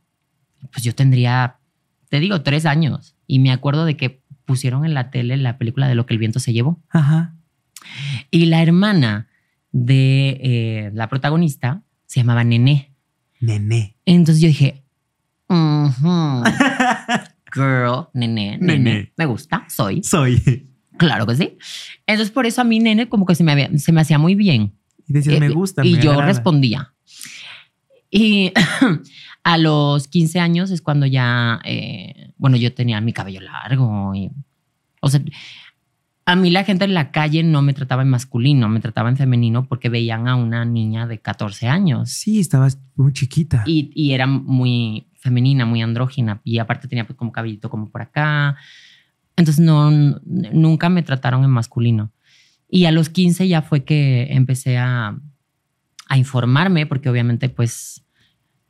pues 0.71 0.83
yo 0.83 0.95
tendría, 0.95 1.57
te 2.09 2.19
digo, 2.21 2.41
tres 2.41 2.65
años. 2.65 3.15
Y 3.27 3.39
me 3.39 3.51
acuerdo 3.51 3.83
de 3.85 3.97
que 3.97 4.21
pusieron 4.45 4.85
en 4.85 4.93
la 4.93 5.09
tele 5.09 5.35
la 5.35 5.57
película 5.57 5.87
de 5.87 5.95
lo 5.95 6.05
que 6.05 6.13
el 6.13 6.19
viento 6.19 6.39
se 6.39 6.53
llevó. 6.53 6.79
Ajá. 6.89 7.35
Y 8.31 8.45
la 8.47 8.61
hermana 8.61 9.27
de 9.71 10.29
eh, 10.41 10.91
la 10.93 11.07
protagonista 11.09 11.83
se 12.05 12.19
llamaba 12.21 12.43
Nené. 12.43 12.93
Nené. 13.39 13.95
Entonces 14.05 14.41
yo 14.41 14.47
dije, 14.47 14.83
"Ujú, 15.47 16.43
girl, 17.53 18.07
nene, 18.13 18.57
nene, 18.59 18.79
Nene. 18.79 19.13
me 19.17 19.25
gusta, 19.25 19.65
soy. 19.69 20.03
Soy. 20.03 20.67
Claro 20.97 21.25
que 21.25 21.35
sí. 21.35 21.57
Entonces 22.05 22.31
por 22.31 22.45
eso 22.45 22.61
a 22.61 22.63
mí, 22.65 22.79
nene, 22.79 23.07
como 23.09 23.25
que 23.25 23.35
se 23.35 23.43
me, 23.43 23.51
había- 23.53 23.69
se 23.77 23.91
me 23.91 24.01
hacía 24.01 24.17
muy 24.19 24.35
bien. 24.35 24.73
Y 25.07 25.13
decías, 25.13 25.35
Eh, 25.37 25.39
me 25.39 25.49
gusta. 25.49 25.85
Y 25.85 25.93
me 25.95 26.01
yo 26.01 26.11
agrada". 26.11 26.27
respondía. 26.27 26.93
Y 28.11 28.51
a 29.43 29.57
los 29.57 30.07
15 30.07 30.39
años 30.39 30.71
es 30.71 30.81
cuando 30.81 31.05
ya, 31.05 31.61
eh, 31.63 32.33
bueno, 32.37 32.57
yo 32.57 32.73
tenía 32.73 32.99
mi 33.01 33.13
cabello 33.13 33.39
largo 33.41 34.13
y, 34.15 34.29
o 35.01 35.09
sea, 35.09 35.21
a 36.31 36.35
mí 36.35 36.51
la 36.51 36.63
gente 36.63 36.85
en 36.85 36.93
la 36.93 37.09
calle 37.09 37.41
no 37.41 37.63
me 37.63 37.73
trataba 37.73 38.03
en 38.03 38.09
masculino, 38.09 38.69
me 38.69 38.79
trataba 38.79 39.09
en 39.09 39.17
femenino 39.17 39.67
porque 39.67 39.89
veían 39.89 40.27
a 40.27 40.35
una 40.35 40.63
niña 40.63 41.07
de 41.07 41.17
14 41.19 41.67
años 41.67 42.11
Sí, 42.11 42.39
estabas 42.39 42.79
muy 42.95 43.13
chiquita. 43.13 43.63
y, 43.65 43.91
y 43.95 44.11
era 44.13 44.27
muy 44.27 45.07
femenina, 45.15 45.65
muy 45.65 45.81
andrógina 45.81 46.39
y 46.43 46.59
aparte 46.59 46.87
tenía 46.87 47.07
pues 47.07 47.17
como 47.17 47.31
cabellito 47.31 47.71
como 47.71 47.89
por 47.89 48.03
acá. 48.03 48.57
Entonces 49.37 49.63
no, 49.65 49.89
nunca 49.89 50.89
me 50.89 51.01
trataron 51.01 51.43
en 51.43 51.49
masculino. 51.49 52.11
Y 52.69 52.85
a 52.85 52.91
los 52.91 53.09
15 53.09 53.47
ya 53.47 53.63
fue 53.63 53.83
que 53.83 54.27
empecé 54.29 54.77
a, 54.77 55.17
a 56.07 56.17
informarme 56.17 56.85
porque 56.85 57.09
obviamente 57.09 57.49
pues 57.49 58.05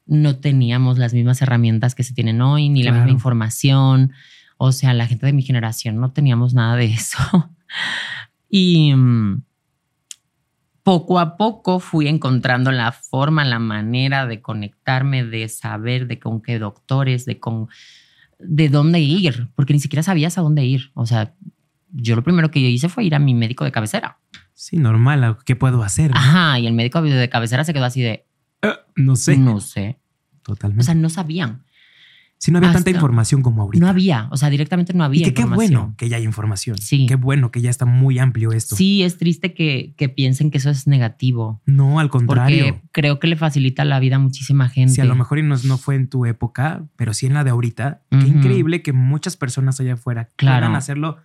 no 0.05 0.37
teníamos 0.37 0.97
las 0.97 1.13
mismas 1.13 1.41
herramientas 1.41 1.93
que 1.93 2.03
se 2.03 2.13
tienen 2.13 2.39
hoy, 2.41 2.69
ni 2.69 2.83
la 2.83 2.93
misma 2.93 3.11
información. 3.11 4.13
O 4.61 4.73
sea, 4.73 4.93
la 4.93 5.07
gente 5.07 5.25
de 5.25 5.31
mi 5.31 5.41
generación 5.41 6.01
no 6.01 6.11
teníamos 6.11 6.53
nada 6.53 6.75
de 6.75 6.85
eso. 6.85 7.17
y 8.49 8.93
mm, 8.93 9.41
poco 10.83 11.17
a 11.17 11.37
poco 11.37 11.79
fui 11.79 12.09
encontrando 12.09 12.69
la 12.73 12.91
forma, 12.91 13.45
la 13.45 13.59
manera 13.59 14.25
de 14.25 14.41
conectarme, 14.41 15.23
de 15.23 15.47
saber 15.47 16.07
de 16.07 16.19
con 16.19 16.41
qué 16.41 16.59
doctores, 16.59 17.25
de 17.25 17.39
con 17.39 17.69
de 18.37 18.67
dónde 18.67 18.99
ir, 18.99 19.49
porque 19.55 19.73
ni 19.73 19.79
siquiera 19.79 20.03
sabías 20.03 20.37
a 20.37 20.41
dónde 20.41 20.65
ir. 20.65 20.91
O 20.93 21.05
sea, 21.05 21.33
yo 21.91 22.17
lo 22.17 22.23
primero 22.23 22.51
que 22.51 22.61
yo 22.61 22.67
hice 22.67 22.89
fue 22.89 23.05
ir 23.05 23.15
a 23.15 23.19
mi 23.19 23.33
médico 23.33 23.63
de 23.63 23.71
cabecera. 23.71 24.19
Sí, 24.53 24.75
normal. 24.75 25.37
¿Qué 25.45 25.55
puedo 25.55 25.83
hacer? 25.83 26.11
Ajá, 26.13 26.59
y 26.59 26.67
el 26.67 26.73
médico 26.73 27.01
de 27.01 27.29
cabecera 27.29 27.63
se 27.63 27.73
quedó 27.73 27.85
así 27.85 28.01
de, 28.01 28.25
Eh, 28.61 28.73
no 28.97 29.15
sé. 29.15 29.37
no 29.37 29.61
sé. 29.61 29.99
totalmente. 30.43 30.81
O 30.81 30.85
sea, 30.85 30.95
no 30.95 31.09
sabían. 31.09 31.63
Si 32.41 32.51
no 32.51 32.57
había 32.59 32.71
tanta 32.71 32.89
información 32.89 33.41
como 33.41 33.61
ahorita. 33.61 33.83
No 33.83 33.89
había, 33.89 34.29
o 34.31 34.37
sea, 34.37 34.49
directamente 34.49 34.93
no 34.93 35.03
había. 35.03 35.19
Y 35.21 35.23
que 35.25 35.33
qué 35.33 35.43
bueno 35.43 35.93
que 35.97 36.07
ya 36.07 36.15
hay 36.15 36.23
información. 36.23 36.77
Sí. 36.77 37.05
Qué 37.05 37.15
bueno 37.15 37.51
que 37.51 37.59
ya 37.59 37.69
está 37.69 37.85
muy 37.85 38.17
amplio 38.17 38.53
esto. 38.53 38.77
Sí, 38.77 39.03
es 39.03 39.17
triste 39.17 39.53
que, 39.53 39.93
que 39.97 40.07
piensen 40.07 40.49
que 40.49 40.57
eso 40.59 40.69
es 40.69 40.87
negativo. 40.87 41.61
No, 41.65 41.99
al 41.99 42.09
contrario. 42.09 42.65
Porque 42.75 42.87
creo 42.93 43.19
que 43.19 43.27
le 43.27 43.35
facilita 43.35 43.83
la 43.83 43.99
vida 43.99 44.15
a 44.15 44.19
muchísima 44.19 44.69
gente. 44.69 44.93
Si 44.93 45.01
a 45.01 45.05
lo 45.05 45.15
mejor 45.15 45.39
y 45.39 45.43
no, 45.43 45.57
no 45.65 45.77
fue 45.77 45.95
en 45.95 46.07
tu 46.07 46.25
época, 46.25 46.85
pero 46.95 47.13
sí 47.13 47.25
en 47.25 47.33
la 47.33 47.43
de 47.43 47.49
ahorita, 47.49 48.03
qué 48.09 48.27
increíble 48.27 48.81
que 48.81 48.93
muchas 48.93 49.35
personas 49.35 49.77
allá 49.81 49.95
afuera 49.95 50.29
Claro. 50.37 50.61
puedan 50.61 50.75
hacerlo 50.77 51.17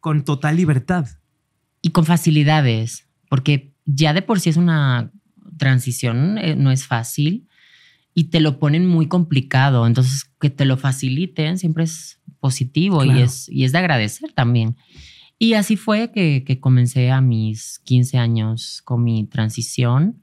con 0.00 0.24
total 0.24 0.56
libertad. 0.56 1.06
Y 1.82 1.90
con 1.90 2.06
facilidades, 2.06 3.06
porque 3.28 3.74
ya 3.84 4.14
de 4.14 4.22
por 4.22 4.40
sí 4.40 4.48
es 4.48 4.56
una 4.56 5.10
transición, 5.58 6.38
eh, 6.38 6.56
no 6.56 6.70
es 6.70 6.86
fácil 6.86 7.46
y 8.14 8.24
te 8.24 8.40
lo 8.40 8.58
ponen 8.58 8.86
muy 8.86 9.06
complicado. 9.08 9.86
Entonces, 9.86 10.24
que 10.40 10.50
te 10.50 10.64
lo 10.64 10.76
faciliten 10.76 11.58
siempre 11.58 11.84
es 11.84 12.20
positivo 12.40 13.04
y, 13.04 13.08
Claro. 13.08 13.24
es, 13.24 13.48
y 13.48 13.64
es 13.64 13.72
de 13.72 13.78
agradecer 13.78 14.32
también. 14.32 14.76
Y 15.38 15.54
así 15.54 15.76
fue 15.76 16.12
que, 16.12 16.44
que 16.44 16.60
comencé 16.60 17.10
a 17.10 17.20
mis 17.20 17.78
15 17.80 18.18
años 18.18 18.80
con 18.84 19.02
mi 19.02 19.26
transición. 19.26 20.22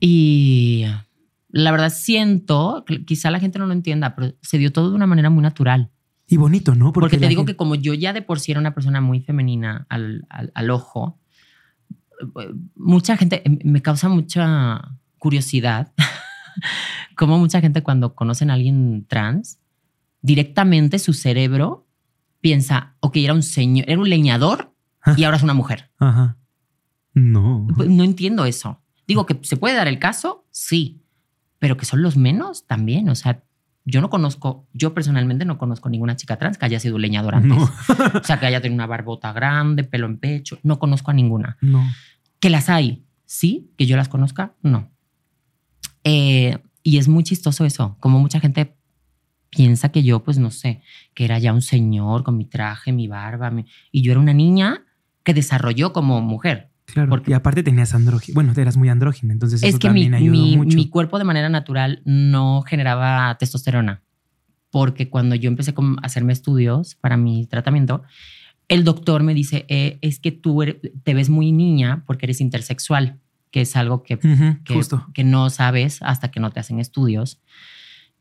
Y 0.00 0.84
la 1.48 1.70
verdad 1.70 1.90
siento, 1.90 2.84
quizá 3.06 3.30
la 3.30 3.40
gente 3.40 3.58
no 3.58 3.66
lo 3.66 3.72
entienda, 3.72 4.14
pero 4.14 4.34
se 4.42 4.58
dio 4.58 4.72
todo 4.72 4.90
de 4.90 4.96
una 4.96 5.06
manera 5.06 5.30
muy 5.30 5.42
natural. 5.42 5.90
Y 6.28 6.36
bonito, 6.36 6.74
¿no? 6.74 6.92
Porque, 6.92 7.16
te 7.16 7.22
la 7.22 7.28
digo 7.28 7.40
gente- 7.42 7.52
que 7.52 7.56
como 7.56 7.74
yo 7.74 7.94
ya 7.94 8.12
de 8.12 8.20
por 8.22 8.38
sí 8.38 8.50
era 8.52 8.60
una 8.60 8.74
persona 8.74 9.00
muy 9.00 9.20
femenina 9.20 9.86
al, 9.88 10.26
al- 10.28 10.52
al 10.54 10.70
ojo, 10.70 11.18
eh, 12.20 12.48
mucha 12.76 13.16
gente 13.16 13.42
eh, 13.48 13.58
me 13.64 13.80
causa 13.80 14.08
mucha 14.10 14.82
curiosidad. 15.18 15.92
como 17.16 17.38
mucha 17.38 17.60
gente 17.60 17.82
cuando 17.82 18.14
conocen 18.14 18.50
a 18.50 18.54
alguien 18.54 19.06
trans, 19.08 19.58
directamente 20.22 20.98
su 20.98 21.12
cerebro 21.12 21.86
piensa, 22.40 22.94
ok, 23.00 23.16
era 23.16 23.34
un 23.34 23.42
señor, 23.42 23.84
era 23.88 24.00
un 24.00 24.08
leñador 24.08 24.72
y 25.16 25.24
ahora 25.24 25.36
es 25.36 25.42
una 25.42 25.54
mujer. 25.54 25.90
Ajá. 25.98 26.36
No. 27.14 27.66
Pues, 27.76 27.88
No 27.88 28.04
entiendo 28.04 28.44
eso. 28.44 28.80
Digo 29.06 29.26
que 29.26 29.38
se 29.42 29.56
puede 29.56 29.74
dar 29.74 29.88
el 29.88 29.98
caso, 29.98 30.44
sí, 30.50 31.02
pero 31.58 31.76
que 31.76 31.86
son 31.86 32.02
los 32.02 32.16
menos 32.16 32.66
también. 32.66 33.08
O 33.08 33.14
sea, 33.14 33.42
yo 33.84 34.00
no 34.00 34.10
conozco, 34.10 34.68
yo 34.74 34.92
personalmente 34.92 35.46
no 35.46 35.56
conozco 35.56 35.88
ninguna 35.88 36.14
chica 36.14 36.36
trans 36.36 36.58
que 36.58 36.66
haya 36.66 36.78
sido 36.78 36.98
leñadora 36.98 37.38
antes. 37.38 37.58
No. 37.58 37.64
O 38.20 38.24
sea, 38.24 38.38
que 38.38 38.46
haya 38.46 38.60
tenido 38.60 38.76
una 38.76 38.86
barbota 38.86 39.32
grande, 39.32 39.82
pelo 39.84 40.06
en 40.06 40.18
pecho. 40.18 40.58
No 40.62 40.78
conozco 40.78 41.10
a 41.10 41.14
ninguna. 41.14 41.56
No. 41.62 41.82
Que 42.38 42.50
las 42.50 42.68
hay, 42.68 43.06
sí, 43.24 43.72
que 43.76 43.86
yo 43.86 43.96
las 43.96 44.08
conozca, 44.08 44.52
no. 44.62 44.90
Eh, 46.10 46.58
y 46.82 46.96
es 46.96 47.06
muy 47.06 47.22
chistoso 47.22 47.64
eso, 47.66 47.96
como 48.00 48.18
mucha 48.18 48.40
gente 48.40 48.74
piensa 49.50 49.90
que 49.90 50.02
yo, 50.02 50.22
pues 50.24 50.38
no 50.38 50.50
sé, 50.50 50.80
que 51.14 51.24
era 51.26 51.38
ya 51.38 51.52
un 51.52 51.60
señor 51.62 52.22
con 52.22 52.36
mi 52.36 52.44
traje, 52.46 52.92
mi 52.92 53.08
barba, 53.08 53.50
mi- 53.50 53.66
y 53.92 54.02
yo 54.02 54.12
era 54.12 54.20
una 54.20 54.32
niña 54.32 54.84
que 55.22 55.34
desarrolló 55.34 55.92
como 55.92 56.20
mujer. 56.22 56.70
Claro. 56.86 57.10
Porque- 57.10 57.30
y 57.32 57.34
aparte 57.34 57.62
tenías 57.62 57.94
andrógino. 57.94 58.34
Bueno, 58.34 58.52
eras 58.56 58.78
muy 58.78 58.88
andrógina, 58.88 59.32
entonces 59.34 59.62
es 59.62 59.70
eso 59.70 59.78
que 59.78 59.90
mi, 59.90 60.06
ayudó 60.06 60.32
mi- 60.32 60.56
mucho. 60.56 60.76
mi 60.76 60.88
cuerpo 60.88 61.18
de 61.18 61.24
manera 61.24 61.50
natural 61.50 62.00
no 62.06 62.62
generaba 62.62 63.36
testosterona. 63.38 64.02
Porque 64.70 65.08
cuando 65.10 65.34
yo 65.34 65.48
empecé 65.48 65.72
a 65.76 66.06
hacerme 66.06 66.32
estudios 66.32 66.94
para 66.94 67.16
mi 67.18 67.46
tratamiento, 67.46 68.02
el 68.68 68.84
doctor 68.84 69.22
me 69.22 69.34
dice, 69.34 69.66
eh, 69.68 69.98
es 70.02 70.18
que 70.20 70.30
tú 70.32 70.62
eres- 70.62 70.76
te 71.02 71.12
ves 71.14 71.28
muy 71.28 71.52
niña 71.52 72.04
porque 72.06 72.26
eres 72.26 72.40
intersexual, 72.40 73.18
que 73.50 73.62
es 73.62 73.76
algo 73.76 74.02
que, 74.02 74.18
que, 74.18 75.24
no 75.24 75.50
sabes 75.50 76.02
hasta 76.02 76.30
que 76.30 76.40
no 76.40 76.50
te 76.50 76.60
hacen 76.60 76.80
estudios. 76.80 77.40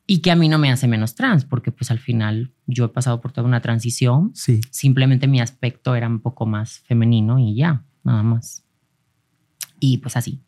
Y 0.06 0.20
que 0.20 0.32
a 0.32 0.36
mí 0.36 0.48
no 0.48 0.58
me 0.58 0.72
hace 0.72 0.88
menos 0.88 1.16
trans, 1.16 1.44
porque 1.44 1.72
pues 1.72 1.92
al 1.92 2.00
final 2.00 2.54
yo 2.66 2.86
he 2.86 2.90
pasado 2.90 3.20
por 3.20 3.34
toda 3.34 3.46
una 3.46 3.62
transición. 3.62 4.32
Sí. 4.34 4.62
Simplemente 4.72 5.28
mi 5.28 5.42
aspecto 5.42 5.96
era 5.96 6.08
un 6.08 6.22
poco 6.22 6.46
más 6.46 6.80
femenino 6.80 7.40
y 7.40 7.56
ya, 7.56 7.84
nada 8.04 8.24
más. 8.24 8.64
Y 9.80 9.98
pues 9.98 10.16
así. 10.16 10.42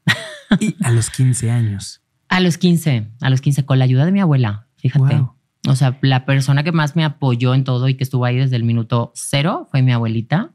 Y 0.59 0.75
a 0.83 0.91
los 0.91 1.09
15 1.09 1.51
años. 1.51 2.01
A 2.29 2.39
los 2.39 2.57
15, 2.57 3.11
a 3.21 3.29
los 3.29 3.41
15, 3.41 3.65
con 3.65 3.79
la 3.79 3.85
ayuda 3.85 4.05
de 4.05 4.11
mi 4.11 4.21
abuela, 4.21 4.67
fíjate. 4.77 5.15
Wow. 5.15 5.35
O 5.67 5.75
sea, 5.75 5.97
la 6.01 6.25
persona 6.25 6.63
que 6.63 6.71
más 6.71 6.95
me 6.95 7.03
apoyó 7.03 7.53
en 7.53 7.63
todo 7.63 7.89
y 7.89 7.95
que 7.95 8.03
estuvo 8.03 8.25
ahí 8.25 8.37
desde 8.37 8.55
el 8.55 8.63
minuto 8.63 9.11
cero 9.13 9.67
fue 9.69 9.81
mi 9.81 9.91
abuelita. 9.91 10.53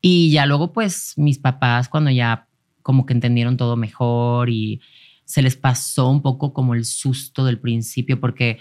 Y 0.00 0.30
ya 0.30 0.46
luego, 0.46 0.72
pues, 0.72 1.14
mis 1.16 1.38
papás, 1.38 1.88
cuando 1.88 2.10
ya 2.10 2.45
como 2.86 3.04
que 3.04 3.14
entendieron 3.14 3.56
todo 3.56 3.74
mejor 3.74 4.48
y 4.48 4.80
se 5.24 5.42
les 5.42 5.56
pasó 5.56 6.08
un 6.08 6.22
poco 6.22 6.52
como 6.52 6.72
el 6.72 6.84
susto 6.84 7.44
del 7.44 7.58
principio, 7.58 8.20
porque 8.20 8.60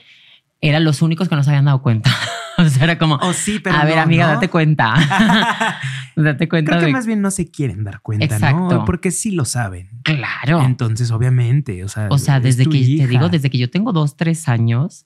eran 0.61 0.83
los 0.83 1.03
únicos 1.03 1.29
que 1.29 1.35
no 1.35 1.43
se 1.43 1.51
habían 1.51 1.65
dado 1.65 1.83
cuenta. 1.83 2.09
o 2.57 2.67
sea, 2.67 2.85
era 2.85 2.97
como, 2.97 3.19
Oh, 3.21 3.33
sí, 3.33 3.59
pero. 3.59 3.75
a 3.75 3.85
ver, 3.85 3.99
amiga, 3.99 4.25
¿no? 4.25 4.33
date 4.33 4.49
cuenta. 4.49 4.95
date 6.15 6.49
cuenta 6.49 6.71
Creo 6.71 6.79
que 6.79 6.85
de... 6.87 6.91
más 6.91 7.05
bien 7.05 7.21
no 7.21 7.29
se 7.29 7.51
quieren 7.51 7.83
dar 7.83 8.01
cuenta, 8.01 8.25
Exacto. 8.25 8.77
¿no? 8.77 8.85
Porque 8.85 9.11
sí 9.11 9.29
lo 9.29 9.45
saben. 9.45 9.91
Claro. 10.01 10.59
Entonces, 10.63 11.11
obviamente, 11.11 11.83
o 11.83 11.87
sea. 11.87 12.07
O 12.09 12.17
sea, 12.17 12.37
es 12.37 12.57
desde 12.57 12.65
que 12.65 12.79
te 12.79 13.05
digo, 13.05 13.29
desde 13.29 13.51
que 13.51 13.59
yo 13.59 13.69
tengo 13.69 13.93
dos, 13.93 14.17
tres 14.17 14.49
años, 14.49 15.05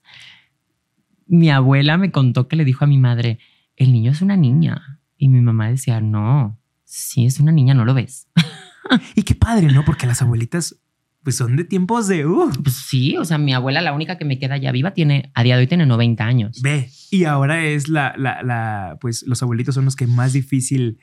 mi 1.26 1.50
abuela 1.50 1.98
me 1.98 2.10
contó 2.10 2.48
que 2.48 2.56
le 2.56 2.64
dijo 2.64 2.86
a 2.86 2.88
mi 2.88 2.96
madre, 2.96 3.38
el 3.76 3.92
niño 3.92 4.12
es 4.12 4.22
una 4.22 4.38
niña. 4.38 5.02
Y 5.18 5.28
mi 5.28 5.42
mamá 5.42 5.68
decía, 5.68 6.00
no, 6.00 6.58
sí 6.84 7.26
es 7.26 7.38
una 7.38 7.52
niña, 7.52 7.74
no 7.74 7.84
lo 7.84 7.92
ves. 7.92 8.28
Y 9.14 9.22
qué 9.22 9.34
padre, 9.34 9.66
¿no? 9.72 9.84
Porque 9.84 10.06
las 10.06 10.22
abuelitas, 10.22 10.76
pues 11.22 11.36
son 11.36 11.56
de 11.56 11.64
tiempos 11.64 12.08
de. 12.08 12.26
Uh, 12.26 12.50
Pues 12.62 12.76
sí, 12.76 13.16
o 13.16 13.24
sea, 13.24 13.38
mi 13.38 13.52
abuela, 13.52 13.80
la 13.80 13.92
única 13.92 14.18
que 14.18 14.24
me 14.24 14.38
queda 14.38 14.56
ya 14.56 14.72
viva, 14.72 14.92
tiene, 14.92 15.30
a 15.34 15.42
día 15.42 15.56
de 15.56 15.62
hoy 15.62 15.66
tiene 15.66 15.86
90 15.86 16.24
años. 16.24 16.60
ve. 16.62 16.88
Y 17.10 17.24
ahora 17.24 17.64
es 17.64 17.88
la, 17.88 18.14
la, 18.16 18.42
la. 18.42 18.98
Pues 19.00 19.24
los 19.26 19.42
abuelitos 19.42 19.74
son 19.74 19.84
los 19.84 19.96
que 19.96 20.06
más 20.06 20.32
difícil 20.32 20.98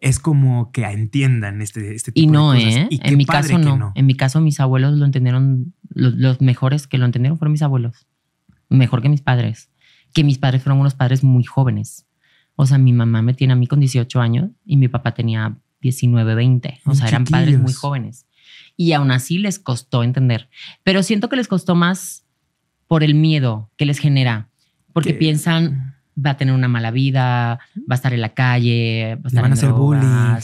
es 0.00 0.20
como 0.20 0.70
que 0.70 0.84
entiendan 0.84 1.60
este, 1.60 1.94
este 1.94 2.12
tipo 2.12 2.28
Y 2.28 2.32
no, 2.32 2.52
de 2.52 2.64
cosas. 2.64 2.76
¿eh? 2.76 2.86
Y 2.90 3.00
En 3.02 3.16
mi 3.16 3.26
caso 3.26 3.56
que 3.56 3.64
no. 3.64 3.92
En 3.94 4.06
mi 4.06 4.14
caso 4.14 4.40
mis 4.40 4.60
abuelos 4.60 4.96
lo 4.96 5.04
entendieron, 5.04 5.74
los, 5.90 6.14
los 6.14 6.40
mejores 6.40 6.86
que 6.86 6.98
lo 6.98 7.04
entendieron 7.04 7.38
fueron 7.38 7.52
mis 7.52 7.62
abuelos. 7.62 8.06
Mejor 8.68 9.02
que 9.02 9.08
mis 9.08 9.22
padres. 9.22 9.70
Que 10.14 10.24
mis 10.24 10.38
padres 10.38 10.62
fueron 10.62 10.80
unos 10.80 10.94
padres 10.94 11.24
muy 11.24 11.44
jóvenes. 11.44 12.06
O 12.54 12.66
sea, 12.66 12.78
mi 12.78 12.92
mamá 12.92 13.22
me 13.22 13.34
tiene 13.34 13.52
a 13.52 13.56
mí 13.56 13.66
con 13.66 13.80
18 13.80 14.20
años 14.20 14.50
y 14.64 14.76
mi 14.76 14.88
papá 14.88 15.14
tenía 15.14 15.58
19, 15.80 16.34
20. 16.34 16.80
O 16.86 16.94
sea, 16.94 17.08
eran 17.08 17.24
padres 17.24 17.58
muy 17.58 17.72
jóvenes. 17.72 18.26
Y 18.76 18.92
aún 18.92 19.10
así 19.10 19.38
les 19.38 19.58
costó 19.58 20.02
entender. 20.02 20.48
Pero 20.84 21.02
siento 21.02 21.28
que 21.28 21.36
les 21.36 21.48
costó 21.48 21.74
más 21.74 22.24
por 22.86 23.02
el 23.02 23.14
miedo 23.14 23.70
que 23.76 23.84
les 23.86 23.98
genera. 23.98 24.48
Porque 24.92 25.12
Que- 25.12 25.18
piensan, 25.18 25.96
va 26.16 26.30
a 26.30 26.36
tener 26.36 26.54
una 26.54 26.68
mala 26.68 26.90
vida, 26.90 27.58
va 27.78 27.90
a 27.90 27.94
estar 27.94 28.12
en 28.12 28.20
la 28.20 28.34
calle, 28.34 29.16
va 29.16 29.22
a 29.24 29.28
estar 29.28 29.42
van 29.42 29.50
a 29.52 29.54
hacer 29.54 29.72
bullying. 29.72 30.40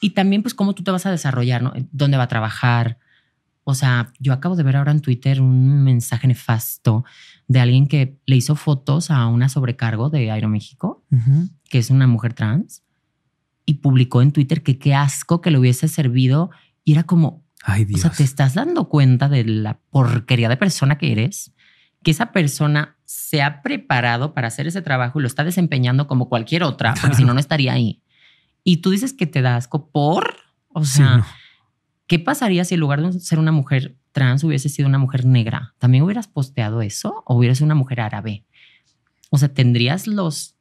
Y 0.00 0.10
también, 0.10 0.42
pues, 0.42 0.54
cómo 0.54 0.74
tú 0.74 0.82
te 0.82 0.90
vas 0.90 1.06
a 1.06 1.10
desarrollar, 1.10 1.62
¿no? 1.62 1.72
¿Dónde 1.92 2.16
va 2.16 2.24
a 2.24 2.28
trabajar? 2.28 2.98
O 3.64 3.74
sea, 3.74 4.12
yo 4.20 4.32
acabo 4.32 4.54
de 4.56 4.62
ver 4.62 4.76
ahora 4.76 4.92
en 4.92 5.00
Twitter 5.00 5.40
un 5.40 5.82
mensaje 5.82 6.28
nefasto 6.28 7.04
de 7.48 7.60
alguien 7.60 7.88
que 7.88 8.16
le 8.26 8.36
hizo 8.36 8.54
fotos 8.56 9.10
a 9.10 9.26
una 9.26 9.48
sobrecargo 9.48 10.10
de 10.10 10.30
Aeroméxico, 10.30 11.04
Ujú. 11.10 11.48
que 11.68 11.78
es 11.78 11.90
una 11.90 12.06
mujer 12.06 12.34
trans, 12.34 12.82
y 13.66 13.74
publicó 13.74 14.22
en 14.22 14.32
Twitter 14.32 14.62
que 14.62 14.78
qué 14.78 14.94
asco 14.94 15.40
que 15.42 15.50
le 15.50 15.58
hubiese 15.58 15.88
servido. 15.88 16.50
Y 16.84 16.92
era 16.92 17.02
como, 17.02 17.44
Ay, 17.62 17.84
Dios. 17.84 18.00
o 18.00 18.02
sea, 18.02 18.10
¿te 18.12 18.22
estás 18.22 18.54
dando 18.54 18.88
cuenta 18.88 19.28
de 19.28 19.44
la 19.44 19.80
porquería 19.90 20.48
de 20.48 20.56
persona 20.56 20.96
que 20.98 21.12
eres? 21.12 21.52
Que 22.02 22.12
esa 22.12 22.32
persona 22.32 22.96
se 23.04 23.42
ha 23.42 23.62
preparado 23.62 24.32
para 24.34 24.48
hacer 24.48 24.66
ese 24.68 24.82
trabajo 24.82 25.18
y 25.18 25.22
lo 25.22 25.26
está 25.28 25.42
desempeñando 25.44 26.06
como 26.06 26.28
cualquier 26.28 26.62
otra, 26.62 26.94
porque 27.00 27.16
si 27.16 27.24
no, 27.24 27.34
no 27.34 27.40
estaría 27.40 27.72
ahí. 27.72 28.02
Y 28.64 28.78
tú 28.78 28.90
dices 28.90 29.12
que 29.12 29.26
te 29.26 29.42
da 29.42 29.56
asco 29.56 29.90
por, 29.90 30.36
o 30.68 30.84
Sí, 30.84 30.98
sea, 30.98 31.18
no. 31.18 31.26
¿qué 32.06 32.18
pasaría 32.20 32.64
si 32.64 32.74
en 32.74 32.80
lugar 32.80 33.02
de 33.02 33.18
ser 33.20 33.38
una 33.40 33.52
mujer 33.52 33.96
trans 34.12 34.44
hubiese 34.44 34.68
sido 34.68 34.88
una 34.88 34.98
mujer 34.98 35.24
negra? 35.24 35.74
¿También 35.78 36.04
hubieras 36.04 36.28
posteado 36.28 36.82
eso 36.82 37.22
o 37.26 37.36
hubieras 37.36 37.58
sido 37.58 37.66
una 37.66 37.74
mujer 37.74 38.00
árabe? 38.00 38.44
O 39.30 39.38
sea, 39.38 39.52
¿tendrías 39.52 40.06
los 40.06 40.54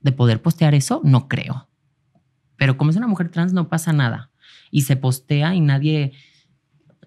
de 0.00 0.12
poder 0.12 0.42
postear 0.42 0.74
eso? 0.74 1.00
No 1.04 1.28
creo. 1.28 1.68
Pero 2.56 2.76
como 2.76 2.90
es 2.90 2.96
una 2.96 3.06
mujer 3.06 3.28
trans, 3.30 3.52
no 3.52 3.68
pasa 3.68 3.92
nada. 3.92 4.30
Y 4.70 4.82
se 4.82 4.96
postea 4.96 5.54
y 5.54 5.60
nadie, 5.60 6.12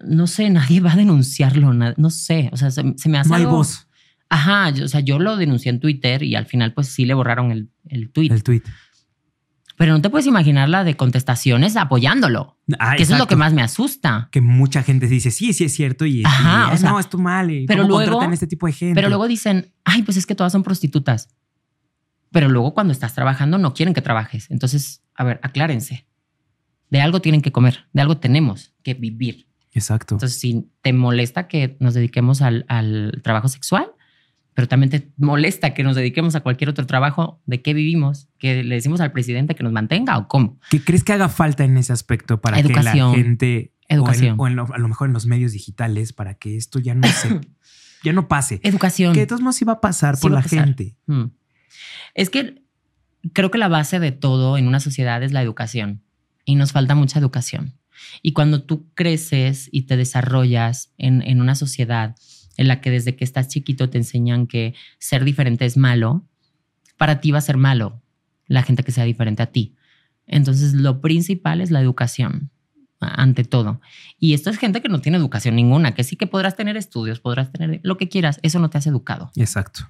no 0.04 0.26
sé, 0.26 0.50
nadie 0.50 0.80
va 0.80 0.92
a 0.92 0.96
denunciarlo. 0.96 1.72
No 1.72 2.10
sé, 2.10 2.50
o 2.52 2.56
sea, 2.56 2.70
se, 2.70 2.82
se 2.96 3.08
me 3.08 3.18
hace. 3.18 3.28
No 3.30 3.34
hay 3.36 3.42
algo- 3.42 3.56
voz. 3.58 3.88
Ajá, 4.28 4.70
yo- 4.70 4.84
o 4.84 4.88
sea, 4.88 5.00
yo 5.00 5.18
lo 5.20 5.36
denuncié 5.36 5.70
en 5.70 5.78
Twitter 5.80 6.22
y 6.24 6.34
al 6.34 6.46
final, 6.46 6.74
pues 6.74 6.88
sí 6.88 7.04
le 7.04 7.14
borraron 7.14 7.52
el, 7.52 7.70
el 7.88 8.10
tweet. 8.10 8.32
El 8.32 8.42
tweet. 8.42 8.62
Pero 9.78 9.92
no 9.92 10.00
te 10.00 10.08
puedes 10.08 10.26
imaginar 10.26 10.68
la 10.70 10.84
de 10.84 10.96
contestaciones 10.96 11.76
apoyándolo. 11.76 12.58
Ah, 12.78 12.94
que 12.96 13.02
eso 13.02 13.12
es 13.12 13.18
lo 13.18 13.26
que 13.26 13.36
más 13.36 13.52
me 13.52 13.60
asusta. 13.62 14.28
Que 14.32 14.40
mucha 14.40 14.82
gente 14.82 15.06
dice, 15.06 15.30
sí, 15.30 15.52
sí 15.52 15.64
es 15.64 15.74
cierto. 15.74 16.06
Y, 16.06 16.24
Ajá, 16.24 16.70
y, 16.72 16.74
o 16.74 16.78
sea, 16.78 16.90
no, 16.90 16.98
es 16.98 17.10
tu 17.10 17.18
mal. 17.18 17.50
Y 17.50 17.66
pero 17.66 17.82
¿cómo 17.82 17.98
luego- 18.00 18.22
este 18.32 18.46
tipo 18.46 18.66
de 18.66 18.72
gente. 18.72 18.94
Pero 18.94 19.08
luego 19.08 19.28
dicen, 19.28 19.72
ay, 19.84 20.02
pues 20.02 20.16
es 20.16 20.24
que 20.26 20.34
todas 20.34 20.50
son 20.52 20.62
prostitutas. 20.62 21.28
Pero 22.32 22.48
luego 22.48 22.72
cuando 22.74 22.92
estás 22.92 23.14
trabajando 23.14 23.58
no 23.58 23.74
quieren 23.74 23.94
que 23.94 24.00
trabajes. 24.00 24.50
Entonces, 24.50 25.02
a 25.16 25.24
ver, 25.24 25.40
aclárense. 25.42 26.06
De 26.90 27.00
algo 27.00 27.20
tienen 27.20 27.42
que 27.42 27.52
comer, 27.52 27.86
de 27.92 28.02
algo 28.02 28.18
tenemos 28.18 28.74
que 28.82 28.94
vivir. 28.94 29.46
Exacto. 29.72 30.14
Entonces, 30.14 30.38
si 30.38 30.70
te 30.82 30.92
molesta 30.92 31.48
que 31.48 31.76
nos 31.80 31.94
dediquemos 31.94 32.42
al, 32.42 32.64
al 32.68 33.20
trabajo 33.22 33.48
sexual, 33.48 33.86
pero 34.54 34.68
también 34.68 34.88
te 34.90 35.12
molesta 35.18 35.74
que 35.74 35.82
nos 35.82 35.96
dediquemos 35.96 36.34
a 36.34 36.40
cualquier 36.40 36.70
otro 36.70 36.86
trabajo, 36.86 37.42
¿de 37.44 37.60
qué 37.60 37.74
vivimos? 37.74 38.28
¿Que 38.38 38.62
le 38.64 38.76
decimos 38.76 39.00
al 39.00 39.12
presidente 39.12 39.54
que 39.54 39.62
nos 39.64 39.72
mantenga 39.72 40.16
o 40.16 40.28
cómo? 40.28 40.58
¿Qué 40.70 40.80
crees 40.82 41.04
que 41.04 41.12
haga 41.12 41.28
falta 41.28 41.64
en 41.64 41.76
ese 41.76 41.92
aspecto 41.92 42.40
para 42.40 42.58
Educación. 42.58 43.12
que 43.12 43.18
la 43.18 43.24
gente, 43.24 43.72
Educación. 43.88 44.36
o, 44.38 44.46
en, 44.46 44.58
o 44.58 44.62
en 44.62 44.68
lo- 44.68 44.74
a 44.74 44.78
lo 44.78 44.88
mejor 44.88 45.08
en 45.08 45.12
los 45.12 45.26
medios 45.26 45.52
digitales, 45.52 46.12
para 46.14 46.34
que 46.34 46.56
esto 46.56 46.78
ya 46.78 46.94
no 46.94 47.06
se, 47.08 47.38
ya 48.04 48.12
no 48.14 48.28
pase? 48.28 48.60
Educación. 48.62 49.12
Que 49.12 49.20
de 49.20 49.26
todos 49.26 49.42
modos 49.42 49.60
iba 49.60 49.74
a 49.74 49.80
pasar 49.82 50.16
Sí 50.16 50.22
por 50.22 50.30
la 50.30 50.40
pasar. 50.40 50.64
gente. 50.64 50.96
Mm. 51.06 51.24
Es 52.14 52.30
que 52.30 52.62
creo 53.32 53.50
que 53.50 53.58
la 53.58 53.68
base 53.68 54.00
de 54.00 54.12
todo 54.12 54.58
en 54.58 54.68
una 54.68 54.80
sociedad 54.80 55.22
es 55.22 55.32
la 55.32 55.42
educación 55.42 56.02
y 56.44 56.54
nos 56.56 56.72
falta 56.72 56.94
mucha 56.94 57.18
educación. 57.18 57.74
Y 58.22 58.32
cuando 58.32 58.62
tú 58.62 58.88
creces 58.94 59.68
y 59.72 59.82
te 59.82 59.96
desarrollas 59.96 60.92
en, 60.98 61.22
en 61.22 61.40
una 61.40 61.54
sociedad 61.54 62.14
en 62.56 62.68
la 62.68 62.80
que 62.80 62.90
desde 62.90 63.16
que 63.16 63.24
estás 63.24 63.48
chiquito 63.48 63.90
te 63.90 63.98
enseñan 63.98 64.46
que 64.46 64.74
ser 64.98 65.24
diferente 65.24 65.64
es 65.64 65.76
malo, 65.76 66.26
para 66.96 67.20
ti 67.20 67.30
va 67.30 67.38
a 67.38 67.42
ser 67.42 67.56
malo 67.56 68.02
la 68.46 68.62
gente 68.62 68.82
que 68.82 68.92
sea 68.92 69.04
diferente 69.04 69.42
a 69.42 69.46
ti. 69.46 69.76
Entonces 70.26 70.74
lo 70.74 71.00
principal 71.00 71.60
es 71.60 71.70
la 71.70 71.80
educación 71.80 72.50
ante 73.00 73.44
todo. 73.44 73.80
Y 74.18 74.34
esto 74.34 74.50
es 74.50 74.58
gente 74.58 74.80
que 74.80 74.88
no 74.88 75.00
tiene 75.00 75.18
educación 75.18 75.56
ninguna, 75.56 75.94
que 75.94 76.04
sí 76.04 76.16
que 76.16 76.26
podrás 76.26 76.56
tener 76.56 76.76
estudios, 76.76 77.20
podrás 77.20 77.52
tener 77.52 77.80
lo 77.82 77.96
que 77.96 78.08
quieras, 78.08 78.40
eso 78.42 78.58
no 78.58 78.70
te 78.70 78.78
hace 78.78 78.88
educado. 78.88 79.30
Exacto. 79.36 79.88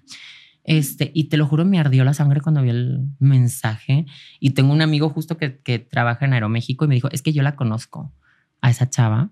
Este, 0.68 1.12
y 1.14 1.24
te 1.24 1.36
lo 1.36 1.46
juro, 1.46 1.64
me 1.64 1.78
ardió 1.78 2.02
la 2.04 2.12
sangre 2.12 2.40
cuando 2.40 2.60
vi 2.60 2.70
el 2.70 3.06
mensaje. 3.20 4.04
Y 4.40 4.50
tengo 4.50 4.72
un 4.72 4.82
amigo 4.82 5.08
justo 5.10 5.36
que, 5.36 5.60
que 5.60 5.78
trabaja 5.78 6.24
en 6.24 6.32
Aeroméxico 6.32 6.84
y 6.84 6.88
me 6.88 6.96
dijo, 6.96 7.08
es 7.12 7.22
que 7.22 7.32
yo 7.32 7.42
la 7.44 7.54
conozco 7.54 8.12
a 8.60 8.70
esa 8.70 8.90
chava. 8.90 9.30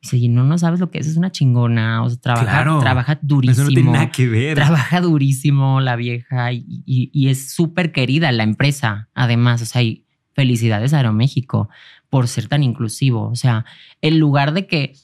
Dice, 0.00 0.18
y 0.18 0.28
no, 0.28 0.44
no 0.44 0.56
sabes 0.58 0.78
lo 0.78 0.90
que 0.92 0.98
es, 0.98 1.08
es 1.08 1.16
una 1.16 1.32
chingona. 1.32 2.04
O 2.04 2.08
sea, 2.10 2.20
trabaja, 2.20 2.44
Claro. 2.46 2.78
trabaja 2.78 3.12
Eso 3.14 3.20
durísimo. 3.22 3.64
no 3.64 3.68
tiene 3.74 3.90
nada 3.90 4.10
que 4.12 4.28
ver. 4.28 4.54
Trabaja 4.54 5.00
durísimo 5.00 5.80
la 5.80 5.96
vieja 5.96 6.52
y, 6.52 6.64
y- 6.86 7.10
y 7.12 7.28
es 7.30 7.50
súper 7.52 7.90
querida 7.90 8.30
la 8.30 8.44
empresa. 8.44 9.08
Además, 9.14 9.62
o 9.62 9.66
sea, 9.66 9.82
y 9.82 10.04
felicidades 10.34 10.92
a 10.94 10.98
Aeroméxico 10.98 11.68
por 12.10 12.28
ser 12.28 12.46
tan 12.46 12.62
inclusivo. 12.62 13.28
O 13.28 13.34
sea, 13.34 13.64
en 14.02 14.20
lugar 14.20 14.52
de 14.52 14.68
que 14.68 14.94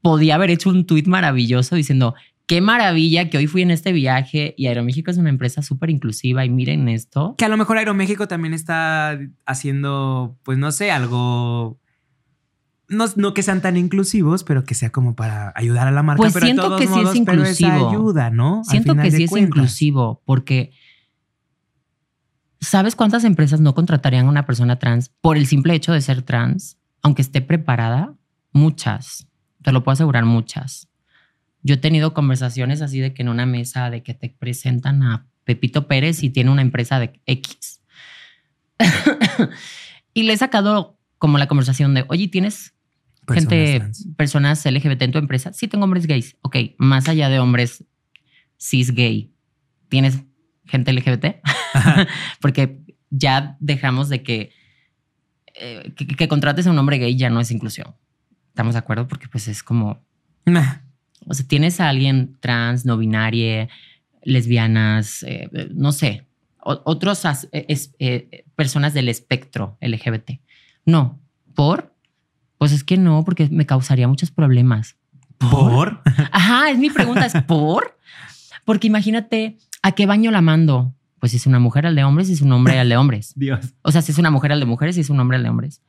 podía 0.00 0.36
haber 0.36 0.48
hecho 0.50 0.70
un 0.70 0.86
tuit 0.86 1.06
maravilloso 1.06 1.74
diciendo, 1.76 2.14
qué 2.48 2.62
maravilla 2.62 3.28
que 3.28 3.36
hoy 3.36 3.46
fui 3.46 3.62
en 3.62 3.70
este 3.70 3.92
viaje 3.92 4.54
y 4.56 4.66
Aeroméxico 4.66 5.10
es 5.10 5.18
una 5.18 5.28
empresa 5.28 5.62
súper 5.62 5.90
inclusiva 5.90 6.44
y 6.44 6.50
miren 6.50 6.88
esto. 6.88 7.34
Que 7.36 7.44
a 7.44 7.48
lo 7.48 7.58
mejor 7.58 7.76
Aeroméxico 7.76 8.26
también 8.26 8.54
está 8.54 9.18
haciendo, 9.46 10.36
pues 10.42 10.58
no 10.58 10.72
sé, 10.72 10.90
algo. 10.90 11.78
No, 12.88 13.04
no 13.16 13.34
que 13.34 13.42
sean 13.42 13.60
tan 13.60 13.76
inclusivos, 13.76 14.44
pero 14.44 14.64
que 14.64 14.74
sea 14.74 14.90
como 14.90 15.14
para 15.14 15.52
ayudar 15.56 15.86
a 15.88 15.92
la 15.92 16.02
marca. 16.02 16.22
Pues 16.22 16.32
pero 16.32 16.46
de 16.46 16.52
siento 16.52 16.62
todos 16.62 16.80
que 16.80 16.86
sí 16.86 16.92
es 16.94 17.04
modos, 17.04 17.18
pero 17.26 17.42
esa 17.42 17.66
inclusivo. 17.66 17.90
ayuda, 17.90 18.30
¿no? 18.30 18.64
Siento 18.64 18.96
que 18.96 19.02
de 19.02 19.10
sí 19.10 19.22
es 19.24 19.30
cuentas. 19.30 19.48
inclusivo 19.48 20.22
porque 20.24 20.72
¿sabes 22.60 22.96
cuántas 22.96 23.24
empresas 23.24 23.60
no 23.60 23.74
contratarían 23.74 24.24
a 24.24 24.30
una 24.30 24.46
persona 24.46 24.78
trans 24.78 25.10
por 25.20 25.36
el 25.36 25.46
simple 25.46 25.74
hecho 25.74 25.92
de 25.92 26.00
ser 26.00 26.22
trans, 26.22 26.78
aunque 27.02 27.20
esté 27.20 27.42
preparada? 27.42 28.14
Muchas, 28.52 29.28
te 29.62 29.70
lo 29.70 29.84
puedo 29.84 29.92
asegurar, 29.92 30.24
muchas. 30.24 30.87
Yo 31.68 31.74
he 31.74 31.76
tenido 31.76 32.14
conversaciones 32.14 32.80
así 32.80 32.98
de 32.98 33.12
que 33.12 33.20
en 33.20 33.28
una 33.28 33.44
mesa 33.44 33.90
de 33.90 34.02
que 34.02 34.14
te 34.14 34.30
presentan 34.30 35.02
a 35.02 35.26
Pepito 35.44 35.86
Pérez 35.86 36.22
y 36.22 36.30
tiene 36.30 36.50
una 36.50 36.62
empresa 36.62 36.98
de 36.98 37.20
X. 37.26 37.82
y 40.14 40.22
le 40.22 40.32
he 40.32 40.36
sacado 40.38 40.98
como 41.18 41.36
la 41.36 41.46
conversación 41.46 41.92
de, 41.92 42.06
oye, 42.08 42.28
¿tienes 42.28 42.72
Personas 43.26 43.50
gente, 43.50 43.78
trans. 43.80 44.08
personas 44.16 44.64
LGBT 44.64 45.02
en 45.02 45.12
tu 45.12 45.18
empresa? 45.18 45.52
Sí, 45.52 45.68
tengo 45.68 45.84
hombres 45.84 46.06
gays. 46.06 46.38
Ok, 46.40 46.56
más 46.78 47.06
allá 47.06 47.28
de 47.28 47.38
hombres 47.38 47.84
cis 48.58 48.94
gay, 48.94 49.30
¿tienes 49.90 50.22
gente 50.64 50.90
LGBT? 50.90 51.36
Porque 52.40 52.80
ya 53.10 53.58
dejamos 53.60 54.08
de 54.08 54.22
que, 54.22 54.52
eh, 55.54 55.92
que, 55.94 56.06
que 56.06 56.28
contrates 56.28 56.66
a 56.66 56.70
un 56.70 56.78
hombre 56.78 56.96
gay 56.96 57.14
ya 57.14 57.28
no 57.28 57.40
es 57.40 57.50
inclusión. 57.50 57.94
¿Estamos 58.48 58.72
de 58.72 58.78
acuerdo? 58.78 59.06
Porque 59.06 59.28
pues 59.28 59.48
es 59.48 59.62
como, 59.62 60.02
Nah. 60.46 60.87
O 61.26 61.34
sea, 61.34 61.46
tienes 61.46 61.80
a 61.80 61.88
alguien 61.88 62.36
trans, 62.40 62.84
no 62.84 62.96
binaria, 62.96 63.68
lesbianas, 64.22 65.22
eh, 65.24 65.48
no 65.74 65.92
sé, 65.92 66.26
o- 66.62 66.80
otros 66.84 67.24
as- 67.24 67.48
eh, 67.52 67.64
es- 67.68 67.94
eh, 67.98 68.44
personas 68.56 68.94
del 68.94 69.08
espectro 69.08 69.76
LGBT. 69.80 70.40
No, 70.84 71.18
por, 71.54 71.94
pues 72.58 72.72
es 72.72 72.84
que 72.84 72.96
no, 72.96 73.24
porque 73.24 73.48
me 73.50 73.66
causaría 73.66 74.08
muchos 74.08 74.30
problemas. 74.30 74.96
¿Por? 75.38 76.02
Ajá, 76.32 76.70
es 76.70 76.78
mi 76.78 76.90
pregunta, 76.90 77.24
es 77.26 77.32
por. 77.46 77.96
Porque 78.64 78.86
imagínate, 78.88 79.56
¿a 79.82 79.92
qué 79.92 80.04
baño 80.06 80.30
la 80.30 80.40
mando? 80.40 80.94
Pues 81.20 81.32
si 81.32 81.38
es 81.38 81.46
una 81.46 81.58
mujer 81.58 81.86
al 81.86 81.94
de 81.94 82.04
hombres, 82.04 82.26
si 82.28 82.32
es 82.34 82.42
un 82.42 82.52
hombre 82.52 82.78
al 82.78 82.88
de 82.88 82.96
hombres. 82.96 83.32
Dios. 83.36 83.74
O 83.82 83.90
sea, 83.92 84.02
si 84.02 84.12
es 84.12 84.18
una 84.18 84.30
mujer 84.30 84.52
al 84.52 84.60
de 84.60 84.66
mujeres, 84.66 84.94
si 84.96 85.00
es 85.00 85.10
un 85.10 85.18
hombre 85.20 85.36
al 85.36 85.42
de 85.44 85.48
hombres. 85.48 85.80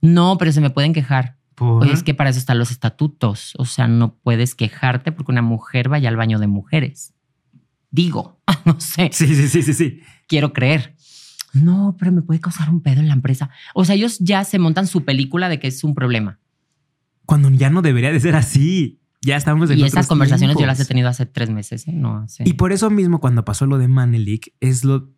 No, 0.00 0.36
pero 0.38 0.52
se 0.52 0.60
me 0.60 0.70
pueden 0.70 0.92
quejar. 0.92 1.36
¿Por? 1.58 1.82
Oye, 1.82 1.92
es 1.92 2.02
que 2.02 2.14
para 2.14 2.30
eso 2.30 2.38
están 2.38 2.58
los 2.58 2.70
estatutos. 2.70 3.54
O 3.58 3.64
sea, 3.64 3.88
no 3.88 4.14
puedes 4.14 4.54
quejarte 4.54 5.12
porque 5.12 5.32
una 5.32 5.42
mujer 5.42 5.88
vaya 5.88 6.08
al 6.08 6.16
baño 6.16 6.38
de 6.38 6.46
mujeres. 6.46 7.14
Digo, 7.90 8.40
no 8.64 8.80
sé, 8.80 9.10
Sí, 9.12 9.34
sí, 9.34 9.48
sí, 9.48 9.62
sí, 9.62 9.74
sí. 9.74 10.00
quiero 10.26 10.52
creer. 10.52 10.94
No, 11.54 11.96
pero 11.98 12.12
me 12.12 12.22
puede 12.22 12.40
causar 12.40 12.68
un 12.70 12.82
pedo 12.82 13.00
en 13.00 13.08
la 13.08 13.14
empresa. 13.14 13.50
O 13.74 13.84
sea, 13.84 13.94
ellos 13.94 14.18
ya 14.18 14.44
se 14.44 14.58
montan 14.58 14.86
su 14.86 15.04
película 15.04 15.48
de 15.48 15.58
que 15.58 15.68
es 15.68 15.82
un 15.82 15.94
problema. 15.94 16.38
Cuando 17.24 17.50
ya 17.50 17.70
no 17.70 17.82
debería 17.82 18.12
de 18.12 18.20
ser 18.20 18.36
así. 18.36 19.00
Ya 19.20 19.36
estamos 19.36 19.68
en 19.70 19.78
Y 19.78 19.82
esas 19.82 20.06
conversaciones 20.06 20.56
yo 20.58 20.66
las 20.66 20.78
he 20.78 20.84
tenido 20.84 21.08
hace 21.08 21.26
tres 21.26 21.50
meses, 21.50 21.88
¿eh? 21.88 21.92
no 21.92 22.18
hace. 22.18 22.44
Y 22.46 22.52
por 22.52 22.72
eso 22.72 22.88
mismo, 22.88 23.20
cuando 23.20 23.44
pasó 23.44 23.66
lo 23.66 23.78
de 23.78 23.88
Manelik, 23.88 24.54
es 24.60 24.84
lo. 24.84 25.10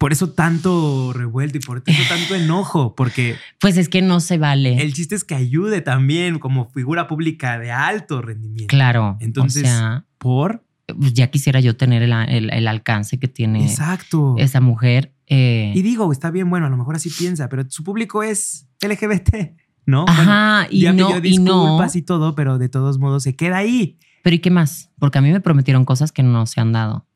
Por 0.00 0.12
eso 0.12 0.30
tanto 0.30 1.12
revuelto 1.12 1.58
y 1.58 1.60
por 1.60 1.82
eso 1.86 2.02
tanto 2.08 2.34
enojo, 2.34 2.94
porque 2.96 3.36
Pues 3.60 3.76
es 3.76 3.90
que 3.90 4.00
no 4.00 4.20
se 4.20 4.38
vale. 4.38 4.80
el 4.82 4.94
chiste 4.94 5.14
es 5.14 5.24
que 5.24 5.34
ayude 5.34 5.82
también 5.82 6.38
como 6.38 6.70
figura 6.70 7.06
pública 7.06 7.58
de 7.58 7.70
alto 7.70 8.22
rendimiento. 8.22 8.66
claro. 8.72 9.18
Entonces- 9.20 9.64
o 9.64 9.66
sea, 9.66 10.06
Por. 10.16 10.64
pues 10.98 11.12
ya 11.12 11.26
quisiera 11.30 11.60
yo 11.60 11.76
tener 11.76 12.02
el, 12.02 12.12
el- 12.14 12.50
el 12.50 12.66
alcance 12.66 13.18
que 13.18 13.28
tiene 13.28 13.62
Exacto. 13.64 14.36
esa 14.38 14.60
mujer. 14.62 15.12
eh, 15.26 15.70
Y 15.76 15.82
digo, 15.82 16.10
está 16.12 16.30
bien, 16.30 16.48
bueno, 16.48 16.64
a 16.66 16.70
lo 16.70 16.76
mejor 16.78 16.96
así 16.96 17.10
piensa, 17.10 17.48
pero 17.50 17.64
su 17.68 17.84
público 17.84 18.22
es 18.22 18.66
LGBT, 18.80 19.54
¿no? 19.86 20.06
Bueno, 20.06 20.22
Ajá, 20.22 20.66
y 20.70 20.80
ya 20.80 20.92
no, 20.94 21.08
pidió 21.20 21.30
y 21.30 21.36
no. 21.38 21.62
disculpas 21.62 21.94
y 21.94 22.00
todo, 22.02 22.34
pero 22.34 22.56
de 22.58 22.68
todos 22.70 22.98
modos 22.98 23.22
se 23.22 23.36
queda 23.36 23.58
ahí. 23.58 23.98
Pero 24.24 24.34
¿y 24.34 24.38
qué 24.38 24.50
más? 24.50 24.90
Porque 24.98 25.18
a 25.18 25.20
mí 25.20 25.30
me 25.30 25.40
prometieron 25.40 25.84
cosas 25.84 26.10
que 26.10 26.22
no 26.22 26.46
se 26.46 26.60
han 26.60 26.72
dado. 26.72 27.06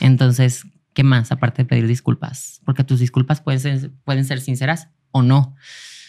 Entonces, 0.00 0.64
¿qué 0.94 1.02
más 1.04 1.32
aparte 1.32 1.62
de 1.62 1.68
pedir 1.68 1.86
disculpas? 1.86 2.60
Porque 2.64 2.84
tus 2.84 3.00
disculpas 3.00 3.40
pueden 3.40 3.60
ser, 3.60 3.90
pueden 4.04 4.24
ser 4.24 4.40
sinceras 4.40 4.88
o 5.10 5.22
no. 5.22 5.54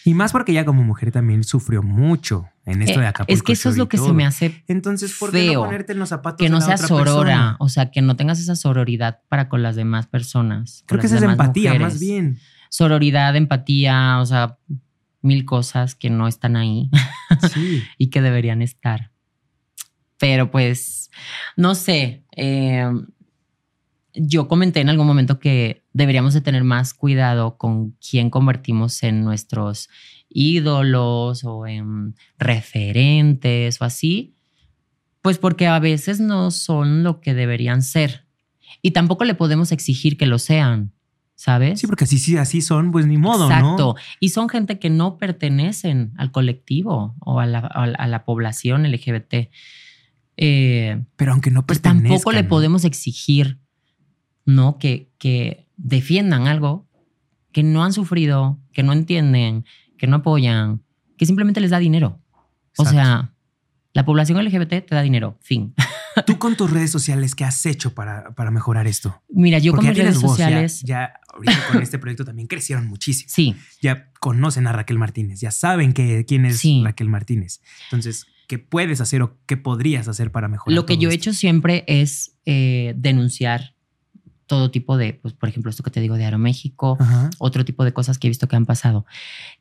Y 0.06 0.14
más 0.16 0.34
porque 0.34 0.52
ella 0.52 0.66
como 0.66 0.84
mujer 0.84 1.12
también 1.12 1.46
sufrió 1.46 1.82
mucho 1.82 2.50
en 2.66 2.82
esto 2.82 3.00
Eh, 3.00 3.04
de 3.04 3.08
Acapulco. 3.08 3.34
es 3.34 3.42
que 3.42 3.54
eso 3.54 3.70
es 3.70 3.78
lo 3.78 3.88
que 3.88 3.98
se 3.98 4.12
me 4.12 4.26
hace 4.26 4.64
Entonces, 4.68 5.16
¿por 5.18 5.32
qué 5.32 5.38
feo. 5.50 5.62
no 5.62 5.66
ponerte 5.68 5.94
en 5.94 6.00
los 6.00 6.10
zapatos 6.10 6.38
que 6.40 6.46
de 6.46 6.50
no 6.50 6.60
la 6.60 6.66
seas 6.66 6.84
otra 6.84 6.88
sorora, 7.06 7.24
persona? 7.36 7.56
o 7.60 7.70
sea, 7.70 7.90
que 7.92 8.02
no 8.02 8.18
tengas 8.18 8.40
esa 8.40 8.56
sororidad 8.58 9.22
para 9.30 9.48
con 9.48 9.64
las 9.64 9.78
demás 9.78 10.08
personas. 10.08 10.84
Creo 10.88 11.00
que 11.00 11.08
esa 11.08 11.16
es 11.18 11.24
empatía, 11.24 11.72
mujeres. 11.72 11.94
más 11.94 12.00
bien. 12.02 12.38
Sororidad, 12.70 13.34
empatía, 13.38 14.20
o 14.20 14.26
sea, 14.26 14.58
mil 15.22 15.46
cosas 15.46 15.96
que 15.96 16.10
no 16.10 16.28
están 16.28 16.58
ahí 16.58 16.90
Sí. 17.54 17.82
y 17.98 18.08
que 18.10 18.22
deberían 18.22 18.62
estar. 18.62 19.12
Pero 20.20 20.52
pues, 20.52 21.12
no 21.56 21.76
sé, 21.76 22.26
eh, 22.36 22.86
yo 24.16 24.48
comenté 24.48 24.80
en 24.82 24.90
algún 24.90 25.08
momento 25.08 25.40
que 25.40 25.84
deberíamos 25.94 26.34
de 26.34 26.42
tener 26.42 26.64
más 26.64 26.94
cuidado 26.94 27.58
con 27.58 27.92
quién 28.08 28.30
convertimos 28.30 29.02
en 29.04 29.24
nuestros 29.24 29.90
ídolos 30.30 31.44
o 31.44 31.66
en 31.68 32.16
referentes 32.38 33.82
o 33.82 33.86
así, 33.86 34.36
pues 35.22 35.38
porque 35.38 35.68
a 35.68 35.80
veces 35.80 36.20
no 36.20 36.52
son 36.52 37.04
lo 37.04 37.22
que 37.22 37.34
deberían 37.34 37.82
ser. 37.82 38.26
Y 38.82 38.92
tampoco 38.92 39.24
le 39.26 39.36
podemos 39.36 39.72
exigir 39.72 40.18
que 40.18 40.26
lo 40.26 40.38
sean, 40.40 40.92
¿sabes? 41.36 41.80
Sí, 41.80 41.88
porque 41.88 42.04
así, 42.04 42.18
sí, 42.20 42.38
así 42.38 42.62
son, 42.62 42.92
pues 42.92 43.06
ni 43.08 43.18
modo, 43.18 43.46
Exacto. 43.46 43.94
¿no? 43.94 43.96
Y 44.20 44.30
son 44.30 44.50
gente 44.50 44.80
que 44.80 44.90
no 44.90 45.18
pertenecen 45.18 46.14
al 46.18 46.32
colectivo 46.32 47.16
o 47.20 47.40
a 47.40 47.46
la, 47.46 47.60
a 47.60 48.08
la- 48.08 48.26
población 48.26 48.84
LGBT. 48.92 49.50
Eh, 50.38 51.04
Pero 51.16 51.32
aunque 51.32 51.52
no 51.52 51.66
pues 51.66 51.80
pertenezcan. 51.80 52.10
tampoco 52.12 52.32
le 52.32 52.44
podemos 52.44 52.84
exigir, 52.86 53.60
¿no? 54.46 54.78
Que, 54.78 55.12
que 55.18 55.68
defiendan 55.78 56.48
algo 56.48 56.88
que 57.52 57.64
no 57.64 57.84
han 57.84 57.94
sufrido, 57.94 58.60
que 58.72 58.84
no 58.84 58.94
entienden, 58.94 59.66
que 59.98 60.08
no 60.08 60.18
apoyan, 60.18 60.82
que 61.18 61.26
simplemente 61.26 61.60
les 61.62 61.70
da 61.72 61.80
dinero. 61.80 62.20
O 62.78 62.84
Exacto. 62.84 62.92
sea, 62.92 63.34
la 63.94 64.06
población 64.06 64.44
LGBT 64.44 64.70
te 64.88 64.96
da 64.96 65.02
dinero, 65.04 65.38
fin. 65.42 65.74
Tú 66.26 66.38
con 66.40 66.56
tus 66.56 66.70
redes 66.72 66.92
sociales, 66.92 67.34
¿qué 67.36 67.44
has 67.44 67.66
hecho 67.66 67.94
para, 67.94 68.34
para 68.36 68.52
mejorar 68.52 68.86
esto? 68.88 69.22
Mira, 69.30 69.58
yo 69.60 69.72
Porque 69.72 69.88
con 69.88 69.96
mis 69.96 70.04
redes 70.04 70.22
voz, 70.22 70.38
ya- 70.38 70.46
sociales. 70.46 70.82
Ya, 70.84 71.14
ahorita 71.34 71.58
con 71.72 71.82
este 71.82 71.98
proyecto 72.00 72.26
también 72.26 72.48
crecieron 72.48 72.88
muchísimo. 72.88 73.30
Sí, 73.34 73.56
Ya 73.82 74.12
conocen 74.20 74.66
a 74.68 74.72
Raquel 74.74 74.98
Martínez, 75.00 75.40
ya 75.40 75.52
saben 75.52 75.94
que, 75.94 76.26
quién 76.26 76.46
es 76.46 76.60
Sí. 76.60 76.82
Raquel 76.84 77.10
Martínez. 77.10 77.62
Entonces, 77.86 78.26
¿qué 78.48 78.58
puedes 78.60 79.00
hacer 79.02 79.22
o 79.24 79.38
qué 79.48 79.58
podrías 79.58 80.08
hacer 80.08 80.32
para 80.32 80.48
mejorar? 80.48 80.76
lo 80.76 80.86
que 80.86 80.98
yo 80.98 81.10
he 81.10 81.14
hecho 81.16 81.34
siempre 81.34 81.84
es 81.88 82.36
eh, 82.46 82.94
denunciar 82.98 83.73
todo 84.46 84.72
tipo 84.72 84.98
de, 84.98 85.14
pues, 85.14 85.34
por 85.34 85.50
ejemplo, 85.50 85.70
esto 85.70 85.84
que 85.84 85.92
te 85.92 86.02
digo 86.02 86.16
de 86.16 86.26
Aeroméxico, 86.26 86.98
Ajá. 87.00 87.30
otro 87.40 87.66
tipo 87.66 87.84
de 87.84 87.94
cosas 87.94 88.18
que 88.18 88.28
he 88.28 88.30
visto 88.30 88.48
que 88.48 88.56
han 88.56 88.66
pasado. 88.66 89.06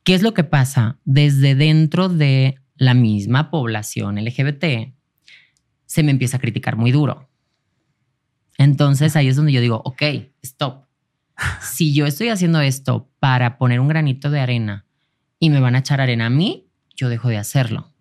¿Qué 0.05 0.15
es 0.15 0.23
lo 0.23 0.35
que 0.35 0.45
pasa? 0.45 0.99
Desde 1.05 1.55
dentro 1.55 2.09
de 2.09 2.57
la 2.77 2.95
misma 2.95 3.51
población 3.51 4.17
LGBT, 4.17 4.95
se 5.87 6.03
me 6.03 6.11
empieza 6.11 6.39
a 6.39 6.41
criticar 6.41 6.77
muy 6.77 6.91
duro. 6.91 7.29
Entonces 8.59 9.17
ahí 9.17 9.29
es 9.29 9.37
donde 9.37 9.53
yo 9.53 9.61
digo, 9.61 9.83
ok, 9.85 10.03
stop. 10.43 10.85
Si 11.61 11.93
yo 11.95 12.07
estoy 12.07 12.29
haciendo 12.29 12.61
esto 12.61 13.11
para 13.19 13.59
poner 13.59 13.81
un 13.81 13.89
granito 13.89 14.31
de 14.31 14.41
arena 14.41 14.87
y 15.39 15.51
me 15.51 15.61
van 15.61 15.75
a 15.75 15.79
echar 15.79 16.01
arena 16.01 16.27
a 16.27 16.31
mí, 16.31 16.69
yo 16.95 17.09
dejo 17.09 17.29
de 17.29 17.39
hacerlo. 17.39 17.93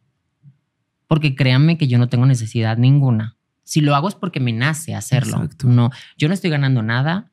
Porque 1.07 1.35
créanme 1.35 1.77
que 1.77 1.87
yo 1.87 1.97
no 1.97 2.09
tengo 2.09 2.25
necesidad 2.25 2.77
ninguna. 2.77 3.37
Si 3.71 3.79
lo 3.79 3.95
hago 3.95 4.09
es 4.09 4.15
porque 4.15 4.41
me 4.41 4.51
nace 4.51 4.93
hacerlo. 4.95 5.35
Exacto. 5.37 5.67
No, 5.67 5.91
yo 6.17 6.27
no 6.27 6.33
estoy 6.33 6.49
ganando 6.49 6.81
nada. 6.83 7.31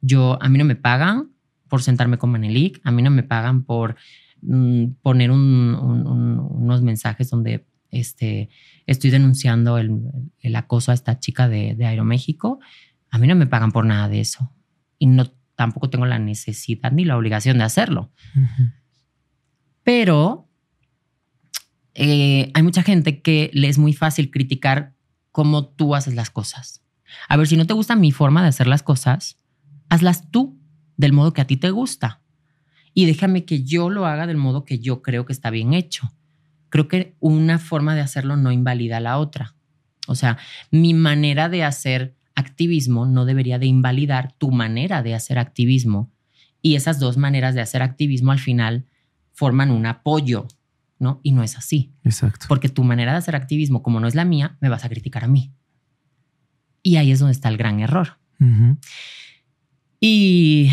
Yo, 0.00 0.38
a 0.40 0.48
mí 0.48 0.56
no 0.56 0.64
me 0.64 0.74
pagan 0.76 1.32
por 1.68 1.82
sentarme 1.82 2.16
con 2.16 2.30
Manelik. 2.30 2.80
A 2.82 2.90
mí 2.90 3.02
no 3.02 3.10
me 3.10 3.22
pagan 3.22 3.62
por 3.64 3.96
mm, 4.40 4.84
poner 5.02 5.30
un- 5.30 5.74
un- 5.74 6.06
un- 6.06 6.38
unos 6.40 6.80
mensajes 6.80 7.28
donde 7.28 7.66
este, 7.90 8.48
estoy 8.86 9.10
denunciando 9.10 9.76
el, 9.76 10.00
el 10.40 10.56
acoso 10.56 10.92
a 10.92 10.94
esta 10.94 11.18
chica 11.18 11.46
de, 11.46 11.74
de 11.74 11.84
Aeroméxico. 11.84 12.58
A 13.10 13.18
mí 13.18 13.26
no 13.26 13.34
me 13.34 13.46
pagan 13.46 13.70
por 13.72 13.84
nada 13.84 14.08
de 14.08 14.20
eso. 14.20 14.50
Y 14.98 15.06
no, 15.08 15.26
tampoco 15.56 15.90
tengo 15.90 16.06
la 16.06 16.18
necesidad 16.18 16.90
ni 16.92 17.04
la 17.04 17.18
obligación 17.18 17.58
de 17.58 17.64
hacerlo. 17.64 18.12
Pero 19.82 20.48
eh, 21.94 22.50
hay 22.54 22.62
mucha 22.62 22.82
gente 22.82 23.20
que 23.20 23.50
le 23.52 23.68
es 23.68 23.76
muy 23.78 23.92
fácil 23.92 24.30
criticar 24.30 24.94
cómo 25.36 25.66
tú 25.66 25.94
haces 25.94 26.14
las 26.14 26.30
cosas. 26.30 26.82
A 27.28 27.36
ver, 27.36 27.46
si 27.46 27.58
no 27.58 27.66
te 27.66 27.74
gusta 27.74 27.94
mi 27.94 28.10
forma 28.10 28.40
de 28.40 28.48
hacer 28.48 28.66
las 28.66 28.82
cosas, 28.82 29.38
hazlas 29.90 30.30
tú 30.30 30.58
del 30.96 31.12
modo 31.12 31.34
que 31.34 31.42
a 31.42 31.46
ti 31.46 31.58
te 31.58 31.68
gusta. 31.68 32.22
Y 32.94 33.04
déjame 33.04 33.44
que 33.44 33.62
yo 33.62 33.90
lo 33.90 34.06
haga 34.06 34.26
del 34.26 34.38
modo 34.38 34.64
que 34.64 34.78
yo 34.78 35.02
creo 35.02 35.26
que 35.26 35.34
está 35.34 35.50
bien 35.50 35.74
hecho. 35.74 36.10
Creo 36.70 36.88
que 36.88 37.18
una 37.20 37.58
forma 37.58 37.94
de 37.94 38.00
hacerlo 38.00 38.38
no 38.38 38.50
invalida 38.50 38.98
la 38.98 39.18
otra. 39.18 39.54
O 40.06 40.14
sea, 40.14 40.38
mi 40.70 40.94
manera 40.94 41.50
de 41.50 41.64
hacer 41.64 42.16
activismo 42.34 43.04
no 43.04 43.26
debería 43.26 43.58
de 43.58 43.66
invalidar 43.66 44.32
tu 44.38 44.50
manera 44.50 45.02
de 45.02 45.14
hacer 45.14 45.38
activismo. 45.38 46.10
Y 46.62 46.76
esas 46.76 46.98
dos 46.98 47.18
maneras 47.18 47.54
de 47.54 47.60
hacer 47.60 47.82
activismo 47.82 48.32
al 48.32 48.38
final 48.38 48.86
forman 49.34 49.70
un 49.70 49.84
apoyo, 49.84 50.48
¿no? 50.98 51.20
Y 51.22 51.32
no 51.32 51.42
es 51.42 51.56
así. 51.56 51.92
Exacto. 52.04 52.46
Porque 52.48 52.68
tu 52.68 52.84
manera 52.84 53.12
de 53.12 53.18
hacer 53.18 53.36
activismo, 53.36 53.82
como 53.82 54.00
no 54.00 54.08
es 54.08 54.14
la 54.14 54.24
mía, 54.24 54.56
me 54.60 54.68
vas 54.68 54.84
a 54.84 54.88
criticar 54.88 55.24
a 55.24 55.28
mí. 55.28 55.52
Y 56.82 56.96
ahí 56.96 57.10
es 57.10 57.18
donde 57.18 57.32
está 57.32 57.48
el 57.48 57.56
gran 57.56 57.80
error. 57.80 58.18
Y 60.00 60.70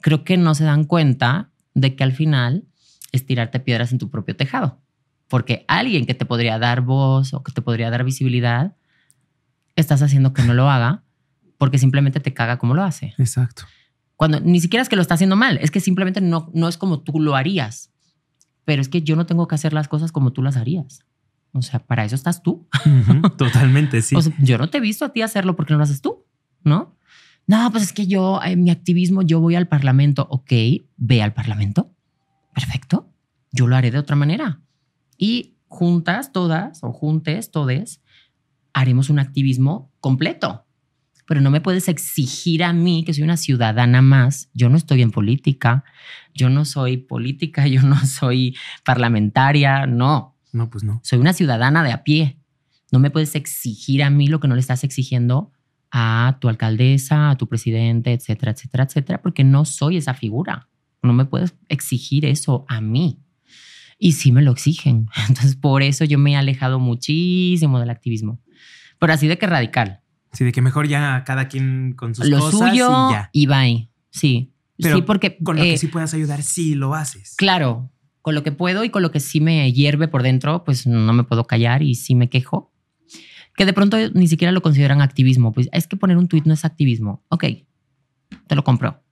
creo 0.00 0.24
que 0.24 0.36
no 0.36 0.54
se 0.54 0.64
dan 0.64 0.84
cuenta 0.84 1.50
de 1.74 1.96
que 1.96 2.04
al 2.04 2.12
final 2.12 2.64
es 3.12 3.26
tirarte 3.26 3.60
piedras 3.60 3.92
en 3.92 3.98
tu 3.98 4.10
propio 4.10 4.36
tejado. 4.36 4.80
Porque 5.28 5.64
alguien 5.68 6.06
que 6.06 6.14
te 6.14 6.26
podría 6.26 6.58
dar 6.58 6.80
voz 6.80 7.32
o 7.32 7.42
que 7.42 7.52
te 7.52 7.62
podría 7.62 7.90
dar 7.90 8.04
visibilidad, 8.04 8.76
estás 9.76 10.02
haciendo 10.02 10.32
que 10.32 10.42
no 10.42 10.54
lo 10.54 10.68
haga 10.68 11.04
porque 11.58 11.78
simplemente 11.78 12.20
te 12.20 12.32
caga 12.34 12.58
como 12.58 12.74
lo 12.74 12.82
hace. 12.82 13.14
Exacto. 13.18 13.64
Cuando 14.16 14.40
ni 14.40 14.60
siquiera 14.60 14.82
es 14.82 14.88
que 14.88 14.96
lo 14.96 15.02
está 15.02 15.14
haciendo 15.14 15.36
mal, 15.36 15.58
es 15.58 15.70
que 15.70 15.80
simplemente 15.80 16.20
no, 16.20 16.50
no 16.54 16.68
es 16.68 16.76
como 16.76 17.00
tú 17.00 17.20
lo 17.20 17.36
harías. 17.36 17.89
Pero 18.64 18.82
es 18.82 18.88
que 18.88 19.02
yo 19.02 19.16
no 19.16 19.26
tengo 19.26 19.48
que 19.48 19.54
hacer 19.54 19.72
las 19.72 19.88
cosas 19.88 20.12
como 20.12 20.32
tú 20.32 20.42
las 20.42 20.56
harías. 20.56 21.04
O 21.52 21.62
sea, 21.62 21.80
para 21.80 22.04
eso 22.04 22.14
estás 22.14 22.42
tú. 22.42 22.68
Ujú. 22.86 23.28
Totalmente, 23.36 24.02
sí. 24.02 24.14
O 24.16 24.22
sea, 24.22 24.32
yo 24.38 24.58
no 24.58 24.70
te 24.70 24.78
he 24.78 24.80
visto 24.80 25.04
a 25.04 25.12
ti 25.12 25.22
hacerlo 25.22 25.56
porque 25.56 25.72
no 25.72 25.78
lo 25.78 25.84
haces 25.84 26.00
tú, 26.00 26.24
¿no? 26.62 26.96
No, 27.46 27.70
pues 27.72 27.82
es 27.82 27.92
que 27.92 28.06
yo, 28.06 28.40
en 28.44 28.62
mi 28.62 28.70
activismo, 28.70 29.22
yo 29.22 29.40
voy 29.40 29.56
al 29.56 29.66
Parlamento. 29.66 30.26
Ok, 30.30 30.52
ve 30.96 31.22
al 31.22 31.32
Parlamento. 31.32 31.90
Perfecto. 32.54 33.12
Yo 33.50 33.66
lo 33.66 33.74
haré 33.74 33.90
de 33.90 33.98
otra 33.98 34.14
manera. 34.14 34.60
Y 35.18 35.56
juntas, 35.66 36.32
todas, 36.32 36.84
o 36.84 36.92
juntes, 36.92 37.50
todes, 37.50 38.02
haremos 38.72 39.10
un 39.10 39.18
activismo 39.18 39.90
completo. 40.00 40.64
Pero 41.30 41.42
no 41.42 41.50
me 41.52 41.60
puedes 41.60 41.86
exigir 41.86 42.64
a 42.64 42.72
mí 42.72 43.04
que 43.04 43.14
soy 43.14 43.22
una 43.22 43.36
ciudadana 43.36 44.02
más. 44.02 44.50
Yo 44.52 44.68
no 44.68 44.76
estoy 44.76 45.00
en 45.00 45.12
política. 45.12 45.84
Yo 46.34 46.50
no 46.50 46.64
soy 46.64 46.96
política. 46.96 47.68
Yo 47.68 47.82
no 47.82 47.94
soy 48.04 48.56
parlamentaria. 48.84 49.86
No, 49.86 50.36
No, 50.52 50.68
pues 50.70 50.82
no. 50.82 51.00
soy 51.04 51.20
una 51.20 51.32
ciudadana 51.32 51.84
de 51.84 51.92
a 51.92 52.02
pie. 52.02 52.40
No 52.90 52.98
me 52.98 53.12
puedes 53.12 53.36
exigir 53.36 54.02
a 54.02 54.10
mí 54.10 54.26
lo 54.26 54.40
que 54.40 54.48
no 54.48 54.56
le 54.56 54.60
estás 54.60 54.82
exigiendo 54.82 55.52
a 55.92 56.38
tu 56.40 56.48
alcaldesa, 56.48 57.30
a 57.30 57.36
tu 57.36 57.48
presidente, 57.48 58.12
etcétera, 58.12 58.50
etcétera, 58.50 58.82
etcétera, 58.82 59.22
porque 59.22 59.44
no 59.44 59.64
soy 59.64 59.98
esa 59.98 60.14
figura. 60.14 60.68
No 61.00 61.12
me 61.12 61.26
puedes 61.26 61.54
exigir 61.68 62.24
eso 62.24 62.64
a 62.66 62.80
mí. 62.80 63.20
Y 64.00 64.12
sí 64.12 64.32
me 64.32 64.42
lo 64.42 64.50
exigen. 64.50 65.06
Entonces, 65.28 65.54
por 65.54 65.84
eso 65.84 66.04
yo 66.04 66.18
me 66.18 66.32
he 66.32 66.36
alejado 66.36 66.80
muchísimo 66.80 67.78
del 67.78 67.90
activismo. 67.90 68.40
Pero 68.98 69.12
así 69.12 69.28
de 69.28 69.38
que 69.38 69.46
radical. 69.46 69.99
Sí, 70.32 70.44
de 70.44 70.52
que 70.52 70.62
mejor 70.62 70.86
ya 70.86 71.24
cada 71.24 71.48
quien 71.48 71.94
con 71.96 72.14
sus 72.14 72.28
lo 72.28 72.38
cosas 72.38 72.70
suyo 72.70 73.10
y 73.10 73.12
ya. 73.12 73.30
y 73.32 73.46
bye. 73.46 73.90
Sí. 74.10 74.52
Pero 74.78 74.96
sí, 74.96 75.02
porque 75.02 75.38
Con 75.42 75.56
lo 75.56 75.62
eh, 75.62 75.72
que 75.72 75.78
sí 75.78 75.88
puedas 75.88 76.14
ayudar, 76.14 76.42
sí 76.42 76.74
lo 76.74 76.94
haces. 76.94 77.34
Claro, 77.36 77.90
con 78.22 78.34
lo 78.34 78.42
que 78.42 78.52
puedo 78.52 78.84
y 78.84 78.90
con 78.90 79.02
lo 79.02 79.10
que 79.10 79.20
sí 79.20 79.40
me 79.40 79.70
hierve 79.72 80.08
por 80.08 80.22
dentro, 80.22 80.64
pues 80.64 80.86
no 80.86 81.12
me 81.12 81.24
puedo 81.24 81.46
callar 81.46 81.82
y 81.82 81.94
sí 81.94 82.14
me 82.14 82.28
quejo. 82.28 82.72
Que 83.56 83.66
de 83.66 83.72
pronto 83.72 83.96
ni 84.14 84.28
siquiera 84.28 84.52
lo 84.52 84.62
consideran 84.62 85.02
activismo. 85.02 85.52
Pues 85.52 85.68
es 85.72 85.86
que 85.86 85.96
poner 85.96 86.16
un 86.16 86.28
tuit 86.28 86.44
no 86.44 86.54
es 86.54 86.64
activismo. 86.64 87.24
Ok, 87.28 87.44
te 88.46 88.54
lo 88.54 88.64
compro. 88.64 89.02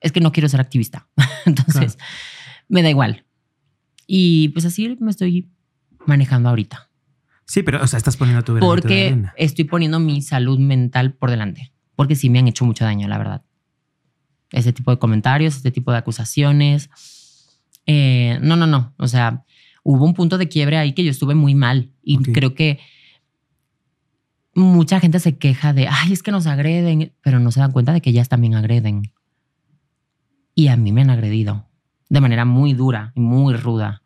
Es 0.00 0.12
que 0.12 0.20
no 0.20 0.30
quiero 0.32 0.48
ser 0.48 0.60
activista. 0.60 1.08
Entonces, 1.46 1.98
me 2.68 2.82
da 2.82 2.90
igual. 2.90 3.24
Y 4.06 4.48
pues 4.50 4.64
así 4.64 4.96
me 5.00 5.10
estoy 5.10 5.50
manejando 6.06 6.48
ahorita. 6.48 6.87
Sí, 7.48 7.62
pero, 7.62 7.82
o 7.82 7.86
sea, 7.86 7.96
estás 7.96 8.18
poniendo 8.18 8.44
tu 8.44 8.54
de 8.54 8.60
Porque 8.60 9.06
arena. 9.06 9.34
estoy 9.38 9.64
poniendo 9.64 9.98
mi 9.98 10.20
salud 10.20 10.58
mental 10.58 11.14
por 11.14 11.30
delante. 11.30 11.72
Porque 11.96 12.14
sí 12.14 12.28
me 12.28 12.38
han 12.38 12.46
hecho 12.46 12.66
mucho 12.66 12.84
daño, 12.84 13.08
la 13.08 13.16
verdad. 13.16 13.42
Ese 14.52 14.74
tipo 14.74 14.90
de 14.90 14.98
comentarios, 14.98 15.56
este 15.56 15.70
tipo 15.70 15.90
de 15.90 15.96
acusaciones. 15.98 16.90
Eh, 17.86 18.38
no, 18.42 18.54
no, 18.56 18.66
no. 18.66 18.94
O 18.98 19.08
sea, 19.08 19.44
hubo 19.82 20.04
un 20.04 20.12
punto 20.12 20.36
de 20.36 20.48
quiebre 20.48 20.76
ahí 20.76 20.92
que 20.92 21.02
yo 21.02 21.10
estuve 21.10 21.34
muy 21.34 21.54
mal. 21.54 21.90
Y 22.02 22.18
creo 22.18 22.54
que 22.54 22.80
mucha 24.54 25.00
gente 25.00 25.18
se 25.18 25.38
queja 25.38 25.72
de, 25.72 25.88
ay, 25.88 26.12
es 26.12 26.22
que 26.22 26.30
nos 26.30 26.46
agreden, 26.46 27.14
pero 27.22 27.40
no 27.40 27.50
se 27.50 27.60
dan 27.60 27.72
cuenta 27.72 27.94
de 27.94 28.02
que 28.02 28.10
ellas 28.10 28.28
también 28.28 28.56
agreden. 28.56 29.10
Y 30.54 30.68
a 30.68 30.76
mí 30.76 30.92
me 30.92 31.00
han 31.00 31.10
agredido 31.10 31.66
de 32.10 32.20
manera 32.20 32.44
muy 32.44 32.74
dura 32.74 33.12
y 33.14 33.20
muy 33.20 33.54
ruda. 33.54 34.02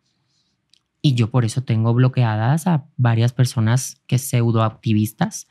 Y 1.03 1.15
yo 1.15 1.31
por 1.31 1.45
eso 1.45 1.65
tengo 1.65 1.93
bloqueadas 1.93 2.67
a 2.69 2.87
varias 2.97 3.33
personas 3.33 4.01
que 4.07 4.19
pseudoactivistas, 4.19 5.49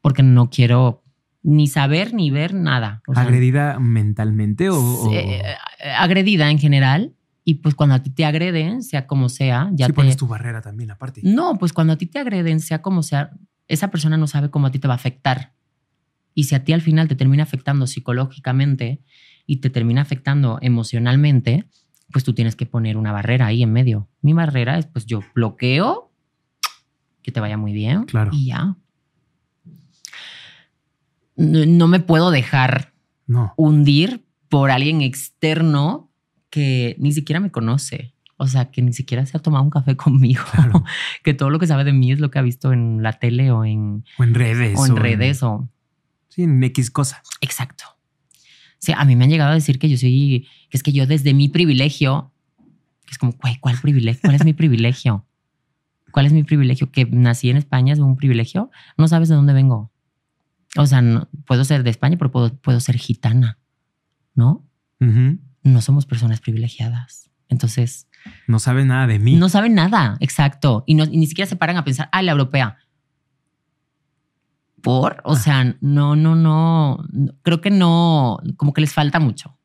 porque 0.00 0.22
no 0.22 0.48
quiero 0.48 1.04
ni 1.42 1.68
saber 1.68 2.14
ni 2.14 2.30
ver 2.30 2.54
nada. 2.54 3.02
O 3.06 3.14
sea, 3.14 3.22
¿Agredida 3.22 3.78
mentalmente 3.78 4.70
o...? 4.70 4.78
o- 4.80 5.12
eh, 5.12 5.42
eh, 5.42 5.90
agredida 5.96 6.50
en 6.50 6.58
general. 6.58 7.12
Y 7.44 7.56
pues 7.56 7.76
cuando 7.76 7.94
a 7.94 8.02
ti 8.02 8.10
te 8.10 8.24
agreden, 8.24 8.82
sea 8.82 9.06
como 9.06 9.28
sea, 9.28 9.70
ya 9.72 9.86
sí 9.86 9.92
te... 9.92 9.94
pones 9.96 10.16
tu 10.16 10.26
barrera 10.26 10.60
también 10.62 10.90
aparte. 10.90 11.20
No, 11.22 11.58
pues 11.58 11.72
cuando 11.72 11.92
a 11.92 11.96
ti 11.96 12.06
te 12.06 12.18
agreden, 12.18 12.58
sea 12.58 12.82
como 12.82 13.04
sea, 13.04 13.30
esa 13.68 13.92
persona 13.92 14.16
no 14.16 14.26
sabe 14.26 14.50
cómo 14.50 14.66
a 14.66 14.72
ti 14.72 14.80
te 14.80 14.88
va 14.88 14.94
a 14.94 14.96
afectar. 14.96 15.52
Y 16.34 16.44
si 16.44 16.56
a 16.56 16.64
ti 16.64 16.72
al 16.72 16.80
final 16.82 17.06
te 17.06 17.14
termina 17.14 17.44
afectando 17.44 17.86
psicológicamente 17.86 19.00
y 19.46 19.58
te 19.58 19.70
termina 19.70 20.02
afectando 20.02 20.58
emocionalmente, 20.60 21.66
pues 22.12 22.24
tú 22.24 22.32
tienes 22.34 22.56
que 22.56 22.66
poner 22.66 22.96
una 22.96 23.12
barrera 23.12 23.46
ahí 23.46 23.62
en 23.62 23.72
medio. 23.72 24.08
Mi 24.22 24.32
barrera 24.32 24.78
es 24.78 24.86
pues 24.86 25.06
yo 25.06 25.20
bloqueo, 25.34 26.10
que 27.22 27.32
te 27.32 27.40
vaya 27.40 27.56
muy 27.56 27.72
bien. 27.72 28.04
Claro. 28.04 28.30
Y 28.32 28.46
ya. 28.46 28.76
No, 31.36 31.66
no 31.66 31.88
me 31.88 32.00
puedo 32.00 32.30
dejar 32.30 32.92
No. 33.26 33.52
hundir 33.56 34.24
por 34.48 34.70
alguien 34.70 35.02
externo 35.02 36.10
que 36.50 36.96
ni 36.98 37.12
siquiera 37.12 37.40
me 37.40 37.50
conoce. 37.50 38.14
O 38.38 38.46
sea, 38.46 38.70
que 38.70 38.82
ni 38.82 38.92
siquiera 38.92 39.24
se 39.26 39.36
ha 39.36 39.40
tomado 39.40 39.64
un 39.64 39.70
café 39.70 39.96
conmigo. 39.96 40.42
Claro. 40.52 40.84
que 41.24 41.34
todo 41.34 41.50
lo 41.50 41.58
que 41.58 41.66
sabe 41.66 41.84
de 41.84 41.92
mí 41.92 42.12
es 42.12 42.20
lo 42.20 42.30
que 42.30 42.38
ha 42.38 42.42
visto 42.42 42.72
en 42.72 43.02
la 43.02 43.14
tele 43.14 43.50
o 43.50 43.64
en, 43.64 44.04
O 44.18 44.24
en 44.24 44.34
redes. 44.34 44.78
o 44.78 44.86
en 44.86 44.96
redes 44.96 45.42
o... 45.42 45.68
Sí, 46.28 46.42
en 46.42 46.62
X 46.62 46.90
cosa. 46.90 47.22
Exacto. 47.40 47.84
Sí, 48.78 48.92
a 48.96 49.04
mí 49.04 49.16
me 49.16 49.24
han 49.24 49.30
llegado 49.30 49.50
a 49.50 49.54
decir 49.54 49.78
que 49.78 49.88
yo 49.88 49.96
soy... 49.96 50.46
Que 50.70 50.76
es 50.76 50.82
que 50.82 50.92
yo 50.92 51.06
desde 51.06 51.34
mi 51.34 51.48
privilegio... 51.48 52.32
Que 53.04 53.12
es 53.12 53.18
como, 53.18 53.32
güey, 53.40 53.58
¿cuál 53.58 53.78
privilegio? 53.80 54.20
¿Cuál 54.22 54.34
es 54.34 54.44
mi 54.44 54.52
privilegio? 54.52 55.26
¿Cuál 56.10 56.26
es 56.26 56.32
mi 56.32 56.42
privilegio? 56.42 56.90
Que 56.90 57.04
nací 57.06 57.50
en 57.50 57.56
España 57.56 57.92
es 57.92 57.98
un 57.98 58.16
privilegio. 58.16 58.70
No 58.96 59.06
sabes 59.06 59.28
de 59.28 59.34
dónde 59.34 59.52
vengo. 59.52 59.92
O 60.76 60.86
sea, 60.86 61.00
no, 61.02 61.28
puedo 61.46 61.64
ser 61.64 61.82
de 61.82 61.90
España, 61.90 62.16
pero 62.18 62.30
puedo, 62.30 62.54
puedo 62.56 62.80
ser 62.80 62.96
gitana, 62.96 63.58
¿no? 64.34 64.64
No 65.62 65.80
somos 65.80 66.06
personas 66.06 66.40
privilegiadas. 66.40 67.30
Entonces, 67.48 68.08
No 68.46 68.58
sabe 68.58 68.84
nada 68.84 69.06
de 69.06 69.18
mí. 69.18 69.36
no 69.36 69.48
saben 69.48 69.74
nada, 69.74 70.16
exacto. 70.20 70.84
Y, 70.86 70.94
no, 70.94 71.04
y 71.04 71.16
ni 71.16 71.26
siquiera 71.26 71.48
se 71.48 71.56
paran 71.56 71.76
a 71.76 71.84
pensar, 71.84 72.08
ah, 72.12 72.22
la 72.22 72.32
europea. 72.32 72.76
¿Por? 74.86 75.20
O 75.24 75.34
sea, 75.34 75.76
no, 75.80 76.14
no, 76.14 76.36
no. 76.36 77.04
Creo 77.42 77.60
que 77.60 77.70
no, 77.70 78.38
como 78.56 78.72
que 78.72 78.82
les 78.82 78.92
falta 78.92 79.18
mucho. 79.18 79.58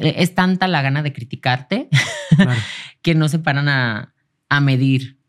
Es 0.00 0.34
tanta 0.34 0.66
la 0.66 0.80
gana 0.80 1.02
de 1.02 1.12
criticarte 1.12 1.90
Claro. 2.34 2.58
que 3.02 3.14
no 3.14 3.28
se 3.28 3.38
paran 3.38 3.68
a, 3.68 4.14
a 4.48 4.60
medir 4.62 5.20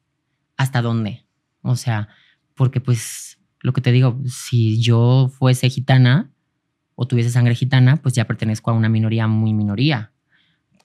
hasta 0.56 0.82
dónde. 0.82 1.26
O 1.62 1.76
sea, 1.76 2.08
porque 2.56 2.80
pues 2.80 3.38
lo 3.60 3.74
que 3.74 3.82
te 3.82 3.92
digo, 3.92 4.18
si 4.26 4.82
yo 4.82 5.30
fuese 5.38 5.70
gitana 5.70 6.32
o 6.96 7.06
tuviese 7.06 7.32
sangre 7.32 7.54
gitana, 7.54 7.98
pues 7.98 8.16
ya 8.16 8.28
pertenezco 8.28 8.72
a 8.72 8.76
una 8.76 8.88
minoría 8.88 9.28
muy 9.28 9.54
minoría, 9.54 10.14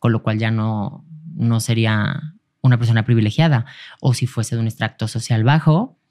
con 0.01 0.11
lo 0.11 0.25
cual 0.25 0.41
ya 0.41 0.51
no, 0.51 1.07
no 1.33 1.61
sería 1.61 2.35
una 2.61 2.77
persona 2.77 3.05
privilegiada. 3.05 3.67
O 4.01 4.15
si 4.15 4.27
fuese 4.27 4.57
de 4.57 4.63
un 4.63 4.67
extracto 4.67 5.07
social 5.07 5.45
bajo, 5.45 6.01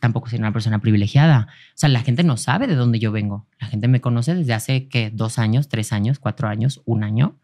tampoco 0.00 0.28
sería 0.28 0.44
una 0.44 0.52
persona 0.52 0.78
privilegiada. 0.80 1.48
O 1.50 1.72
sea, 1.74 1.88
la 1.88 2.00
gente 2.02 2.22
no 2.24 2.36
sabe 2.36 2.66
de 2.66 2.74
dónde 2.74 2.98
yo 2.98 3.12
vengo. 3.12 3.46
La 3.60 3.66
gente 3.66 3.88
me 3.88 4.00
conoce 4.00 4.34
desde 4.34 4.52
hace, 4.54 4.88
¿qué? 4.88 5.10
Dos 5.12 5.38
años, 5.38 5.68
tres 5.68 5.92
años, 5.92 6.18
cuatro 6.18 6.48
años, 6.48 6.82
un 6.84 7.04
año. 7.04 7.38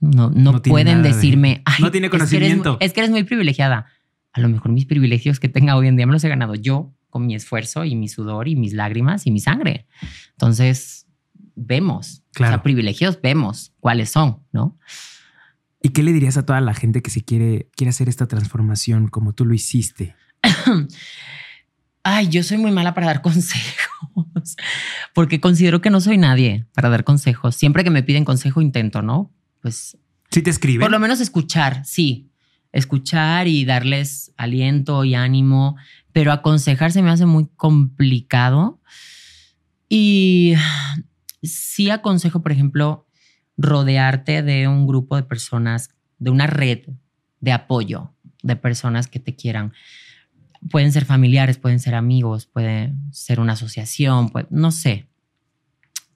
No, 0.00 0.30
no, 0.30 0.60
pueden 0.62 1.02
de- 1.02 1.08
decirme, 1.10 1.62
"Ay, 1.64 1.82
no 1.82 1.90
tiene 1.90 2.08
es 2.08 2.10
que 2.10 2.16
eres 2.16 2.28
conocimiento". 2.30 2.70
muy- 2.72 2.78
Es 2.80 2.92
que, 2.92 3.00
eres 3.00 3.10
muy 3.10 3.24
privilegiada. 3.24 3.86
A 4.32 4.40
lo 4.40 4.48
mejor 4.48 4.72
mis 4.72 4.84
privilegios 4.86 5.40
que 5.40 5.48
tenga 5.48 5.76
hoy 5.76 5.86
en 5.88 5.96
día 5.96 6.06
me 6.06 6.12
los 6.12 6.22
he 6.24 6.28
ganado 6.28 6.54
yo 6.54 6.92
con 7.08 7.26
mi 7.26 7.34
esfuerzo 7.34 7.84
y 7.84 7.94
mi 7.96 8.08
sudor 8.08 8.48
y 8.48 8.56
mis 8.56 8.72
lágrimas 8.74 9.26
y 9.26 9.30
mi 9.30 9.40
sangre. 9.40 9.86
Entonces, 10.32 11.06
vemos. 11.54 12.22
O 12.30 12.32
Claro. 12.34 12.54
sea, 12.56 12.62
privilegios 12.62 13.20
vemos 13.22 13.72
cuáles 13.80 14.10
son, 14.10 14.40
¿no? 14.52 14.76
¿Y 15.80 15.90
qué 15.90 16.02
le 16.02 16.12
dirías 16.12 16.36
a 16.36 16.44
toda 16.44 16.60
la 16.60 16.74
gente 16.74 17.00
que 17.02 17.10
se 17.10 17.22
quiere, 17.22 17.68
quiere 17.76 17.90
hacer 17.90 18.08
esta 18.08 18.26
transformación 18.26 19.08
como 19.08 19.32
tú 19.34 19.44
lo 19.44 19.54
hiciste? 19.54 20.16
Ay, 22.02 22.28
yo 22.28 22.42
soy 22.42 22.58
muy 22.58 22.70
mala 22.70 22.94
para 22.94 23.06
dar 23.06 23.22
consejos, 23.22 24.56
porque 25.14 25.40
considero 25.40 25.80
que 25.80 25.90
no 25.90 26.00
soy 26.00 26.18
nadie 26.18 26.66
para 26.74 26.90
dar 26.90 27.04
consejos. 27.04 27.56
Siempre 27.56 27.84
que 27.84 27.90
me 27.90 28.02
piden 28.02 28.24
consejo 28.24 28.60
intento, 28.60 29.02
¿no? 29.02 29.32
Pues 29.60 29.96
Sí 30.30 30.42
te 30.42 30.50
escriben. 30.50 30.80
por 30.80 30.90
lo 30.90 30.98
menos 30.98 31.20
escuchar, 31.20 31.84
sí, 31.86 32.30
escuchar 32.72 33.46
y 33.46 33.64
darles 33.64 34.32
aliento 34.36 35.04
y 35.04 35.14
ánimo, 35.14 35.76
pero 36.12 36.32
aconsejar 36.32 36.92
se 36.92 37.02
me 37.02 37.10
hace 37.10 37.24
muy 37.24 37.46
complicado. 37.56 38.80
Y 39.88 40.54
sí 41.42 41.90
aconsejo, 41.90 42.42
por 42.42 42.52
ejemplo, 42.52 43.06
rodearte 43.56 44.42
de 44.42 44.68
un 44.68 44.86
grupo 44.86 45.16
de 45.16 45.22
personas, 45.22 45.90
de 46.18 46.30
una 46.30 46.46
red 46.46 46.80
de 47.40 47.52
apoyo, 47.52 48.12
de 48.42 48.56
personas 48.56 49.06
que 49.06 49.20
te 49.20 49.36
quieran. 49.36 49.72
Pueden 50.70 50.92
ser 50.92 51.04
familiares, 51.04 51.58
pueden 51.58 51.78
ser 51.78 51.94
amigos, 51.94 52.46
puede 52.46 52.94
ser 53.10 53.40
una 53.40 53.52
asociación, 53.52 54.32
no 54.50 54.70
sé, 54.70 55.08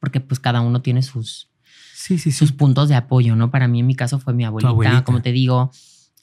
porque 0.01 0.20
pues 0.20 0.40
cada 0.40 0.61
uno 0.61 0.80
tiene 0.80 1.03
sus, 1.03 1.51
sí, 1.94 2.18
sí, 2.18 2.30
sí. 2.30 2.32
sus 2.32 2.53
puntos 2.53 2.88
de 2.88 2.94
apoyo, 2.94 3.36
¿no? 3.36 3.51
Para 3.51 3.68
mí 3.68 3.80
en 3.80 3.86
mi 3.86 3.94
caso 3.94 4.18
fue 4.18 4.32
mi 4.32 4.44
abuelita, 4.44 4.70
abuelita. 4.70 5.05
como 5.05 5.20
te 5.22 5.32
digo, 5.32 5.70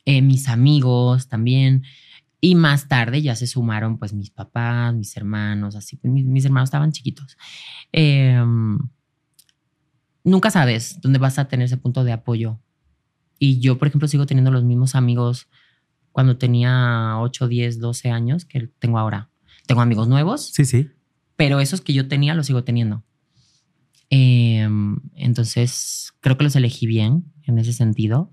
eh, 0.05 0.21
mis 0.21 0.47
amigos 0.47 1.27
también. 1.27 1.83
Y 2.41 2.53
más 2.55 2.87
tarde 2.87 3.21
ya 3.21 3.35
se 3.35 3.47
sumaron 3.47 3.97
pues 3.97 4.13
mis 4.13 4.29
papás, 4.29 4.93
mis 4.93 5.15
hermanos, 5.17 5.75
así, 5.75 5.97
pues, 5.97 6.13
mis, 6.13 6.25
mis 6.25 6.45
hermanos 6.45 6.67
estaban 6.67 6.91
chiquitos. 6.91 7.37
Eh, 7.91 8.39
nunca 10.23 10.51
sabes 10.51 10.99
dónde 11.01 11.19
vas 11.19 11.39
a 11.39 11.47
tener 11.47 11.65
ese 11.65 11.77
punto 11.77 12.03
de 12.03 12.11
apoyo. 12.11 12.59
Y 13.39 13.59
yo, 13.59 13.77
por 13.77 13.87
ejemplo, 13.87 14.07
sigo 14.07 14.25
teniendo 14.25 14.51
los 14.51 14.63
mismos 14.63 14.95
amigos 14.95 15.47
cuando 16.15 16.37
tenía 16.37 17.17
8, 17.19 17.49
10, 17.49 17.81
12 17.81 18.09
años 18.09 18.45
que 18.45 18.69
tengo 18.79 18.97
ahora. 18.97 19.29
Tengo 19.67 19.81
amigos 19.81 20.07
nuevos, 20.07 20.47
Sí, 20.53 20.63
sí. 20.63 20.87
pero 21.35 21.59
esos 21.59 21.81
que 21.81 21.91
yo 21.91 22.07
tenía 22.07 22.33
los 22.35 22.45
sigo 22.45 22.63
teniendo. 22.63 23.03
Eh, 24.09 24.65
entonces, 25.15 26.13
creo 26.21 26.37
que 26.37 26.45
los 26.45 26.55
elegí 26.55 26.87
bien 26.87 27.25
en 27.43 27.59
ese 27.59 27.73
sentido. 27.73 28.31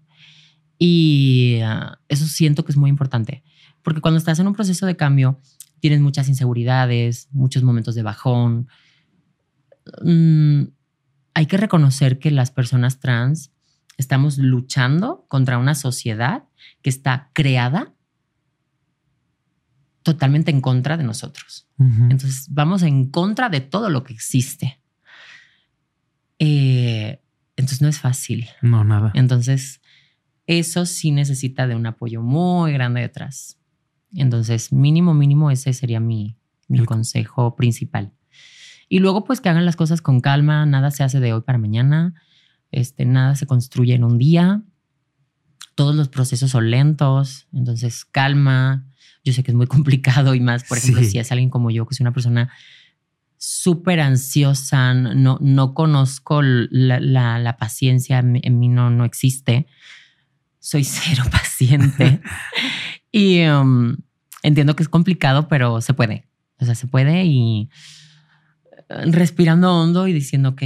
Y 0.78 1.58
ah, 1.64 1.98
eso 2.06 2.24
siento 2.26 2.64
que 2.64 2.70
es 2.70 2.78
muy 2.78 2.88
importante, 2.88 3.42
porque 3.82 4.00
cuando 4.00 4.18
estás 4.18 4.38
en 4.38 4.46
un 4.46 4.54
proceso 4.54 4.86
de 4.86 4.94
cambio, 4.94 5.40
tienes 5.80 6.00
muchas 6.00 6.28
inseguridades, 6.28 7.30
muchos 7.32 7.64
momentos 7.64 7.96
de 7.96 8.04
bajón. 8.04 8.68
Mm, 10.04 10.66
hay 11.34 11.46
que 11.46 11.56
reconocer 11.56 12.20
que 12.20 12.30
las 12.30 12.52
personas 12.52 13.00
trans 13.00 13.50
estamos 13.98 14.38
luchando 14.38 15.26
contra 15.26 15.58
una 15.58 15.74
sociedad 15.74 16.44
que 16.82 16.90
está 16.90 17.30
creada 17.32 17.94
totalmente 20.02 20.50
en 20.50 20.60
contra 20.60 20.96
de 20.96 21.04
nosotros. 21.04 21.68
Entonces 21.78 22.46
vamos 22.50 22.82
en 22.82 23.10
contra 23.10 23.48
de 23.48 23.60
todo 23.60 23.88
lo 23.90 24.02
que 24.04 24.12
existe. 24.12 24.80
Eh, 26.38 27.20
entonces 27.56 27.80
no 27.82 27.88
es 27.88 28.00
fácil. 28.00 28.48
no, 28.62 28.84
nada. 28.84 29.12
Entonces 29.14 29.80
eso 30.46 30.86
sí 30.86 31.12
necesita 31.12 31.66
de 31.66 31.76
un 31.76 31.86
apoyo 31.86 32.20
muy 32.22 32.72
grande 32.72 33.00
detrás. 33.00 33.58
Entonces 34.14 34.72
mínimo, 34.72 35.14
mínimo 35.14 35.50
ese 35.50 35.72
sería 35.72 36.00
mi, 36.00 36.36
mi 36.68 36.78
El- 36.80 36.86
consejo 36.86 37.54
principal. 37.56 38.12
Y 38.88 38.98
luego 38.98 39.24
pues 39.24 39.40
que 39.40 39.48
hagan 39.48 39.64
las 39.64 39.76
cosas 39.76 40.02
con 40.02 40.20
calma, 40.20 40.66
nada 40.66 40.90
se 40.90 41.02
hace 41.04 41.20
de 41.20 41.32
hoy 41.32 41.42
para 41.42 41.58
mañana, 41.58 42.14
este, 42.72 43.04
nada 43.06 43.36
se 43.36 43.46
construye 43.46 43.94
en 43.94 44.04
un 44.04 44.18
día, 44.18 44.62
todos 45.74 45.94
los 45.94 46.08
procesos 46.08 46.50
son 46.50 46.70
lentos, 46.70 47.46
entonces 47.52 48.04
calma, 48.04 48.84
yo 49.24 49.32
sé 49.32 49.42
que 49.42 49.50
es 49.52 49.56
muy 49.56 49.66
complicado 49.68 50.34
y 50.34 50.40
más, 50.40 50.64
por 50.64 50.78
ejemplo, 50.78 51.02
Sí. 51.02 51.10
si 51.10 51.18
es 51.18 51.30
alguien 51.32 51.50
como 51.50 51.70
yo, 51.70 51.86
que 51.86 51.94
es 51.94 52.00
una 52.00 52.12
persona 52.12 52.50
súper 53.38 54.00
ansiosa, 54.00 54.94
no, 54.94 55.38
no 55.40 55.74
conozco 55.74 56.42
la, 56.42 57.00
la- 57.00 57.38
la 57.40 57.56
paciencia, 57.56 58.18
en 58.20 58.32
mí- 58.32 58.40
en 58.44 58.58
mí 58.60 58.68
no, 58.68 58.90
no 58.90 59.04
existe, 59.04 59.66
soy 60.60 60.84
cero 60.84 61.24
paciente. 61.30 62.20
Y 63.14 63.44
um, 63.46 63.96
entiendo 64.42 64.74
que 64.74 64.82
es 64.82 64.88
complicado, 64.88 65.46
pero 65.46 65.82
se 65.82 65.92
puede, 65.92 66.26
o 66.58 66.64
sea, 66.64 66.74
se 66.74 66.86
puede 66.86 67.24
y 67.26 67.68
eh, 68.88 69.04
respirando 69.10 69.70
hondo 69.70 70.08
y 70.08 70.14
diciendo, 70.14 70.48
ok, 70.50 70.62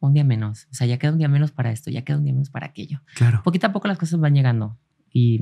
un 0.00 0.14
día 0.14 0.24
menos, 0.24 0.66
o 0.70 0.74
sea, 0.74 0.86
ya 0.86 0.98
queda 0.98 1.12
un 1.12 1.18
día 1.18 1.28
menos 1.28 1.50
para 1.50 1.70
esto, 1.72 1.90
ya 1.90 2.02
queda 2.02 2.18
un 2.18 2.24
día 2.24 2.32
menos 2.32 2.50
para 2.50 2.66
aquello. 2.66 3.02
Claro. 3.14 3.42
Poquito 3.42 3.66
a 3.66 3.72
poco 3.72 3.88
las 3.88 3.98
cosas 3.98 4.20
van 4.20 4.34
llegando 4.34 4.78
y 5.12 5.40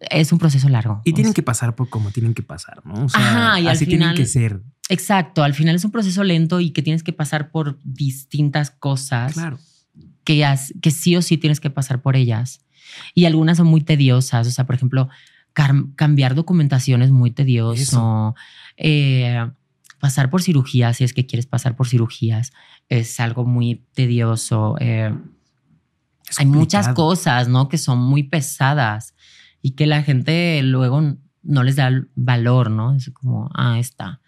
es 0.00 0.32
un 0.32 0.38
proceso 0.38 0.68
largo. 0.68 1.02
Y 1.04 1.10
O 1.10 1.14
tienen 1.14 1.30
sea, 1.32 1.34
que 1.34 1.42
pasar 1.42 1.74
por 1.76 1.88
como 1.88 2.10
tienen 2.10 2.34
que 2.34 2.42
pasar, 2.42 2.80
¿no? 2.84 3.04
O 3.04 3.08
sea, 3.08 3.20
Ajá, 3.20 3.60
y 3.60 3.66
al 3.66 3.72
así 3.72 3.84
final- 3.86 4.14
tienen 4.14 4.16
que 4.16 4.26
ser. 4.26 4.62
Exacto, 4.88 5.42
al 5.44 5.54
final 5.54 5.76
es 5.76 5.84
un 5.84 5.90
proceso 5.92 6.24
lento 6.24 6.58
y 6.60 6.70
que 6.70 6.82
tienes 6.82 7.02
que 7.04 7.12
pasar 7.12 7.50
por 7.52 7.78
distintas 7.84 8.70
cosas 8.70 9.34
Claro. 9.34 9.58
que, 10.24 10.44
has- 10.44 10.74
que 10.82 10.90
sí 10.90 11.14
o 11.16 11.22
sí 11.22 11.36
tienes 11.36 11.60
que 11.60 11.70
pasar 11.70 12.02
por 12.02 12.16
ellas. 12.16 12.64
Y 13.14 13.26
algunas 13.26 13.58
son 13.58 13.68
muy 13.68 13.82
tediosas, 13.82 14.46
o 14.48 14.50
sea, 14.50 14.66
por 14.66 14.74
ejemplo, 14.74 15.08
cambiar 15.52 16.34
documentación 16.34 17.02
es 17.02 17.10
muy 17.10 17.30
tedioso. 17.30 17.80
Eso. 17.82 18.34
Eh, 18.76 19.48
pasar 20.00 20.30
por 20.30 20.42
cirugías, 20.42 20.96
si 20.96 21.04
es 21.04 21.12
que 21.14 21.26
quieres 21.26 21.46
pasar 21.46 21.76
por 21.76 21.86
cirugías, 21.86 22.52
es 22.88 23.20
algo 23.20 23.44
muy 23.44 23.84
tedioso. 23.94 24.74
Eh, 24.80 25.14
hay 26.38 26.46
muchas 26.46 26.88
cosas, 26.88 27.48
¿no? 27.48 27.68
Que 27.68 27.78
son 27.78 27.98
muy 27.98 28.24
pesadas 28.24 29.14
y 29.62 29.72
que 29.72 29.86
la 29.86 30.02
gente 30.02 30.60
luego 30.62 31.02
no 31.42 31.62
les 31.62 31.76
da 31.76 31.88
el 31.88 32.10
valor, 32.14 32.70
¿no? 32.70 32.94
Es 32.94 33.10
como, 33.10 33.50
ah, 33.54 33.78
está. 33.78 34.20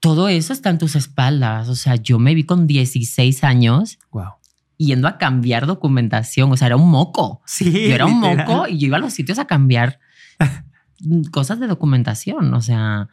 Todo 0.00 0.28
eso 0.28 0.52
está 0.52 0.70
en 0.70 0.78
tus 0.78 0.96
espaldas. 0.96 1.68
O 1.68 1.74
sea, 1.76 1.96
yo 1.96 2.18
me 2.18 2.34
vi 2.34 2.44
con 2.44 2.66
16 2.66 3.44
años 3.44 3.98
Wow. 4.10 4.32
yendo 4.78 5.08
a 5.08 5.18
cambiar 5.18 5.66
documentación. 5.66 6.50
O 6.52 6.56
sea, 6.56 6.66
era 6.68 6.76
un 6.76 6.88
moco. 6.88 7.42
Sí. 7.44 7.70
Yo 7.70 7.94
era 7.94 8.06
un 8.06 8.20
literal. 8.22 8.46
moco 8.46 8.68
y 8.68 8.78
yo 8.78 8.86
iba 8.86 8.96
a 8.96 9.00
los 9.00 9.12
sitios 9.12 9.38
a 9.38 9.46
cambiar 9.46 10.00
cosas 11.32 11.60
de 11.60 11.66
documentación. 11.66 12.54
O 12.54 12.62
sea, 12.62 13.08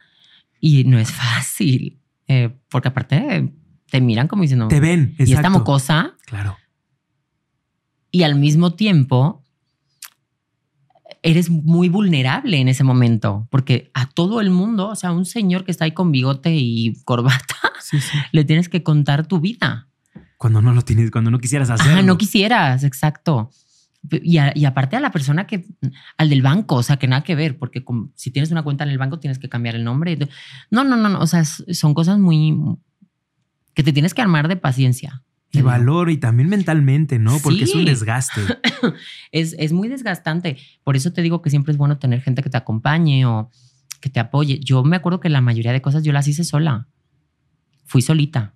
y 0.60 0.84
no 0.86 0.98
es 1.00 1.12
fácil. 1.12 2.00
eh, 2.28 2.50
porque 2.70 2.90
aparte 2.90 3.54
te 3.90 4.02
miran 4.02 4.28
como 4.28 4.42
diciendo, 4.42 4.68
Te 4.68 4.80
ven. 4.82 5.16
y 5.18 5.24
esta 5.24 5.36
exacto. 5.36 5.60
mocosa 5.60 6.16
Claro. 6.26 6.58
y 8.12 8.24
al 8.24 8.36
mismo 8.36 8.74
tiempo 8.74 9.44
eres 11.24 11.50
muy 11.50 11.90
vulnerable 11.90 12.58
en 12.58 12.68
ese 12.68 12.84
momento, 12.84 13.48
porque 13.50 13.92
a 13.94 14.08
todo 14.10 14.40
el 14.42 14.50
mundo, 14.50 14.90
o 14.90 14.96
sea, 14.96 15.12
un 15.12 15.26
señor 15.26 15.64
que 15.66 15.72
está 15.72 15.86
ahí 15.86 15.92
con 15.92 16.12
bigote 16.12 16.54
y 16.56 16.96
corbata, 17.06 17.56
Sí, 17.82 18.00
sí. 18.00 18.18
le 18.32 18.44
tienes 18.44 18.70
que 18.70 18.84
contar 18.84 19.26
tu 19.28 19.40
vida. 19.40 19.88
Cuando 20.38 20.62
no 20.62 20.74
lo 20.74 20.82
tienes, 20.84 21.10
cuando 21.12 21.32
no 21.32 21.40
quisieras 21.40 21.70
hacerlo. 21.70 21.94
Ajá, 21.94 22.02
no 22.04 22.18
quisieras, 22.18 22.84
exacto. 22.84 23.50
Y, 24.12 24.38
a- 24.38 24.52
y 24.56 24.66
aparte 24.66 24.96
a 24.96 25.00
la 25.00 25.12
persona 25.12 25.48
que, 25.48 25.66
al 26.18 26.30
del 26.30 26.42
banco, 26.42 26.76
o 26.76 26.84
sea, 26.84 26.98
que 26.98 27.08
nada 27.08 27.24
que 27.24 27.36
ver, 27.36 27.58
porque 27.58 27.84
si 28.16 28.32
tienes 28.32 28.52
una 28.52 28.64
cuenta 28.64 28.84
en 28.84 28.90
el 28.92 28.98
banco 28.98 29.20
tienes 29.20 29.40
que 29.40 29.50
cambiar 29.50 29.76
el 29.76 29.84
nombre. 29.84 30.18
No, 30.72 30.84
no, 30.84 30.96
no, 30.96 31.10
no, 31.10 31.20
o 31.20 31.28
sea, 31.28 31.44
son 31.46 31.94
cosas 31.94 32.20
muy 32.20 32.56
que 33.74 33.84
te 33.84 33.94
tienes 33.94 34.14
que 34.14 34.22
armar 34.22 34.48
de 34.48 34.56
paciencia. 34.56 35.24
Y 35.52 35.62
valor 35.62 36.10
y 36.10 36.18
también 36.18 36.50
mentalmente, 36.50 37.20
¿no? 37.20 37.38
Porque 37.42 37.64
es 37.64 37.74
un 37.74 37.82
Sí. 37.82 37.86
desgaste. 37.86 38.42
Es, 39.32 39.56
es 39.58 39.72
muy 39.74 39.88
desgastante. 39.88 40.58
Por 40.84 40.96
eso 40.96 41.12
te 41.14 41.22
digo 41.22 41.42
que 41.42 41.50
siempre 41.50 41.72
es 41.72 41.78
bueno 41.78 41.98
tener 41.98 42.22
gente 42.22 42.44
que 42.44 42.50
te 42.50 42.58
acompañe 42.58 43.26
o 43.26 43.50
que 44.02 44.10
te 44.10 44.20
apoye. 44.20 44.60
Yo 44.60 44.84
me 44.84 44.96
acuerdo 44.98 45.20
que 45.20 45.30
la 45.30 45.42
mayoría 45.42 45.72
de 45.72 45.82
cosas 45.82 46.04
yo 46.04 46.12
las 46.14 46.28
hice 46.28 46.44
sola. 46.44 46.88
Fui 47.86 48.02
solita. 48.02 48.54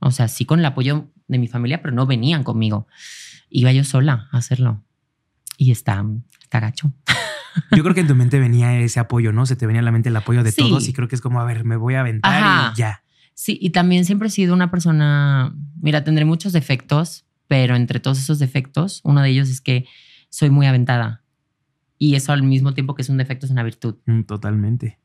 O 0.00 0.10
sea, 0.10 0.28
sí 0.28 0.44
con 0.44 0.58
el 0.58 0.64
apoyo 0.66 1.10
de 1.28 1.38
mi 1.38 1.46
familia, 1.48 1.80
pero 1.80 1.94
no 1.94 2.04
venían 2.06 2.42
conmigo. 2.42 2.86
Iba 3.52 3.72
yo 3.72 3.84
sola 3.84 4.28
a 4.32 4.38
hacerlo. 4.38 4.82
Y 5.56 5.70
está, 5.70 6.04
está 6.42 6.60
gacho. 6.60 6.92
Yo 7.76 7.82
creo 7.82 7.94
que 7.94 8.00
en 8.00 8.06
tu 8.06 8.14
mente 8.14 8.38
venía 8.40 8.78
ese 8.80 8.98
apoyo, 8.98 9.32
¿no? 9.32 9.44
Se 9.46 9.56
te 9.56 9.66
venía 9.66 9.80
a 9.82 9.84
la 9.84 9.92
mente 9.92 10.08
el 10.08 10.16
apoyo 10.16 10.42
de 10.42 10.52
Sí. 10.52 10.62
todos 10.62 10.88
y 10.88 10.92
creo 10.92 11.06
que 11.08 11.14
es 11.14 11.20
como, 11.20 11.40
a 11.40 11.44
ver, 11.44 11.64
me 11.64 11.76
voy 11.76 11.94
a 11.94 12.00
aventar 12.00 12.32
Ajá. 12.42 12.72
y 12.74 12.78
ya. 12.78 13.02
Sí, 13.34 13.58
y 13.60 13.70
también 13.70 14.04
siempre 14.04 14.28
he 14.28 14.30
sido 14.30 14.54
una 14.54 14.70
persona, 14.70 15.54
mira, 15.80 16.02
tendré 16.04 16.24
muchos 16.24 16.52
defectos, 16.52 17.26
pero 17.48 17.76
entre 17.76 18.00
todos 18.00 18.18
esos 18.18 18.38
defectos, 18.38 19.00
uno 19.04 19.20
de 19.20 19.28
ellos 19.30 19.48
es 19.50 19.60
que 19.60 19.86
soy 20.30 20.48
muy 20.50 20.66
aventada. 20.66 21.22
Y 21.98 22.14
eso 22.14 22.32
al 22.32 22.42
mismo 22.42 22.72
tiempo 22.74 22.94
que 22.94 23.02
es 23.02 23.08
un 23.10 23.18
defecto 23.18 23.44
es 23.46 23.52
una 23.52 23.62
virtud. 23.62 23.96
Mm, 24.06 24.22
Totalmente. 24.22 24.98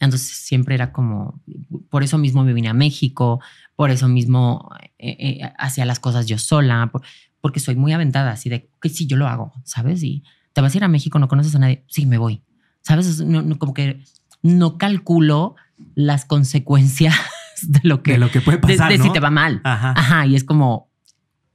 Entonces 0.00 0.28
siempre 0.28 0.74
era 0.76 0.92
como, 0.92 1.42
por 1.90 2.04
eso 2.04 2.18
mismo 2.18 2.44
me 2.44 2.52
vine 2.52 2.68
a 2.68 2.74
México, 2.74 3.40
por 3.74 3.90
eso 3.90 4.08
mismo 4.08 4.70
eh, 4.98 5.16
eh, 5.40 5.52
hacía 5.58 5.84
las 5.86 5.98
cosas 5.98 6.26
yo 6.26 6.38
sola, 6.38 6.88
por- 6.92 7.02
porque 7.48 7.60
soy 7.60 7.76
muy 7.76 7.92
aventada, 7.94 8.30
así 8.32 8.50
de 8.50 8.70
que 8.82 8.90
sí, 8.90 9.06
yo 9.06 9.16
lo 9.16 9.26
hago, 9.26 9.54
¿sabes? 9.64 10.02
Y 10.02 10.22
te 10.52 10.60
vas 10.60 10.74
a 10.74 10.76
ir 10.76 10.84
a 10.84 10.88
México, 10.88 11.18
no 11.18 11.28
conoces 11.28 11.54
a 11.54 11.58
nadie, 11.58 11.82
sí, 11.88 12.04
me 12.04 12.18
voy, 12.18 12.42
¿sabes? 12.82 13.22
No- 13.24 13.40
no, 13.40 13.58
como 13.58 13.72
que 13.72 14.02
no 14.42 14.76
calculo 14.76 15.54
las 15.94 16.26
consecuencias 16.26 17.14
de 17.62 17.80
lo 17.84 18.02
que, 18.02 18.12
de 18.12 18.18
lo 18.18 18.30
que 18.30 18.42
puede 18.42 18.58
de- 18.58 18.62
pasar, 18.76 18.92
de 18.92 18.98
¿no? 18.98 19.04
si 19.04 19.12
te 19.12 19.20
va 19.20 19.30
mal. 19.30 19.62
Ajá. 19.64 19.94
Ajá, 19.96 20.26
y 20.26 20.36
es 20.36 20.44
como, 20.44 20.90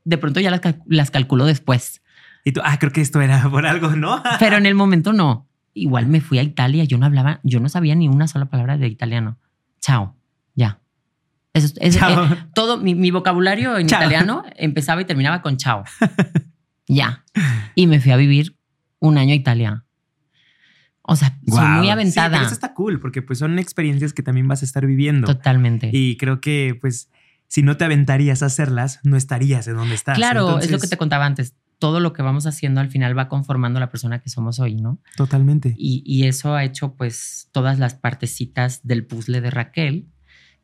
de 0.03 0.17
pronto 0.17 0.39
ya 0.39 0.49
las, 0.49 0.61
las 0.87 1.11
calculo 1.11 1.45
después, 1.45 2.01
Y 2.43 2.51
tú, 2.53 2.61
ah, 2.63 2.77
creo 2.79 2.91
que 2.91 3.01
esto 3.01 3.21
era 3.21 3.47
por 3.51 3.65
algo, 3.67 3.89
¿no? 3.95 4.21
pero 4.39 4.57
en 4.57 4.65
el 4.65 4.73
momento 4.75 5.13
no. 5.13 5.47
Igual 5.75 6.07
me 6.07 6.21
fui 6.21 6.37
a 6.39 6.43
Italia, 6.43 6.83
yo 6.85 6.97
no 6.97 7.05
hablaba, 7.05 7.39
yo 7.43 7.59
no 7.59 7.67
sabía 7.69 7.95
ni 7.95 8.07
una 8.07 8.27
sola 8.27 8.45
palabra 8.45 8.77
de 8.77 8.87
italiano. 8.87 9.37
Chao, 9.81 10.15
es- 11.54 11.74
es- 11.80 11.97
Chao. 11.97 12.26
eh, 12.34 12.38
todo 12.56 12.78
mi, 12.78 12.95
mi 12.95 13.12
vocabulario 13.12 13.78
en 13.78 13.88
Chao. 13.88 13.99
italiano 14.01 14.43
empezaba 14.58 15.01
y 15.01 15.06
terminaba 15.06 15.41
con 15.41 15.58
chao. 15.58 15.84
ya. 16.88 17.24
Y 17.76 17.88
me 17.88 17.99
fui 17.99 18.12
a 18.12 18.18
vivir 18.18 18.58
un 18.99 19.18
año 19.18 19.34
a 19.34 19.36
Italia. 19.36 19.86
O 21.01 21.16
sea, 21.18 21.38
soy 21.47 21.66
muy 21.68 21.86
Sí, 21.88 21.89
aventada. 21.91 22.30
pero 22.38 22.45
eso 22.45 22.54
está 22.54 22.74
cool 22.74 22.99
porque 23.01 23.22
pues 23.22 23.39
son 23.39 23.60
experiencias 23.60 24.14
que 24.14 24.24
también 24.24 24.47
vas 24.47 24.62
a 24.62 24.66
estar 24.66 24.86
viviendo. 24.86 25.28
Totalmente. 25.28 25.89
Y 25.91 26.16
creo 26.18 26.39
que 26.39 26.78
pues 26.80 27.10
si 27.47 27.62
no 27.62 27.76
te 27.78 27.84
aventarías 27.86 28.41
a 28.41 28.45
hacerlas, 28.47 28.99
no 29.04 29.18
estarías 29.18 29.68
en 29.68 29.76
donde 29.76 29.95
estás. 29.95 30.16
claro, 30.16 30.60
es 30.60 30.72
lo 30.72 30.80
que 30.80 30.88
te 30.88 30.97
contaba 30.97 31.26
antes. 31.26 31.56
Todo 31.78 31.99
lo 31.99 32.14
que 32.14 32.22
vamos 32.22 32.45
haciendo 32.47 32.80
al 32.80 32.89
final 32.89 33.18
va 33.18 33.28
conformando 33.28 33.82
la 33.82 33.89
persona 33.89 34.20
que 34.22 34.30
somos 34.30 34.60
hoy, 34.62 34.76
¿no? 34.76 34.99
Totalmente. 35.18 35.76
Y, 35.78 36.01
y 36.06 36.26
eso 36.28 36.56
ha 36.56 36.64
hecho 36.64 36.95
pues 36.95 37.49
todas 37.51 37.78
las 37.80 37.95
partecitas 37.95 38.80
del 38.88 39.06
puzzle 39.06 39.41
de 39.41 39.51
Raquel, 39.51 40.08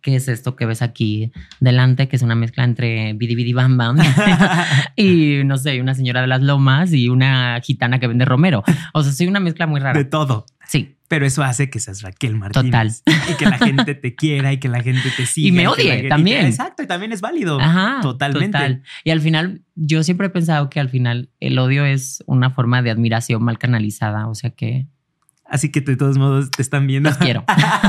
que 0.02 0.16
es 0.16 0.28
esto 0.28 0.56
que 0.56 0.66
ves 0.66 0.82
aquí 0.82 1.32
delante, 1.60 2.08
que 2.08 2.16
es 2.16 2.22
una 2.22 2.36
mezcla 2.36 2.64
entre 2.64 3.14
Bidi 3.14 3.36
Bidi 3.36 3.54
Bam 3.54 3.78
Bam 3.78 3.98
y 4.96 5.42
no 5.46 5.58
sé, 5.58 5.82
una 5.82 5.94
señora 5.94 6.22
de 6.22 6.28
las 6.28 6.42
lomas 6.42 6.94
y 6.94 7.10
una 7.10 7.60
gitana 7.62 8.00
que 8.00 8.08
vende 8.08 8.26
romero. 8.26 8.64
O 8.94 9.04
sea, 9.04 9.12
soy 9.12 9.28
una 9.28 9.40
mezcla 9.40 9.68
muy 9.68 9.80
de 9.80 9.86
rara. 9.86 10.10
todo. 10.10 10.46
Sí. 10.68 10.96
Pero 11.08 11.26
eso 11.26 11.42
hace 11.44 11.72
que 11.72 11.80
seas 11.80 12.04
Raquel 12.04 12.36
Martínez. 12.36 13.02
Total. 13.04 13.32
Y 13.32 13.34
que 13.34 13.46
la 13.46 13.58
gente 13.58 13.96
te 13.96 14.14
quiera 14.14 14.54
y 14.54 14.60
que 14.60 14.70
la 14.70 14.84
gente 14.84 15.10
te 15.18 15.26
siga. 15.26 15.48
Y 15.48 15.52
me 15.52 15.68
odie 15.68 16.08
también. 16.08 16.46
Exacto, 16.46 16.84
y 16.84 16.88
también 16.88 17.12
es 17.12 17.20
válido. 17.22 17.60
Ajá. 17.60 17.98
Totalmente. 18.04 18.56
total. 18.56 18.84
Y 19.04 19.10
al 19.10 19.20
final, 19.20 19.64
yo 19.74 20.04
siempre 20.04 20.28
he 20.28 20.30
pensado 20.30 20.70
que 20.70 20.80
al 20.80 20.90
final 20.90 21.32
el 21.40 21.58
odio 21.58 21.84
es 21.84 22.24
una 22.28 22.52
forma 22.52 22.84
de 22.84 22.92
admiración 22.92 23.44
mal 23.44 23.58
canalizada. 23.58 24.28
O 24.28 24.36
sea 24.36 24.52
que 24.52 24.86
Así 25.50 25.72
que 25.72 25.82
de 25.82 25.96
todos 25.96 26.18
modos 26.18 26.52
te 26.52 26.62
están 26.62 26.88
viendo. 26.88 27.10
los 27.10 27.18
quiero. 27.18 27.44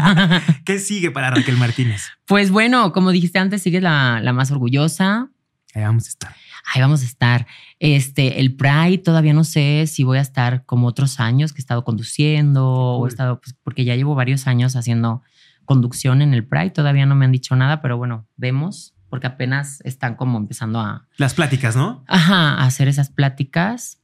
¿Qué 0.65 0.79
sigue 0.79 1.11
para 1.11 1.31
Raquel 1.31 1.57
Martínez? 1.57 2.07
pues 2.27 2.51
bueno, 2.51 2.93
como 2.93 3.11
dijiste 3.11 3.39
antes, 3.39 3.63
sigues 3.63 3.83
la, 3.83 4.21
la 4.23 4.33
más 4.33 4.51
orgullosa. 4.51 5.31
Ahí 5.75 5.83
vamos 5.83 6.07
a 6.07 6.09
estar. 6.09 6.35
Ahí 6.73 6.81
vamos 6.81 7.03
a 7.03 7.05
estar. 7.05 7.47
Este, 7.79 8.41
el 8.41 8.55
Pride, 8.55 8.99
todavía 8.99 9.33
no 9.33 9.45
sé 9.45 9.87
si 9.87 10.05
voy 10.05 10.19
a 10.19 10.21
estar 10.21 10.65
como 10.65 10.87
otros 10.87 11.21
años 11.21 11.53
que 11.53 11.59
he 11.59 11.63
estado 11.63 11.85
conduciendo 11.85 12.67
o 12.67 13.07
he 13.07 13.09
estado, 13.09 13.41
pues, 13.41 13.57
porque 13.63 13.85
ya 13.85 13.95
llevo 13.95 14.15
varios 14.15 14.47
años 14.47 14.77
haciendo 14.77 15.23
conducción 15.65 16.23
en 16.23 16.35
el 16.35 16.47
Pride. 16.47 16.71
Todavía 16.71 17.07
no 17.07 17.15
me 17.15 17.25
han 17.25 17.33
dicho 17.33 17.55
nada, 17.57 17.81
pero 17.81 17.97
bueno, 17.97 18.27
vemos, 18.37 18.95
porque 19.09 19.27
apenas 19.27 19.81
están 19.85 20.17
como 20.17 20.39
empezando 20.39 20.81
a, 20.81 21.07
Las 21.17 21.35
pláticas, 21.35 21.77
¿no? 21.77 22.05
ajá, 22.09 22.55
a 22.55 22.65
hacer 22.65 22.89
esas 22.89 23.11
pláticas. 23.11 24.00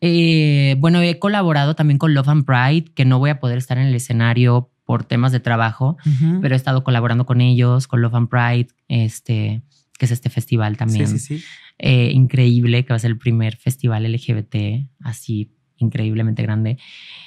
Eh, 0.00 0.76
bueno, 0.78 1.00
he 1.02 1.18
colaborado 1.18 1.74
también 1.74 1.98
con 1.98 2.14
Love 2.14 2.28
and 2.28 2.44
Pride, 2.44 2.92
que 2.94 3.04
no 3.04 3.18
voy 3.18 3.30
a 3.30 3.40
poder 3.40 3.58
estar 3.58 3.78
en 3.78 3.86
el 3.88 3.94
escenario 3.94 4.70
por 4.84 5.04
temas 5.04 5.32
de 5.32 5.40
trabajo, 5.40 5.98
pero 6.40 6.54
he 6.54 6.56
estado 6.56 6.82
colaborando 6.82 7.26
con 7.26 7.40
ellos, 7.42 7.86
con 7.86 8.00
Love 8.00 8.14
and 8.14 8.28
Pride, 8.28 8.68
este, 8.88 9.62
que 9.98 10.04
es 10.06 10.10
este 10.12 10.30
festival 10.30 10.76
también 10.78 11.06
Sí, 11.08 11.18
sí, 11.18 11.38
sí. 11.40 11.44
eh, 11.78 12.10
increíble, 12.14 12.84
que 12.84 12.92
va 12.94 12.96
a 12.96 13.00
ser 13.00 13.10
el 13.10 13.18
primer 13.18 13.56
festival 13.56 14.04
LGBT, 14.10 14.88
así 15.00 15.52
increíblemente 15.76 16.42
grande. 16.42 16.78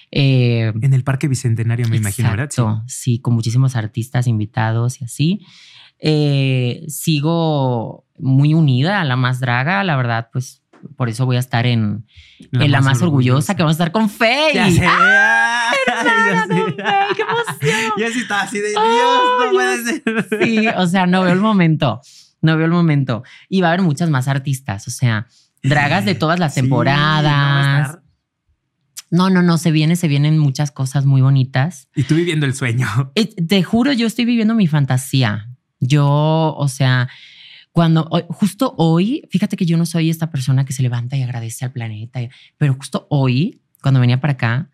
Eh, 0.09 0.73
En 0.81 0.93
el 0.93 1.03
Parque 1.03 1.27
Bicentenario, 1.27 1.87
me 1.87 1.97
imagino, 1.97 2.29
¿verdad? 2.31 2.49
Sí. 2.49 2.61
exacto, 2.61 2.83
sí, 2.87 3.19
con 3.19 3.33
muchísimos 3.35 3.75
artistas 3.75 4.25
invitados 4.27 4.99
y 5.01 5.05
así. 5.05 5.39
Eh, 5.99 6.83
sigo 6.87 8.05
muy 8.17 8.53
unida 8.55 9.01
a 9.01 9.05
la 9.05 9.15
más 9.15 9.39
draga, 9.39 9.83
la 9.83 9.95
verdad, 9.95 10.29
pues 10.33 10.63
por 10.95 11.09
eso 11.09 11.25
voy 11.25 11.35
a 11.37 11.39
estar 11.39 11.65
en, 11.65 12.05
en 12.51 12.71
la 12.71 12.81
más 12.81 13.01
orgullosa, 13.01 13.55
que 13.55 13.63
vamos 13.63 13.73
a 13.73 13.83
estar 13.83 13.91
con 13.91 14.09
Faye. 14.09 14.53
Ya 14.53 14.71
sé. 14.71 14.81
¡Ah! 14.85 15.71
ay, 15.71 16.05
ya 16.33 16.47
con 16.47 16.55
sé. 16.57 16.63
Faye, 16.63 16.75
¡Qué 17.15 17.21
emoción! 17.21 17.91
Ya 17.97 18.11
sí 18.11 18.19
está 18.19 18.41
así 18.41 18.59
de 18.59 18.69
Dios, 18.69 18.81
Ay, 18.83 19.45
no 19.45 19.51
puede 19.51 19.83
ser. 19.83 20.43
Sí, 20.43 20.67
o 20.77 20.87
sea, 20.87 21.05
no 21.07 21.21
veo 21.23 21.33
el 21.33 21.39
momento. 21.39 22.01
No 22.41 22.57
veo 22.57 22.65
el 22.65 22.71
momento. 22.71 23.23
Y 23.49 23.61
va 23.61 23.67
a 23.67 23.71
haber 23.73 23.83
muchas 23.83 24.09
más 24.09 24.27
artistas, 24.27 24.87
o 24.87 24.91
sea, 24.91 25.27
dragas 25.63 26.05
de 26.05 26.15
todas 26.15 26.39
las 26.39 26.53
Sí, 26.53 26.61
no 26.61 26.65
temporadas. 26.65 27.85
estar. 27.89 28.01
No, 29.11 29.29
no, 29.29 29.41
no, 29.41 29.57
se 29.57 29.71
viene, 29.71 29.95
se 29.97 30.07
vienen 30.07 30.37
muchas 30.39 30.71
cosas 30.71 31.05
muy 31.05 31.21
bonitas. 31.21 31.89
Y 31.95 32.03
tú 32.03 32.15
viviendo 32.15 32.45
el 32.45 32.53
sueño. 32.55 32.87
Eh, 33.15 33.27
Te 33.45 33.61
juro, 33.61 33.91
yo 33.91 34.07
estoy 34.07 34.23
viviendo 34.25 34.55
mi 34.55 34.67
fantasía. 34.67 35.49
Yo, 35.81 36.07
o 36.57 36.67
sea, 36.69 37.09
cuando 37.71 38.09
justo 38.29 38.73
hoy, 38.77 39.27
fíjate 39.29 39.55
que 39.55 39.65
yo 39.65 39.77
no 39.77 39.85
soy 39.85 40.09
esta 40.09 40.29
persona 40.29 40.65
que 40.65 40.73
se 40.73 40.81
levanta 40.83 41.15
y 41.15 41.23
agradece 41.23 41.63
al 41.65 41.71
planeta, 41.71 42.19
pero 42.57 42.73
justo 42.73 43.07
hoy, 43.09 43.61
cuando 43.81 43.99
venía 43.99 44.19
para 44.19 44.33
acá, 44.33 44.69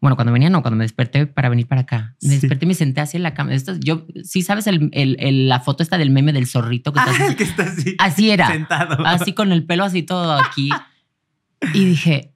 bueno, 0.00 0.16
cuando 0.16 0.32
venía 0.32 0.50
no, 0.50 0.62
cuando 0.62 0.76
me 0.76 0.84
desperté 0.84 1.26
para 1.26 1.48
venir 1.48 1.66
para 1.68 1.82
acá, 1.82 2.16
me 2.20 2.28
Sí. 2.30 2.38
desperté 2.40 2.64
y 2.64 2.68
me 2.68 2.74
senté 2.74 3.00
así 3.00 3.16
en 3.16 3.22
la 3.22 3.34
cama. 3.34 3.54
Esto, 3.54 3.76
yo, 3.78 4.04
sí 4.24 4.42
sabes 4.42 4.66
el, 4.66 4.90
el- 4.92 5.16
el- 5.20 5.48
la 5.48 5.60
foto 5.60 5.82
esta 5.84 5.96
del 5.96 6.10
meme 6.10 6.32
del 6.32 6.46
zorrito 6.48 6.92
que 6.92 6.98
está 7.06 7.10
Ah, 7.12 7.14
así? 7.14 7.22
el 7.30 7.36
que 7.36 7.44
está 7.44 7.62
así. 7.62 7.94
Así 7.98 8.30
era, 8.30 8.48
Sentado. 8.48 9.06
así 9.06 9.32
con 9.32 9.52
el 9.52 9.64
pelo 9.64 9.84
así 9.84 10.02
todo 10.02 10.32
aquí. 10.32 10.70
Y 11.72 11.84
dije, 11.84 12.32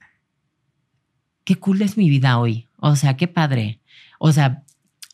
qué 1.44 1.56
cool 1.56 1.82
es 1.82 1.96
mi 1.96 2.08
vida 2.08 2.38
hoy. 2.38 2.68
O 2.76 2.94
sea, 2.96 3.16
qué 3.16 3.28
padre. 3.28 3.80
O 4.18 4.32
sea, 4.32 4.62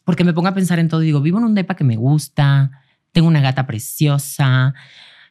porque 0.05 0.25
me 0.25 0.33
pongo 0.35 0.49
a 0.49 0.55
pensar 0.55 0.79
en 0.79 0.89
todo 0.89 1.03
y 1.03 1.07
digo, 1.07 1.21
vivo 1.23 1.39
en 1.39 1.45
un 1.45 1.55
depa 1.55 1.75
que 1.75 1.85
me 1.85 1.97
gusta, 1.97 2.71
tengo 3.13 3.29
una 3.29 3.41
gata 3.41 3.67
preciosa, 3.67 4.75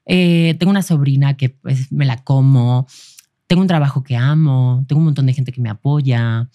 eh, 0.05 0.55
tengo 0.59 0.71
una 0.71 0.83
sobrina 0.83 1.35
que 1.35 1.49
pues, 1.49 1.91
me 1.91 2.05
la 2.05 2.23
como, 2.23 2.87
tengo 3.47 3.61
un 3.61 3.67
trabajo 3.67 4.03
que 4.03 4.15
amo, 4.15 4.85
tengo 4.87 4.99
un 4.99 5.05
montón 5.05 5.25
de 5.25 5.33
gente 5.33 5.51
que 5.51 5.61
me 5.61 5.69
apoya. 5.69 6.49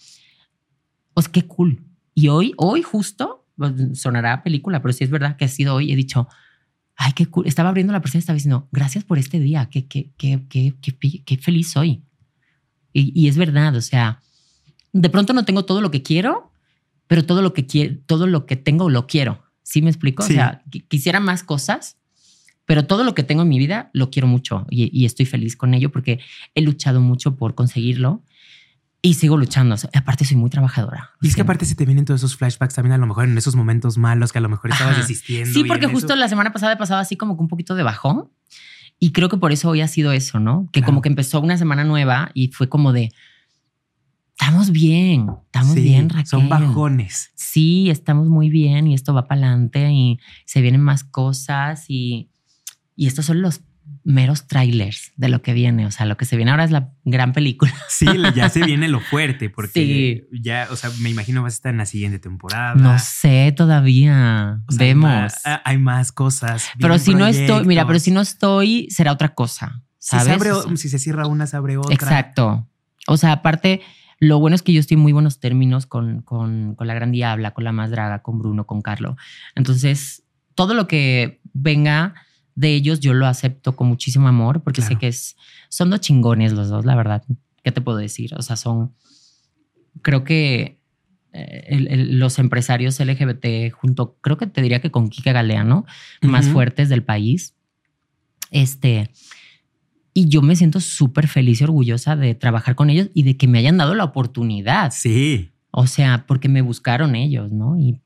Sea, 1.15 1.31
qué 1.31 1.43
cool. 1.45 1.83
Y 2.13 2.29
hoy, 2.29 2.53
hoy 2.57 2.81
justo, 2.81 3.45
pues, 3.55 3.73
sonará 3.99 4.43
película, 4.43 4.81
pero 4.81 4.93
sí 4.93 5.03
es 5.03 5.09
verdad 5.09 5.37
que 5.37 5.45
ha 5.45 5.49
sido 5.49 5.75
hoy, 5.75 5.91
he 5.91 5.95
dicho, 5.95 6.27
ay, 6.95 7.13
qué 7.13 7.27
cool. 7.27 7.47
Estaba 7.47 7.69
abriendo 7.69 7.93
la 7.93 8.01
persona 8.01 8.19
y 8.19 8.21
estaba 8.21 8.35
diciendo, 8.35 8.67
gracias 8.71 9.03
por 9.03 9.19
este 9.19 9.39
día, 9.39 9.69
qué, 9.69 9.87
qué, 9.87 10.11
qué, 10.17 10.43
qué, 10.49 10.73
qué, 10.81 11.23
qué 11.23 11.37
feliz 11.37 11.71
soy. 11.71 12.03
Y, 12.93 13.11
y 13.19 13.27
es 13.27 13.37
verdad, 13.37 13.75
o 13.75 13.81
sea, 13.81 14.21
de 14.93 15.09
pronto 15.09 15.33
no 15.33 15.45
tengo 15.45 15.65
todo 15.65 15.81
lo 15.81 15.91
que 15.91 16.01
quiero, 16.01 16.51
pero 17.07 17.25
todo 17.25 17.41
lo 17.41 17.53
que 17.53 17.65
quiero, 17.65 17.97
todo 18.05 18.27
lo 18.27 18.45
que 18.45 18.55
tengo 18.55 18.89
lo 18.89 19.07
quiero. 19.07 19.46
¿Sí 19.69 19.81
me 19.81 19.89
explico? 19.89 20.23
Sí. 20.23 20.31
O 20.33 20.35
sea, 20.35 20.61
qui- 20.71 20.85
quisiera 20.87 21.19
más 21.19 21.43
cosas, 21.43 21.97
pero 22.65 22.85
todo 22.85 23.03
lo 23.03 23.13
que 23.13 23.23
tengo 23.23 23.41
en 23.41 23.49
mi 23.49 23.59
vida 23.59 23.89
lo 23.91 24.09
quiero 24.09 24.27
mucho 24.27 24.65
y, 24.69 24.89
y 24.97 25.05
estoy 25.05 25.25
feliz 25.25 25.57
con 25.57 25.73
ello 25.73 25.91
porque 25.91 26.19
he 26.55 26.61
luchado 26.61 27.01
mucho 27.01 27.35
por 27.35 27.53
conseguirlo 27.53 28.23
y 29.01 29.15
sigo 29.15 29.35
luchando. 29.37 29.75
O 29.75 29.77
sea, 29.77 29.89
aparte, 29.93 30.23
soy 30.23 30.37
muy 30.37 30.49
trabajadora. 30.49 31.11
Y 31.21 31.27
es 31.27 31.35
que 31.35 31.41
aparte 31.41 31.65
se 31.65 31.75
te 31.75 31.85
vienen 31.85 32.05
todos 32.05 32.21
esos 32.21 32.37
flashbacks 32.37 32.75
también 32.75 32.93
a 32.93 32.97
lo 32.97 33.07
mejor 33.07 33.25
en 33.25 33.37
esos 33.37 33.55
momentos 33.57 33.97
malos 33.97 34.31
que 34.31 34.37
a 34.37 34.41
lo 34.41 34.47
mejor 34.49 34.71
estabas 34.71 34.93
Ajá. 34.93 35.01
desistiendo. 35.01 35.53
Sí, 35.53 35.65
porque 35.65 35.87
justo 35.87 36.13
eso- 36.13 36.15
la 36.15 36.29
semana 36.29 36.53
pasada 36.53 36.71
he 36.73 36.77
pasado 36.77 37.01
así 37.01 37.17
como 37.17 37.35
que 37.35 37.41
un 37.41 37.49
poquito 37.49 37.75
de 37.75 37.83
bajón 37.83 38.29
Y 38.99 39.11
creo 39.11 39.27
que 39.29 39.37
por 39.37 39.51
eso 39.51 39.69
hoy 39.69 39.81
ha 39.81 39.87
sido 39.87 40.11
eso, 40.13 40.39
¿no? 40.39 40.69
Que 40.71 40.79
Claro. 40.79 40.85
como 40.87 41.01
que 41.03 41.09
empezó 41.09 41.39
una 41.41 41.57
semana 41.57 41.83
nueva 41.83 42.31
y 42.33 42.47
fue 42.47 42.67
como 42.69 42.93
de, 42.93 43.11
estamos 44.39 44.71
bien, 44.71 45.27
estamos 45.45 45.73
Sí, 45.73 45.81
bien, 45.81 46.09
Raquel. 46.09 46.27
Son 46.27 46.49
bajones. 46.49 47.31
Sí, 47.35 47.89
estamos 47.89 48.27
muy 48.27 48.49
bien 48.49 48.87
y 48.87 48.93
esto 48.93 49.13
va 49.13 49.27
para 49.27 49.41
adelante 49.41 49.91
y 49.91 50.19
se 50.45 50.61
vienen 50.61 50.81
más 50.81 51.03
cosas 51.03 51.85
y, 51.87 52.29
y 52.95 53.07
estos 53.07 53.25
son 53.25 53.41
los 53.41 53.61
meros 54.03 54.47
trailers 54.47 55.11
de 55.15 55.29
lo 55.29 55.41
que 55.41 55.53
viene. 55.53 55.85
O 55.85 55.91
sea, 55.91 56.05
lo 56.05 56.17
que 56.17 56.25
se 56.25 56.35
viene 56.35 56.51
ahora 56.51 56.63
es 56.65 56.71
la 56.71 56.91
gran 57.03 57.33
película. 57.33 57.73
Sí, 57.89 58.05
ya 58.35 58.49
se 58.49 58.63
viene 58.63 58.87
lo 58.89 58.99
fuerte, 58.99 59.49
porque 59.49 60.27
Sí. 60.31 60.39
ya, 60.41 60.67
o 60.69 60.75
sea, 60.75 60.91
me 61.01 61.09
imagino 61.09 61.41
vas 61.41 61.53
a 61.53 61.55
estar 61.55 61.71
en 61.71 61.77
la 61.79 61.85
siguiente 61.87 62.19
temporada. 62.19 62.75
No 62.75 62.97
sé 62.99 63.51
todavía. 63.57 64.61
O 64.67 64.71
sea, 64.71 64.83
hay 64.83 64.89
Vemos. 64.89 65.09
más- 65.09 65.41
Hay 65.65 65.77
más 65.79 66.11
cosas. 66.11 66.67
pero 66.79 66.99
si 66.99 67.15
no 67.15 67.25
estoy, 67.27 67.65
mira, 67.65 67.87
pero 67.87 67.97
si 67.99 68.11
no 68.11 68.21
estoy, 68.21 68.87
será 68.91 69.11
otra 69.13 69.33
cosa. 69.33 69.81
Si 69.97 70.11
¿Sabes? 70.11 70.25
se, 70.25 70.33
abre 70.33 70.51
O 70.51 70.59
o- 70.59 70.63
sea, 70.63 70.77
si 70.77 70.89
se 70.89 70.99
cierra 70.99 71.25
una, 71.27 71.47
se 71.47 71.57
abre 71.57 71.77
otra. 71.77 71.93
Exacto. 71.95 72.67
O 73.07 73.17
sea, 73.17 73.31
aparte, 73.31 73.81
lo 74.19 74.39
bueno 74.39 74.55
es 74.55 74.61
que 74.63 74.73
yo 74.73 74.79
estoy 74.79 74.95
en 74.95 75.01
muy 75.01 75.11
buenos 75.13 75.39
términos 75.39 75.85
con, 75.85 76.21
con, 76.23 76.75
con 76.75 76.87
la 76.87 76.93
Gran 76.93 77.11
Diabla, 77.11 77.51
con 77.53 77.63
la 77.63 77.71
Más 77.71 77.91
Draga, 77.91 78.21
con 78.23 78.39
Bruno, 78.39 78.65
con 78.65 78.81
Carlo. 78.81 79.15
Entonces, 79.55 80.23
todo 80.55 80.73
lo 80.73 80.87
que 80.87 81.39
venga 81.53 82.15
de 82.55 82.73
ellos, 82.73 82.99
yo 82.99 83.13
lo 83.13 83.27
acepto 83.27 83.75
con 83.75 83.87
muchísimo 83.87 84.27
amor, 84.27 84.63
porque 84.63 84.81
sé 84.81 84.95
que 84.95 85.07
es, 85.09 85.35
son 85.69 85.91
dos 85.91 86.01
chingones 86.01 86.53
los 86.53 86.69
dos, 86.69 86.85
la 86.85 86.95
verdad. 86.95 87.23
¿Qué 87.63 87.71
te 87.71 87.81
puedo 87.81 87.97
decir? 87.99 88.33
O 88.35 88.41
sea, 88.41 88.55
son, 88.55 88.95
creo 90.01 90.23
que 90.23 90.79
eh, 91.33 91.65
el- 91.67 91.87
el- 91.87 92.19
los 92.19 92.39
empresarios 92.39 92.99
LGBT 92.99 93.69
junto, 93.71 94.17
creo 94.21 94.37
que 94.37 94.47
te 94.47 94.61
diría 94.63 94.81
que 94.81 94.89
con 94.89 95.09
Kika 95.09 95.33
Galeano, 95.33 95.85
más 96.23 96.45
Ujú. 96.45 96.53
fuertes 96.53 96.89
del 96.89 97.03
país. 97.03 97.53
Este, 98.49 99.11
y 100.19 100.29
yo 100.29 100.41
me 100.41 100.55
siento 100.55 100.79
súper 100.79 101.27
feliz 101.27 101.61
y 101.61 101.63
orgullosa 101.65 102.15
de 102.15 102.33
trabajar 102.33 102.73
con 102.73 102.89
ellos 102.89 103.09
y 103.13 103.21
de 103.21 103.37
que 103.37 103.47
me 103.47 103.59
hayan 103.59 103.77
dado 103.77 103.93
la 103.93 104.03
oportunidad. 104.05 104.91
Sí. 104.91 105.51
O 105.69 105.85
sea, 105.85 106.25
porque 106.25 106.49
me 106.49 106.61
buscaron 106.63 107.15
ellos, 107.15 107.51
¿no? 107.51 107.77
Y 107.79 107.99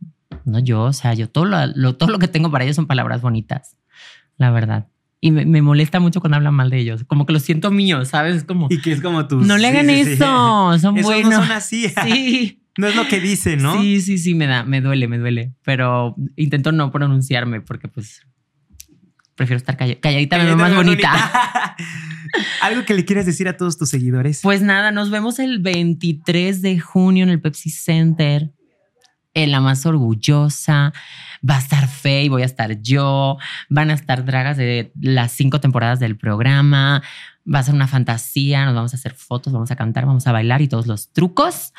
no 0.43 0.59
yo, 0.59 0.82
o 0.84 0.93
sea, 0.93 1.14
yo 1.14 1.30
todo 1.30 1.45
lo, 1.45 1.57
lo- 1.74 1.95
todo 1.95 2.09
lo 2.09 2.20
que 2.20 2.28
tengo 2.28 2.51
para 2.51 2.66
ellos 2.66 2.76
son 2.76 2.86
palabras 2.88 3.22
bonitas, 3.22 3.78
la 4.38 4.51
verdad. 4.51 4.88
Y 5.22 5.32
me, 5.32 5.45
me 5.45 5.62
molesta 5.62 5.99
mucho 6.01 6.20
cuando 6.20 6.36
hablan 6.36 6.53
mal 6.55 6.70
de 6.70 6.80
ellos, 6.80 7.05
como 7.05 7.26
que 7.26 7.32
lo 7.32 7.39
siento 7.39 7.72
mío, 7.72 8.03
¿sabes? 8.03 8.36
Es 8.38 8.43
como, 8.43 8.68
Y 8.70 8.82
que 8.82 8.91
es 8.91 9.01
como 9.01 9.28
tú. 9.28 9.39
no 9.41 9.57
le 9.57 9.68
hagan 9.68 9.89
eso, 9.89 10.78
son 10.80 10.97
Esos 10.97 11.03
buenos. 11.14 11.32
no 11.32 11.41
son 11.43 11.51
así. 11.51 11.88
Sí. 12.03 12.57
No 12.78 12.88
es 12.88 12.95
lo 12.95 13.07
que 13.07 13.20
dice, 13.22 13.55
¿no? 13.57 13.80
Sí, 13.82 14.01
sí, 14.01 14.18
sí, 14.18 14.34
me 14.34 14.47
da, 14.47 14.64
me 14.64 14.80
duele, 14.82 15.07
me 15.07 15.18
duele. 15.18 15.53
Pero 15.64 16.16
intento 16.38 16.72
no 16.72 16.89
pronunciarme 16.91 17.59
porque 17.62 17.88
pues 17.89 18.26
prefiero 19.41 19.57
estar 19.57 19.75
calla- 19.77 19.99
calladita, 19.99 20.37
me 20.37 20.45
veo 20.45 20.55
más 20.57 20.73
bonita. 20.75 21.75
Algo 22.61 22.85
que 22.85 22.93
le 22.93 23.03
quieras 23.05 23.25
decir 23.25 23.47
a 23.47 23.57
todos 23.57 23.77
tus 23.77 23.89
seguidores. 23.89 24.39
Pues 24.41 24.61
nada, 24.61 24.91
nos 24.91 25.09
vemos 25.09 25.39
el 25.39 25.59
23 25.59 26.61
de 26.61 26.79
junio 26.79 27.23
en 27.23 27.29
el 27.29 27.41
Pepsi 27.41 27.69
Center. 27.69 28.51
En 29.33 29.51
la 29.51 29.61
más 29.61 29.85
orgullosa. 29.85 30.91
Va 31.49 31.55
a 31.55 31.59
estar 31.59 31.87
Faye, 31.87 32.29
voy 32.29 32.41
a 32.43 32.45
estar 32.45 32.81
yo. 32.81 33.37
Van 33.69 33.89
a 33.89 33.93
estar 33.93 34.25
dragas 34.25 34.57
de 34.57 34.91
las 34.99 35.31
cinco 35.31 35.59
temporadas 35.61 35.99
del 35.99 36.17
programa. 36.17 37.01
Va 37.51 37.59
a 37.59 37.63
ser 37.63 37.73
una 37.73 37.87
fantasía. 37.87 38.65
Nos 38.65 38.75
vamos 38.75 38.93
a 38.93 38.97
hacer 38.97 39.13
fotos, 39.15 39.51
vamos 39.53 39.71
a 39.71 39.75
cantar, 39.75 40.05
vamos 40.05 40.27
a 40.27 40.31
bailar 40.31 40.61
y 40.61 40.67
todos 40.67 40.85
los 40.87 41.11
trucos. 41.11 41.73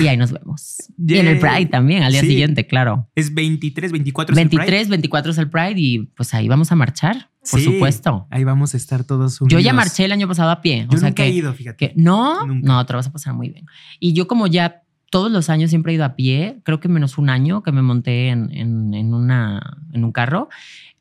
Y 0.00 0.08
ahí 0.08 0.16
nos 0.16 0.32
vemos. 0.32 0.76
Y 0.98 1.16
en 1.16 1.26
el. 1.28 1.38
Pride 1.38 1.66
también, 1.66 2.02
al 2.02 2.12
día 2.12 2.20
Sí. 2.20 2.28
siguiente, 2.28 2.66
claro. 2.66 3.08
es 3.14 3.32
23, 3.34 3.92
24 3.92 4.34
es 4.34 4.38
el 4.42 4.48
Pride. 4.48 4.58
23, 4.58 4.88
24 4.88 5.32
es 5.32 5.38
el 5.38 5.50
Pride 5.50 5.74
y 5.76 5.98
pues 6.16 6.34
ahí 6.34 6.48
vamos 6.48 6.70
a 6.72 6.76
marchar, 6.76 7.30
por 7.50 7.60
Sí, 7.60 7.64
supuesto. 7.66 8.26
Ahí 8.30 8.44
vamos 8.44 8.74
a 8.74 8.76
estar 8.76 9.04
todos 9.04 9.40
unidos. 9.40 9.60
Yo 9.62 9.64
ya 9.64 9.72
marché 9.72 10.04
el 10.04 10.12
año 10.12 10.28
pasado 10.28 10.50
a 10.50 10.60
pie. 10.60 10.86
Yo 10.90 10.96
o 10.96 11.00
sea 11.00 11.08
nunca 11.10 11.22
que, 11.22 11.28
he 11.28 11.32
ido, 11.32 11.52
fíjate. 11.54 11.76
que 11.76 11.92
no, 11.96 12.46
Nunca. 12.46 12.66
no, 12.66 12.86
te 12.86 12.92
lo 12.92 12.98
vas 12.98 13.06
a 13.06 13.12
pasar 13.12 13.34
muy 13.34 13.48
bien. 13.50 13.66
Y 14.00 14.12
yo 14.12 14.26
como 14.28 14.46
ya 14.46 14.82
todos 15.10 15.30
los 15.30 15.48
años 15.50 15.70
siempre 15.70 15.92
he 15.92 15.96
ido 15.96 16.04
a 16.04 16.16
pie, 16.16 16.60
creo 16.64 16.80
que 16.80 16.88
menos 16.88 17.18
un 17.18 17.30
año 17.30 17.62
que 17.62 17.72
me 17.72 17.82
monté 17.82 18.28
en, 18.28 18.50
en, 18.52 18.92
en 18.94 19.14
una, 19.14 19.78
en 19.92 20.04
un 20.04 20.12
carro. 20.12 20.48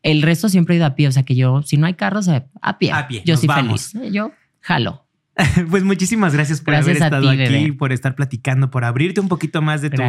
El 0.04 0.22
resto 0.22 0.50
siempre 0.50 0.76
he 0.76 0.78
ido 0.78 0.86
a 0.86 0.96
pie, 0.96 1.08
o 1.08 1.12
sea 1.12 1.24
que 1.24 1.36
yo, 1.36 1.62
si 1.64 1.78
no 1.78 1.88
hay 1.88 1.96
carros, 1.96 2.28
eh, 2.28 2.46
a 2.62 2.78
pie. 2.78 2.92
A 2.92 3.08
pie, 3.08 3.24
Yo 3.26 3.36
vamos. 3.48 3.92
feliz. 3.92 4.12
Yo 4.14 4.32
jalo. 4.62 5.02
Pues 5.70 5.84
muchísimas 5.84 6.34
gracias 6.34 6.62
por 6.62 6.74
Gracias 6.76 6.96
haber 7.02 7.04
estado 7.04 7.30
ti, 7.36 7.42
aquí, 7.42 7.54
bebé. 7.54 7.74
por 7.74 7.92
estar 7.92 8.16
platicando, 8.16 8.72
por 8.72 8.86
abrirte 8.86 9.20
un 9.20 9.28
poquito 9.28 9.62
más 9.62 9.82
de 9.82 9.90
tu, 9.90 10.02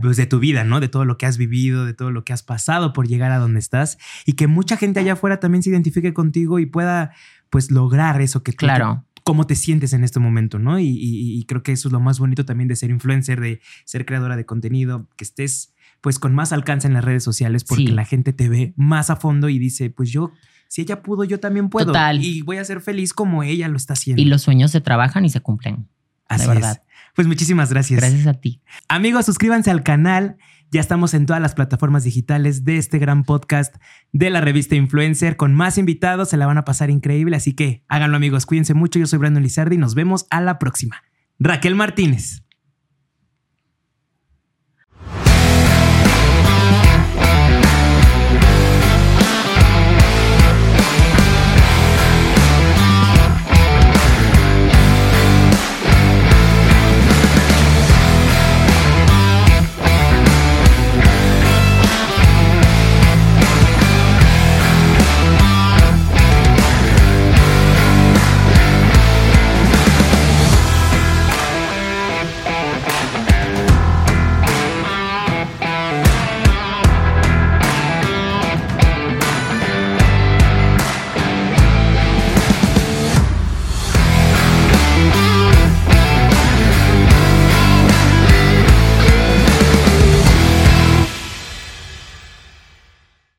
pues, 0.00 0.16
de 0.16 0.24
tu 0.24 0.38
vida, 0.38 0.64
¿no? 0.64 0.80
De 0.80 0.88
todo 0.88 1.04
lo 1.04 1.18
que 1.18 1.26
has 1.26 1.36
vivido, 1.36 1.84
de 1.84 1.92
todo 1.92 2.10
lo 2.10 2.24
que 2.24 2.32
has 2.32 2.42
pasado 2.42 2.94
por 2.94 3.06
llegar 3.06 3.30
a 3.30 3.38
donde 3.38 3.58
estás 3.58 3.98
y 4.24 4.34
que 4.34 4.46
mucha 4.46 4.78
gente 4.78 4.98
allá 5.00 5.12
afuera 5.14 5.38
también 5.38 5.62
se 5.62 5.68
identifique 5.68 6.14
contigo 6.14 6.58
y 6.60 6.64
pueda 6.66 7.12
pues 7.50 7.70
lograr 7.70 8.22
eso 8.22 8.42
que 8.42 8.54
Claro. 8.54 9.04
Cómo 9.30 9.46
te 9.46 9.54
sientes 9.54 9.92
en 9.92 10.02
este 10.02 10.18
momento, 10.18 10.58
¿no? 10.58 10.78
Y, 10.80 10.88
y- 10.88 11.38
y 11.38 11.44
creo 11.44 11.62
que 11.62 11.70
eso 11.72 11.86
es 11.88 11.92
lo 11.92 12.00
más 12.00 12.18
bonito 12.18 12.44
también 12.44 12.66
de 12.68 12.74
ser 12.74 12.90
influencer, 12.90 13.40
de 13.40 13.60
ser 13.84 14.04
creadora 14.04 14.34
de 14.36 14.44
contenido, 14.44 15.06
que 15.16 15.22
estés 15.24 15.72
pues 16.00 16.18
con 16.18 16.34
más 16.34 16.52
alcance 16.52 16.88
en 16.88 16.94
las 16.94 17.04
redes 17.04 17.22
sociales 17.22 17.62
porque 17.62 17.86
Sí. 17.86 17.92
la 17.92 18.04
gente 18.04 18.32
te 18.32 18.48
ve 18.48 18.72
más 18.76 19.08
a 19.10 19.16
fondo 19.16 19.48
y 19.48 19.58
dice, 19.58 19.90
pues 19.90 20.10
yo, 20.10 20.32
si 20.66 20.82
ella 20.82 21.02
pudo, 21.02 21.22
yo 21.24 21.38
también 21.38 21.68
puedo. 21.68 21.86
Total. 21.86 22.24
Y 22.24 22.42
voy 22.42 22.56
a 22.56 22.64
ser 22.64 22.80
feliz 22.80 23.12
como 23.12 23.42
ella 23.42 23.68
lo 23.68 23.76
está 23.76 23.92
haciendo. 23.92 24.20
Y 24.20 24.24
los 24.24 24.42
sueños 24.42 24.70
se 24.72 24.80
trabajan 24.80 25.24
y 25.24 25.30
se 25.30 25.40
cumplen. 25.40 25.86
Así 26.28 26.46
de 26.48 26.54
verdad. 26.54 26.82
es. 26.84 26.89
Pues 27.20 27.28
muchísimas 27.28 27.68
gracias. 27.68 28.00
Gracias 28.00 28.26
a 28.26 28.32
ti. 28.32 28.62
Amigos, 28.88 29.26
suscríbanse 29.26 29.70
al 29.70 29.82
canal. 29.82 30.38
Ya 30.70 30.80
estamos 30.80 31.12
en 31.12 31.26
todas 31.26 31.42
las 31.42 31.54
plataformas 31.54 32.02
digitales 32.02 32.64
de 32.64 32.78
este 32.78 32.98
gran 32.98 33.24
podcast 33.24 33.76
de 34.10 34.30
la 34.30 34.40
revista 34.40 34.74
Influencer 34.74 35.36
con 35.36 35.54
más 35.54 35.76
invitados. 35.76 36.30
Se 36.30 36.38
la 36.38 36.46
van 36.46 36.56
a 36.56 36.64
pasar 36.64 36.88
increíble. 36.88 37.36
Así 37.36 37.52
que 37.52 37.84
háganlo, 37.88 38.16
amigos. 38.16 38.46
Cuídense 38.46 38.72
mucho. 38.72 38.98
Yo 38.98 39.06
soy 39.06 39.18
Brandon 39.18 39.42
Lizardi 39.42 39.74
y 39.74 39.78
nos 39.78 39.94
vemos 39.94 40.26
a 40.30 40.40
la 40.40 40.58
próxima. 40.58 41.02
Raquel 41.38 41.74
Martínez. 41.74 42.42